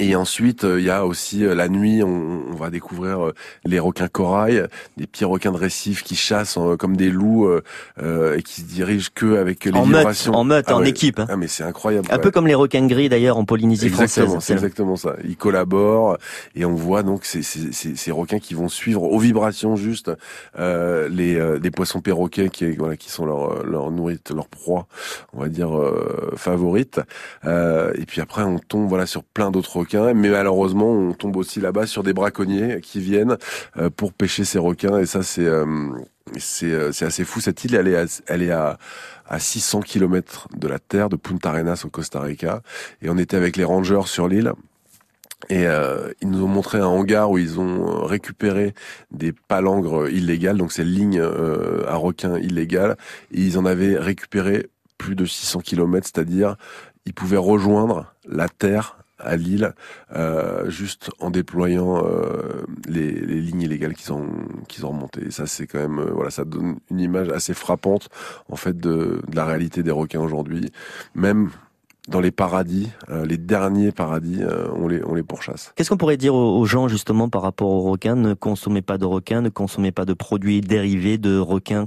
et 0.00 0.16
ensuite, 0.16 0.64
il 0.64 0.84
y 0.84 0.90
a 0.90 1.06
aussi 1.06 1.40
la 1.40 1.68
nuit, 1.68 2.02
on, 2.02 2.42
on 2.50 2.54
va 2.54 2.70
découvrir 2.70 3.32
les 3.64 3.78
requins 3.78 4.08
corail, 4.08 4.66
des 4.96 5.06
petits 5.06 5.24
requins 5.24 5.52
de 5.52 5.56
récif 5.58 6.02
qui 6.02 6.16
chassent 6.16 6.58
comme 6.78 6.96
des 6.96 7.10
loups 7.10 7.48
euh, 8.02 8.36
et 8.36 8.42
qui 8.42 8.62
se 8.62 8.66
dirigent 8.66 9.10
que 9.14 9.36
avec 9.36 9.64
les 9.64 9.72
en 9.72 9.82
vibrations. 9.82 10.32
Meute, 10.32 10.38
en 10.38 10.44
meute, 10.44 10.64
ah 10.68 10.76
en 10.76 10.80
ouais. 10.80 10.88
équipe. 10.88 11.18
Hein. 11.18 11.26
Ah 11.28 11.36
mais 11.36 11.48
c'est 11.48 11.64
incroyable. 11.64 12.08
Un 12.10 12.16
ouais. 12.16 12.20
peu 12.20 12.30
comme 12.30 12.46
les 12.46 12.54
requins 12.54 12.86
gris 12.86 13.08
d'ailleurs 13.08 13.36
en 13.36 13.44
Polynésie 13.44 13.86
exactement, 13.86 14.26
française. 14.26 14.46
C'est 14.46 14.52
exactement 14.54 14.96
ça. 14.96 15.16
Ils 15.24 15.36
collaborent 15.36 16.18
et 16.54 16.64
on 16.64 16.74
voit 16.74 17.02
donc 17.02 17.24
ces, 17.24 17.42
ces, 17.42 17.72
ces, 17.72 17.96
ces 17.96 18.10
requins 18.10 18.38
qui 18.38 18.54
vont 18.54 18.68
suivre 18.68 19.02
aux 19.02 19.18
vibrations 19.18 19.76
juste 19.76 20.10
euh, 20.58 21.08
les, 21.08 21.36
euh, 21.36 21.58
les 21.62 21.70
poissons 21.70 22.00
perroquets 22.00 22.48
qui, 22.48 22.70
voilà, 22.76 22.96
qui 22.96 23.10
sont 23.10 23.26
leur, 23.26 23.64
leur 23.64 23.90
nourriture, 23.90 24.34
leur 24.34 24.48
proie, 24.48 24.86
on 25.32 25.40
va 25.40 25.48
dire 25.48 25.76
euh, 25.76 26.32
favorite. 26.36 27.00
et 27.44 28.06
puis 28.06 28.20
après, 28.20 28.42
on 28.42 28.58
tombe 28.58 28.88
voilà 28.88 29.06
sur 29.06 29.22
plein 29.22 29.50
d'autres 29.50 29.76
requins, 29.76 29.89
mais 29.94 30.28
malheureusement 30.28 30.90
on 30.90 31.12
tombe 31.12 31.36
aussi 31.36 31.60
là-bas 31.60 31.86
sur 31.86 32.02
des 32.02 32.12
braconniers 32.12 32.80
qui 32.80 33.00
viennent 33.00 33.36
euh, 33.76 33.90
pour 33.90 34.12
pêcher 34.12 34.44
ces 34.44 34.58
requins. 34.58 34.98
Et 34.98 35.06
ça 35.06 35.22
c'est 35.22 35.46
euh, 35.46 35.66
c'est 36.38 36.92
c'est 36.92 37.04
assez 37.04 37.24
fou. 37.24 37.40
Cette 37.40 37.64
île 37.64 37.74
elle 37.74 37.88
est 37.88 37.96
à, 37.96 38.04
elle 38.26 38.42
est 38.42 38.52
à 38.52 38.78
à 39.30 39.38
600 39.38 39.80
km 39.80 40.48
de 40.56 40.68
la 40.68 40.78
terre 40.78 41.08
de 41.08 41.16
Punta 41.16 41.50
Arenas 41.50 41.82
au 41.86 41.88
Costa 41.88 42.20
Rica. 42.20 42.62
Et 43.00 43.08
on 43.08 43.16
était 43.16 43.36
avec 43.36 43.56
les 43.56 43.64
rangers 43.64 44.02
sur 44.06 44.26
l'île. 44.26 44.52
Et 45.48 45.66
euh, 45.66 46.12
ils 46.20 46.28
nous 46.28 46.44
ont 46.44 46.48
montré 46.48 46.78
un 46.78 46.86
hangar 46.86 47.30
où 47.30 47.38
ils 47.38 47.58
ont 47.58 48.04
récupéré 48.04 48.74
des 49.10 49.32
palangres 49.32 50.08
illégales, 50.10 50.58
donc 50.58 50.70
ces 50.70 50.84
lignes 50.84 51.20
euh, 51.20 51.82
à 51.88 51.94
requins 51.94 52.38
illégales, 52.38 52.96
et 53.32 53.40
ils 53.40 53.58
en 53.58 53.64
avaient 53.64 53.96
récupéré 53.96 54.66
plus 54.98 55.14
de 55.14 55.24
600 55.24 55.60
km, 55.60 56.06
c'est-à-dire 56.12 56.56
ils 57.06 57.14
pouvaient 57.14 57.38
rejoindre 57.38 58.12
la 58.28 58.48
terre 58.48 58.98
à 59.22 59.36
Lille, 59.36 59.74
euh, 60.14 60.68
juste 60.70 61.10
en 61.18 61.30
déployant 61.30 62.04
euh, 62.04 62.64
les, 62.88 63.12
lignes 63.12 63.62
illégales 63.62 63.94
qu'ils 63.94 64.12
ont 64.12 64.28
qu'ils 64.68 64.86
ont 64.86 64.90
remontées. 64.90 65.30
Ça, 65.30 65.46
c'est 65.46 65.66
quand 65.66 65.78
même 65.78 65.98
euh, 65.98 66.10
voilà, 66.12 66.30
ça 66.30 66.44
donne 66.44 66.76
une 66.90 67.00
image 67.00 67.28
assez 67.28 67.54
frappante 67.54 68.08
en 68.48 68.56
fait 68.56 68.78
de, 68.78 69.20
la 69.32 69.44
réalité 69.44 69.82
des 69.82 69.90
requins 69.90 70.20
aujourd'hui, 70.20 70.70
même 71.14 71.50
dans 72.08 72.20
les 72.20 72.30
paradis, 72.30 72.90
les 73.08 73.36
derniers 73.36 73.92
paradis, 73.92 74.42
on 74.74 74.88
les 74.88 75.04
on 75.04 75.14
les 75.14 75.22
pourchasse. 75.22 75.72
Qu'est-ce 75.76 75.90
qu'on 75.90 75.96
pourrait 75.96 76.16
dire 76.16 76.34
aux 76.34 76.64
gens 76.64 76.88
justement 76.88 77.28
par 77.28 77.42
rapport 77.42 77.68
aux 77.68 77.82
requins? 77.82 78.16
Ne 78.16 78.34
consommez 78.34 78.82
pas 78.82 78.98
de 78.98 79.04
requins, 79.04 79.42
ne 79.42 79.48
consommez 79.48 79.92
pas 79.92 80.04
de 80.04 80.14
produits 80.14 80.60
dérivés 80.60 81.18
de 81.18 81.38
requins, 81.38 81.86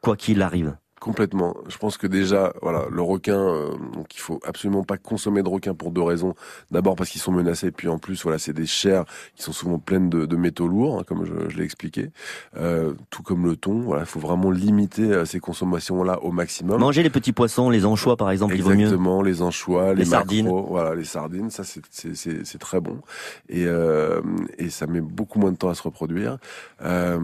quoi 0.00 0.16
qu'il 0.16 0.40
arrive. 0.40 0.76
Complètement. 1.00 1.54
Je 1.68 1.76
pense 1.76 1.98
que 1.98 2.06
déjà, 2.06 2.52
voilà, 2.62 2.86
le 2.90 3.02
requin, 3.02 3.38
euh, 3.38 3.70
donc 3.92 4.14
il 4.14 4.20
faut 4.20 4.40
absolument 4.46 4.82
pas 4.82 4.96
consommer 4.96 5.42
de 5.42 5.48
requin 5.48 5.74
pour 5.74 5.90
deux 5.90 6.02
raisons. 6.02 6.34
D'abord 6.70 6.96
parce 6.96 7.10
qu'ils 7.10 7.20
sont 7.20 7.32
menacés, 7.32 7.70
puis 7.70 7.88
en 7.88 7.98
plus, 7.98 8.22
voilà, 8.22 8.38
c'est 8.38 8.54
des 8.54 8.66
chairs 8.66 9.04
qui 9.34 9.42
sont 9.42 9.52
souvent 9.52 9.78
pleines 9.78 10.08
de, 10.08 10.24
de 10.24 10.36
métaux 10.36 10.68
lourds, 10.68 10.98
hein, 10.98 11.04
comme 11.06 11.26
je, 11.26 11.50
je 11.50 11.56
l'ai 11.58 11.64
expliqué. 11.64 12.10
Euh, 12.56 12.94
tout 13.10 13.22
comme 13.22 13.44
le 13.44 13.56
thon, 13.56 13.80
voilà, 13.80 14.02
il 14.02 14.06
faut 14.06 14.20
vraiment 14.20 14.50
limiter 14.50 15.02
euh, 15.02 15.24
ces 15.26 15.38
consommations-là 15.38 16.22
au 16.22 16.32
maximum. 16.32 16.80
Manger 16.80 17.02
les 17.02 17.10
petits 17.10 17.32
poissons, 17.32 17.68
les 17.68 17.84
anchois 17.84 18.16
par 18.16 18.30
exemple, 18.30 18.54
Exactement, 18.54 19.22
les 19.22 19.42
anchois, 19.42 19.94
les, 19.94 20.06
sardines. 20.06 20.48
voilà, 20.48 20.94
les 20.94 21.04
sardines, 21.04 21.50
ça 21.50 21.62
c'est 21.64 22.58
très 22.58 22.80
bon 22.80 23.00
et 23.48 23.66
euh, 23.66 24.20
et 24.58 24.70
ça 24.70 24.86
met 24.86 25.00
beaucoup 25.00 25.38
moins 25.38 25.52
de 25.52 25.56
temps 25.56 25.68
à 25.68 25.74
se 25.74 25.82
reproduire. 25.82 26.38
Euh, 26.82 27.18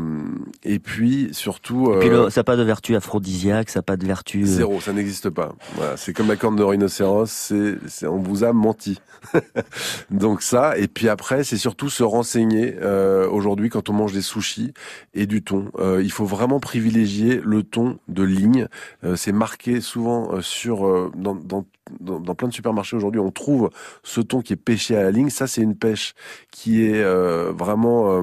et 0.62 0.78
puis 0.78 1.30
surtout, 1.32 1.94
et 1.94 1.98
puis 2.00 2.10
ça 2.30 2.40
n'a 2.40 2.44
pas 2.44 2.56
de 2.56 2.62
vertu 2.62 2.94
aphrodisiaque 2.96 3.61
ça 3.70 3.78
n'a 3.78 3.82
pas 3.82 3.96
de 3.96 4.06
vertu. 4.06 4.42
Euh. 4.42 4.46
Zéro, 4.46 4.80
ça 4.80 4.92
n'existe 4.92 5.30
pas. 5.30 5.54
C'est 5.96 6.12
comme 6.12 6.28
la 6.28 6.36
corne 6.36 6.56
de 6.56 6.62
rhinocéros, 6.62 7.52
on 8.02 8.18
vous 8.18 8.44
a 8.44 8.52
menti. 8.52 9.00
Donc 10.10 10.42
ça, 10.42 10.76
et 10.76 10.88
puis 10.88 11.08
après, 11.08 11.44
c'est 11.44 11.56
surtout 11.56 11.88
se 11.88 12.02
renseigner. 12.02 12.76
Euh, 12.80 13.28
aujourd'hui, 13.28 13.68
quand 13.68 13.88
on 13.88 13.92
mange 13.92 14.12
des 14.12 14.22
sushis 14.22 14.72
et 15.14 15.26
du 15.26 15.42
thon, 15.42 15.70
euh, 15.78 16.02
il 16.02 16.10
faut 16.10 16.24
vraiment 16.24 16.60
privilégier 16.60 17.40
le 17.44 17.62
thon 17.62 17.98
de 18.08 18.22
ligne. 18.22 18.66
C'est 19.16 19.32
marqué 19.32 19.80
souvent 19.80 20.40
sur 20.40 21.10
dans, 21.14 21.34
plein 22.34 22.48
de 22.48 22.52
supermarchés 22.52 22.96
aujourd'hui, 22.96 23.20
on 23.20 23.30
trouve 23.30 23.70
ce 24.02 24.20
thon 24.20 24.40
qui 24.40 24.52
est 24.52 24.56
pêché 24.56 24.96
à 24.96 25.02
la 25.02 25.10
ligne. 25.10 25.30
Ça, 25.30 25.46
c'est 25.46 25.62
une 25.62 25.76
pêche 25.76 26.14
qui 26.50 26.84
est 26.84 27.02
vraiment 27.52 28.22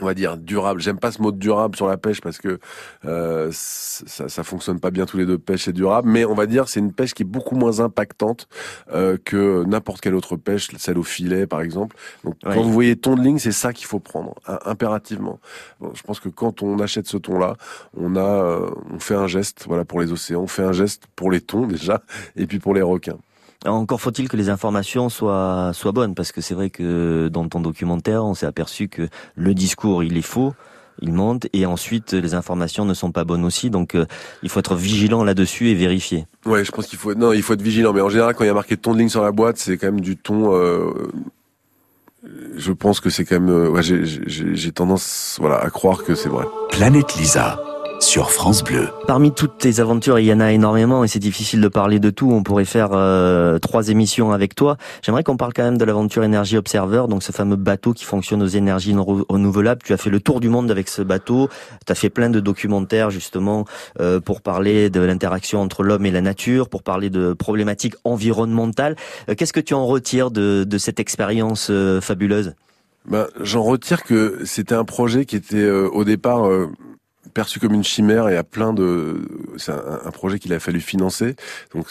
on 0.00 0.06
va 0.06 0.14
dire 0.14 0.36
durable. 0.36 0.80
J'aime 0.80 0.98
pas 0.98 1.12
ce 1.12 1.20
mot 1.20 1.32
durable 1.32 1.76
sur 1.76 1.86
la 1.86 1.96
pêche 1.96 2.20
parce 2.20 2.38
que 2.38 2.58
euh, 3.04 3.50
ça, 3.52 4.28
ça 4.28 4.42
fonctionne 4.42 4.80
pas 4.80 4.90
bien 4.90 5.06
tous 5.06 5.16
les 5.16 5.26
deux. 5.26 5.38
Pêche 5.38 5.68
et 5.68 5.72
durable, 5.72 6.08
mais 6.08 6.24
on 6.24 6.34
va 6.34 6.46
dire 6.46 6.68
c'est 6.68 6.80
une 6.80 6.92
pêche 6.92 7.14
qui 7.14 7.22
est 7.22 7.26
beaucoup 7.26 7.54
moins 7.54 7.80
impactante 7.80 8.48
euh, 8.92 9.16
que 9.22 9.64
n'importe 9.64 10.00
quelle 10.00 10.14
autre 10.14 10.36
pêche, 10.36 10.68
celle 10.78 10.98
au 10.98 11.02
filet 11.02 11.46
par 11.46 11.60
exemple. 11.60 11.96
Donc 12.24 12.36
quand 12.42 12.62
vous 12.62 12.72
voyez 12.72 12.96
ton 12.96 13.16
de 13.16 13.22
ligne, 13.22 13.38
c'est 13.38 13.52
ça 13.52 13.72
qu'il 13.72 13.86
faut 13.86 14.00
prendre 14.00 14.34
impérativement. 14.64 15.40
je 15.94 16.02
pense 16.02 16.20
que 16.20 16.28
quand 16.28 16.62
on 16.62 16.78
achète 16.78 17.06
ce 17.06 17.16
thon 17.16 17.38
là, 17.38 17.56
on 17.96 18.16
a, 18.16 18.20
euh, 18.20 18.70
on 18.90 18.98
fait 18.98 19.14
un 19.14 19.26
geste, 19.26 19.64
voilà 19.66 19.84
pour 19.84 20.00
les 20.00 20.12
océans, 20.12 20.42
on 20.42 20.46
fait 20.46 20.62
un 20.62 20.72
geste 20.72 21.04
pour 21.16 21.30
les 21.30 21.40
thons 21.40 21.66
déjà, 21.66 22.02
et 22.36 22.46
puis 22.46 22.58
pour 22.58 22.74
les 22.74 22.82
requins. 22.82 23.18
Encore 23.64 24.00
faut-il 24.00 24.28
que 24.28 24.36
les 24.36 24.48
informations 24.48 25.08
soient, 25.08 25.70
soient 25.72 25.92
bonnes, 25.92 26.14
parce 26.14 26.32
que 26.32 26.40
c'est 26.40 26.54
vrai 26.54 26.70
que 26.70 27.28
dans 27.28 27.48
ton 27.48 27.60
documentaire, 27.60 28.24
on 28.24 28.34
s'est 28.34 28.46
aperçu 28.46 28.88
que 28.88 29.08
le 29.36 29.54
discours, 29.54 30.02
il 30.02 30.16
est 30.16 30.22
faux, 30.22 30.52
il 31.00 31.12
monte, 31.12 31.46
et 31.52 31.64
ensuite 31.64 32.12
les 32.12 32.34
informations 32.34 32.84
ne 32.84 32.94
sont 32.94 33.12
pas 33.12 33.24
bonnes 33.24 33.44
aussi, 33.44 33.70
donc 33.70 33.94
euh, 33.94 34.06
il 34.42 34.48
faut 34.48 34.60
être 34.60 34.74
vigilant 34.74 35.22
là-dessus 35.24 35.68
et 35.68 35.74
vérifier. 35.74 36.26
Ouais, 36.44 36.64
je 36.64 36.72
pense 36.72 36.86
qu'il 36.86 36.98
faut, 36.98 37.14
non, 37.14 37.32
il 37.32 37.42
faut 37.42 37.54
être 37.54 37.62
vigilant, 37.62 37.92
mais 37.92 38.00
en 38.00 38.08
général, 38.08 38.34
quand 38.34 38.44
il 38.44 38.48
y 38.48 38.50
a 38.50 38.54
marqué 38.54 38.76
ton 38.76 38.94
de 38.94 38.98
ligne 38.98 39.08
sur 39.08 39.22
la 39.22 39.32
boîte, 39.32 39.58
c'est 39.58 39.76
quand 39.78 39.86
même 39.86 40.00
du 40.00 40.16
ton. 40.16 40.54
Euh, 40.54 40.92
je 42.56 42.72
pense 42.72 43.00
que 43.00 43.10
c'est 43.10 43.24
quand 43.24 43.40
même. 43.40 43.50
Euh, 43.50 43.68
ouais, 43.68 43.82
j'ai 43.82 44.72
tendance, 44.72 45.36
voilà, 45.40 45.58
à 45.58 45.70
croire 45.70 46.04
que 46.04 46.14
c'est 46.14 46.28
vrai. 46.28 46.44
Planète 46.70 47.16
Lisa 47.16 47.60
sur 48.02 48.32
France 48.32 48.64
Bleu. 48.64 48.88
Parmi 49.06 49.32
toutes 49.32 49.58
tes 49.58 49.78
aventures, 49.78 50.18
il 50.18 50.26
y 50.26 50.32
en 50.32 50.40
a 50.40 50.50
énormément 50.50 51.04
et 51.04 51.08
c'est 51.08 51.20
difficile 51.20 51.60
de 51.60 51.68
parler 51.68 52.00
de 52.00 52.10
tout. 52.10 52.30
On 52.32 52.42
pourrait 52.42 52.64
faire 52.64 52.90
euh, 52.92 53.58
trois 53.60 53.88
émissions 53.88 54.32
avec 54.32 54.56
toi. 54.56 54.76
J'aimerais 55.02 55.22
qu'on 55.22 55.36
parle 55.36 55.52
quand 55.54 55.62
même 55.62 55.78
de 55.78 55.84
l'aventure 55.84 56.24
Énergie 56.24 56.56
Observer, 56.56 57.04
donc 57.08 57.22
ce 57.22 57.30
fameux 57.30 57.56
bateau 57.56 57.92
qui 57.92 58.04
fonctionne 58.04 58.42
aux 58.42 58.48
énergies 58.48 58.94
renouvelables. 58.96 59.82
Tu 59.84 59.92
as 59.92 59.96
fait 59.96 60.10
le 60.10 60.18
tour 60.18 60.40
du 60.40 60.48
monde 60.48 60.70
avec 60.70 60.88
ce 60.88 61.00
bateau. 61.00 61.48
Tu 61.86 61.92
as 61.92 61.94
fait 61.94 62.10
plein 62.10 62.28
de 62.28 62.40
documentaires 62.40 63.10
justement 63.10 63.66
euh, 64.00 64.18
pour 64.18 64.40
parler 64.40 64.90
de 64.90 65.00
l'interaction 65.00 65.60
entre 65.60 65.84
l'homme 65.84 66.04
et 66.04 66.10
la 66.10 66.22
nature, 66.22 66.68
pour 66.68 66.82
parler 66.82 67.08
de 67.08 67.34
problématiques 67.34 67.94
environnementales. 68.02 68.96
Euh, 69.28 69.34
qu'est-ce 69.36 69.52
que 69.52 69.60
tu 69.60 69.74
en 69.74 69.86
retires 69.86 70.32
de, 70.32 70.64
de 70.64 70.78
cette 70.78 70.98
expérience 70.98 71.70
fabuleuse? 72.00 72.54
Ben, 73.08 73.28
J'en 73.40 73.62
retire 73.62 74.02
que 74.02 74.40
c'était 74.44 74.74
un 74.74 74.84
projet 74.84 75.24
qui 75.24 75.36
était 75.36 75.70
au 75.70 76.04
départ 76.04 76.48
perçu 77.32 77.58
comme 77.58 77.74
une 77.74 77.84
chimère 77.84 78.28
et 78.28 78.36
à 78.36 78.44
plein 78.44 78.72
de 78.72 79.22
c'est 79.56 79.72
un, 79.72 80.10
projet 80.10 80.38
qu'il 80.38 80.52
a 80.52 80.60
fallu 80.60 80.80
financer. 80.80 81.36
Donc 81.74 81.86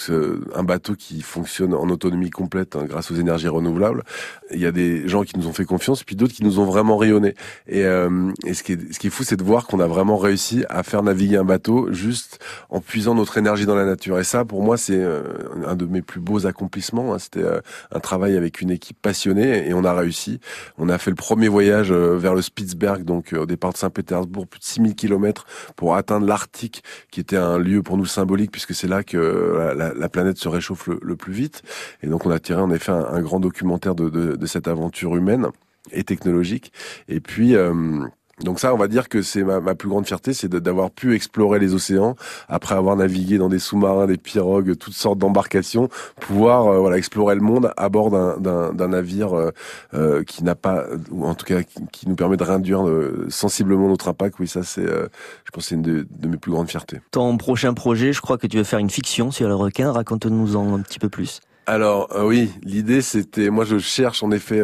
un 0.53 0.63
bateau 0.63 0.95
qui 0.95 1.21
fonctionne 1.21 1.73
en 1.73 1.89
autonomie 1.89 2.29
complète 2.29 2.75
hein, 2.75 2.85
grâce 2.85 3.11
aux 3.11 3.15
énergies 3.15 3.47
renouvelables. 3.47 4.03
Il 4.51 4.59
y 4.59 4.65
a 4.65 4.71
des 4.71 5.07
gens 5.07 5.23
qui 5.23 5.37
nous 5.37 5.47
ont 5.47 5.53
fait 5.53 5.65
confiance 5.65 6.03
puis 6.03 6.15
d'autres 6.15 6.33
qui 6.33 6.43
nous 6.43 6.59
ont 6.59 6.65
vraiment 6.65 6.97
rayonné 6.97 7.35
et, 7.67 7.85
euh, 7.85 8.31
et 8.45 8.53
ce 8.53 8.63
qui 8.63 8.73
est 8.73 8.93
ce 8.93 8.99
qui 8.99 9.07
est 9.07 9.09
fou 9.09 9.23
c'est 9.23 9.37
de 9.37 9.43
voir 9.43 9.67
qu'on 9.67 9.79
a 9.79 9.87
vraiment 9.87 10.17
réussi 10.17 10.63
à 10.69 10.83
faire 10.83 11.03
naviguer 11.03 11.37
un 11.37 11.43
bateau 11.43 11.91
juste 11.91 12.39
en 12.69 12.79
puisant 12.79 13.15
notre 13.15 13.37
énergie 13.37 13.65
dans 13.65 13.75
la 13.75 13.85
nature. 13.85 14.19
Et 14.19 14.23
ça 14.23 14.45
pour 14.45 14.61
moi 14.63 14.77
c'est 14.77 14.95
euh, 14.95 15.23
un 15.65 15.75
de 15.75 15.85
mes 15.85 16.01
plus 16.01 16.19
beaux 16.19 16.45
accomplissements 16.45 17.13
hein. 17.13 17.19
c'était 17.19 17.43
euh, 17.43 17.61
un 17.91 17.99
travail 17.99 18.37
avec 18.37 18.61
une 18.61 18.71
équipe 18.71 18.97
passionnée 19.01 19.67
et 19.67 19.73
on 19.73 19.83
a 19.83 19.93
réussi. 19.93 20.39
On 20.77 20.89
a 20.89 20.97
fait 20.97 21.11
le 21.11 21.15
premier 21.15 21.47
voyage 21.47 21.91
vers 21.91 22.35
le 22.35 22.41
Spitzberg 22.41 23.03
donc 23.03 23.33
au 23.33 23.45
départ 23.45 23.73
de 23.73 23.77
Saint-Pétersbourg 23.77 24.47
plus 24.47 24.59
de 24.59 24.65
6000 24.65 24.95
km 24.95 25.30
pour 25.75 25.95
atteindre 25.95 26.27
l'Arctique, 26.27 26.83
qui 27.11 27.19
était 27.19 27.37
un 27.37 27.57
lieu 27.57 27.83
pour 27.83 27.97
nous 27.97 28.05
symbolique, 28.05 28.51
puisque 28.51 28.73
c'est 28.73 28.87
là 28.87 29.03
que 29.03 29.73
la, 29.75 30.09
planète 30.09 30.37
se 30.37 30.49
réchauffe 30.49 30.87
le, 30.87 31.15
plus 31.15 31.33
vite. 31.33 31.63
Et 32.03 32.07
donc 32.07 32.25
on 32.25 32.31
a 32.31 32.39
tiré 32.39 32.61
en 32.61 32.71
effet 32.71 32.91
un, 32.91 33.21
grand 33.21 33.39
documentaire 33.39 33.95
de, 33.95 34.45
cette 34.45 34.67
aventure 34.67 35.15
humaine 35.15 35.47
et 35.91 36.03
technologique. 36.03 36.71
Et 37.07 37.19
puis... 37.19 37.55
Euh, 37.55 38.01
donc 38.43 38.59
ça, 38.59 38.73
on 38.73 38.77
va 38.77 38.87
dire 38.87 39.09
que 39.09 39.21
c'est 39.21 39.43
ma, 39.43 39.75
plus 39.75 39.89
grande 39.89 40.05
fierté, 40.05 40.33
c'est 40.33 40.49
d'avoir 40.49 40.91
pu 40.91 41.15
explorer 41.15 41.59
les 41.59 41.73
océans 41.73 42.15
après 42.49 42.75
avoir 42.75 42.95
navigué 42.95 43.37
dans 43.37 43.49
des 43.49 43.59
sous-marins, 43.59 44.07
des 44.07 44.17
pirogues, 44.17 44.75
toutes 44.77 44.93
sortes 44.93 45.17
d'embarcations, 45.17 45.89
pouvoir 46.19 46.67
euh, 46.67 46.79
voilà 46.79 46.97
explorer 46.97 47.35
le 47.35 47.41
monde 47.41 47.71
à 47.77 47.89
bord 47.89 48.11
d'un 48.11 48.87
navire 48.87 49.37
euh, 49.37 49.51
euh, 49.93 50.23
qui 50.23 50.43
n'a 50.43 50.55
pas, 50.55 50.85
ou 51.11 51.25
en 51.25 51.35
tout 51.35 51.45
cas 51.45 51.61
qui, 51.91 52.07
nous 52.07 52.15
permet 52.15 52.37
de 52.37 52.43
réduire 52.43 52.83
sensiblement 53.29 53.87
notre 53.87 54.07
impact. 54.07 54.39
Oui, 54.39 54.47
ça 54.47 54.63
c'est, 54.63 54.85
je 54.85 55.51
pense, 55.53 55.67
c'est 55.67 55.75
une 55.75 55.81
de, 55.81 56.07
de, 56.09 56.27
mes 56.27 56.37
plus 56.37 56.51
grandes 56.51 56.69
fiertés. 56.69 56.99
Ton 57.11 57.37
prochain 57.37 57.73
projet, 57.73 58.11
je 58.11 58.21
crois 58.21 58.37
que 58.37 58.47
tu 58.47 58.57
veux 58.57 58.63
faire 58.63 58.79
une 58.79 58.89
fiction 58.89 59.31
sur 59.31 59.47
le 59.47 59.55
requin. 59.55 59.91
Raconte-nous 59.91 60.55
en 60.55 60.75
un 60.75 60.79
petit 60.79 60.99
peu 60.99 61.09
plus. 61.09 61.41
Alors 61.67 62.09
oui, 62.23 62.51
l'idée 62.63 63.01
c'était, 63.01 63.49
moi 63.49 63.65
je 63.65 63.77
cherche 63.77 64.23
en 64.23 64.31
effet 64.31 64.61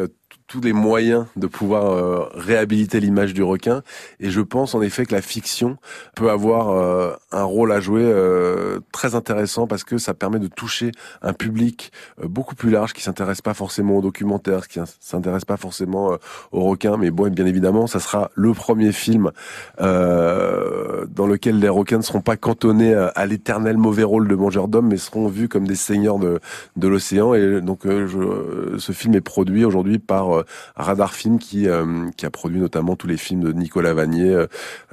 tous 0.47 0.61
les 0.61 0.71
moyens 0.71 1.25
de 1.35 1.45
pouvoir 1.45 1.91
euh, 1.91 2.25
réhabiliter 2.33 3.01
l'image 3.01 3.33
du 3.33 3.43
requin. 3.43 3.83
Et 4.21 4.29
je 4.29 4.39
pense 4.39 4.75
en 4.75 4.81
effet 4.81 5.05
que 5.05 5.13
la 5.13 5.21
fiction 5.21 5.77
peut 6.15 6.29
avoir 6.29 6.69
euh, 6.69 7.13
un 7.33 7.43
rôle 7.43 7.73
à 7.73 7.81
jouer 7.81 8.03
euh, 8.03 8.79
très 8.93 9.13
intéressant 9.13 9.67
parce 9.67 9.83
que 9.83 9.97
ça 9.97 10.13
permet 10.13 10.39
de 10.39 10.47
toucher 10.47 10.91
un 11.21 11.33
public 11.33 11.91
beaucoup 12.23 12.55
plus 12.55 12.69
large 12.69 12.93
qui 12.93 13.03
s'intéresse 13.03 13.41
pas 13.41 13.53
forcément 13.53 13.97
aux 13.97 14.01
documentaires, 14.01 14.69
qui 14.69 14.79
s'intéresse 15.01 15.43
pas 15.43 15.57
forcément 15.57 16.17
aux 16.51 16.63
requins. 16.63 16.95
Mais 16.97 17.11
bon, 17.11 17.29
bien 17.29 17.45
évidemment, 17.45 17.87
ça 17.87 17.99
sera 17.99 18.31
le 18.35 18.53
premier 18.53 18.91
film 18.91 19.31
dans 19.79 21.27
lequel 21.27 21.59
les 21.59 21.69
requins 21.69 21.97
ne 21.97 22.03
seront 22.03 22.21
pas 22.21 22.37
cantonnés 22.37 22.93
à 22.93 23.25
l'éternel 23.25 23.77
mauvais 23.77 24.03
rôle 24.03 24.27
de 24.27 24.35
mangeur 24.35 24.67
d'hommes, 24.67 24.87
mais 24.87 24.97
seront 24.97 25.27
vus 25.27 25.49
comme 25.49 25.67
des 25.67 25.75
seigneurs 25.75 26.19
de, 26.19 26.39
de 26.75 26.87
l'océan. 26.87 27.33
Et 27.33 27.61
donc, 27.61 27.81
je, 27.83 28.77
ce 28.77 28.91
film 28.91 29.15
est 29.15 29.21
produit 29.21 29.65
aujourd'hui 29.65 29.99
par 29.99 30.36
euh, 30.37 30.43
Radar 30.75 31.13
Film 31.13 31.39
qui 31.39 31.67
euh, 31.67 32.09
qui 32.15 32.25
a 32.25 32.29
produit 32.29 32.59
notamment 32.59 32.95
tous 32.95 33.07
les 33.07 33.17
films 33.17 33.43
de 33.43 33.51
Nicolas 33.51 33.93
Vanier, 33.93 34.45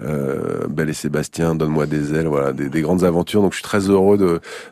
euh, 0.02 0.66
Belle 0.68 0.90
et 0.90 0.94
Sébastien, 0.94 1.54
Donne-moi 1.54 1.86
des 1.86 2.14
ailes, 2.14 2.26
voilà, 2.26 2.52
des, 2.52 2.80
grandes 2.80 3.04
aventures. 3.04 3.42
Donc 3.42 3.52
je 3.52 3.58
suis 3.58 3.64
très 3.64 3.88
heureux 3.90 4.18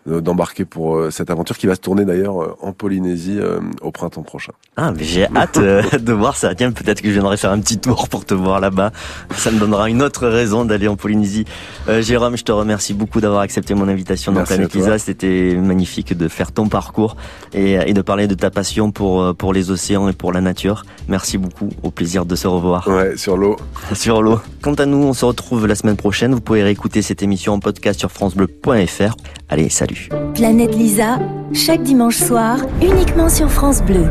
de 0.07 0.21
d'embarquer 0.21 0.65
pour 0.65 1.07
cette 1.11 1.31
aventure 1.31 1.57
qui 1.57 1.67
va 1.67 1.75
se 1.75 1.81
tourner 1.81 2.05
d'ailleurs 2.05 2.57
en 2.63 2.73
Polynésie 2.73 3.39
au 3.81 3.91
printemps 3.91 4.23
prochain. 4.23 4.53
Ah, 4.77 4.93
mais 4.93 5.05
j'ai 5.05 5.27
hâte 5.35 5.59
de 6.03 6.13
voir 6.13 6.37
ça. 6.37 6.55
Tiens, 6.55 6.73
peut-être 6.73 7.01
que 7.01 7.09
je 7.09 7.15
viendrai 7.15 7.37
faire 7.37 7.53
un 7.53 7.61
petit 7.61 7.79
tour 7.79 8.09
pour 8.09 8.25
te 8.25 8.35
voir 8.35 8.61
là-bas. 8.61 8.93
Ça 9.35 9.51
me 9.51 9.59
donnera 9.59 9.89
une 9.89 10.03
autre 10.03 10.27
raison 10.29 10.65
d'aller 10.65 10.89
en 10.89 10.97
Polynésie. 10.97 11.45
Jérôme, 12.01 12.37
je 12.37 12.45
te 12.45 12.53
remercie 12.53 12.95
beaucoup 12.95 13.21
d'avoir 13.21 13.41
accepté 13.43 13.75
mon 13.75 13.89
invitation 13.89 14.33
dans 14.33 14.45
Planète. 14.45 14.73
C'était 14.99 15.57
magnifique 15.57 16.17
de 16.17 16.29
faire 16.29 16.53
ton 16.53 16.69
parcours 16.69 17.17
et, 17.53 17.73
et 17.73 17.93
de 17.93 18.03
parler 18.03 18.27
de 18.27 18.35
ta 18.35 18.51
passion 18.51 18.91
pour 18.91 19.35
pour 19.35 19.53
les 19.53 19.71
océans 19.71 20.09
et 20.09 20.13
pour 20.13 20.33
la 20.33 20.41
nature. 20.41 20.62
Merci 21.09 21.39
beaucoup, 21.39 21.69
au 21.83 21.91
plaisir 21.91 22.25
de 22.25 22.37
se 22.37 22.47
revoir. 22.47 22.87
Ouais, 22.89 23.17
sur 23.17 23.37
l'eau. 23.37 23.57
sur 23.95 24.23
l'eau. 24.23 24.41
Quant 24.61 24.75
à 24.75 24.87
nous, 24.87 24.99
on 24.99 25.13
se 25.13 25.25
retrouve 25.25 25.67
la 25.67 25.75
semaine 25.75 25.97
prochaine. 25.97 26.35
Vous 26.35 26.41
pouvez 26.41 26.63
réécouter 26.63 27.03
cette 27.03 27.23
émission 27.23 27.55
en 27.55 27.61
podcast 27.61 27.99
sur 27.99 28.11
francebleu.fr. 28.11 29.17
Allez, 29.49 29.69
salut. 29.69 30.09
Planète 30.35 30.75
Lisa, 30.75 31.19
chaque 31.53 31.83
dimanche 31.83 32.17
soir, 32.17 32.59
uniquement 32.81 33.29
sur 33.29 33.51
France 33.51 33.83
Bleu. 33.83 34.07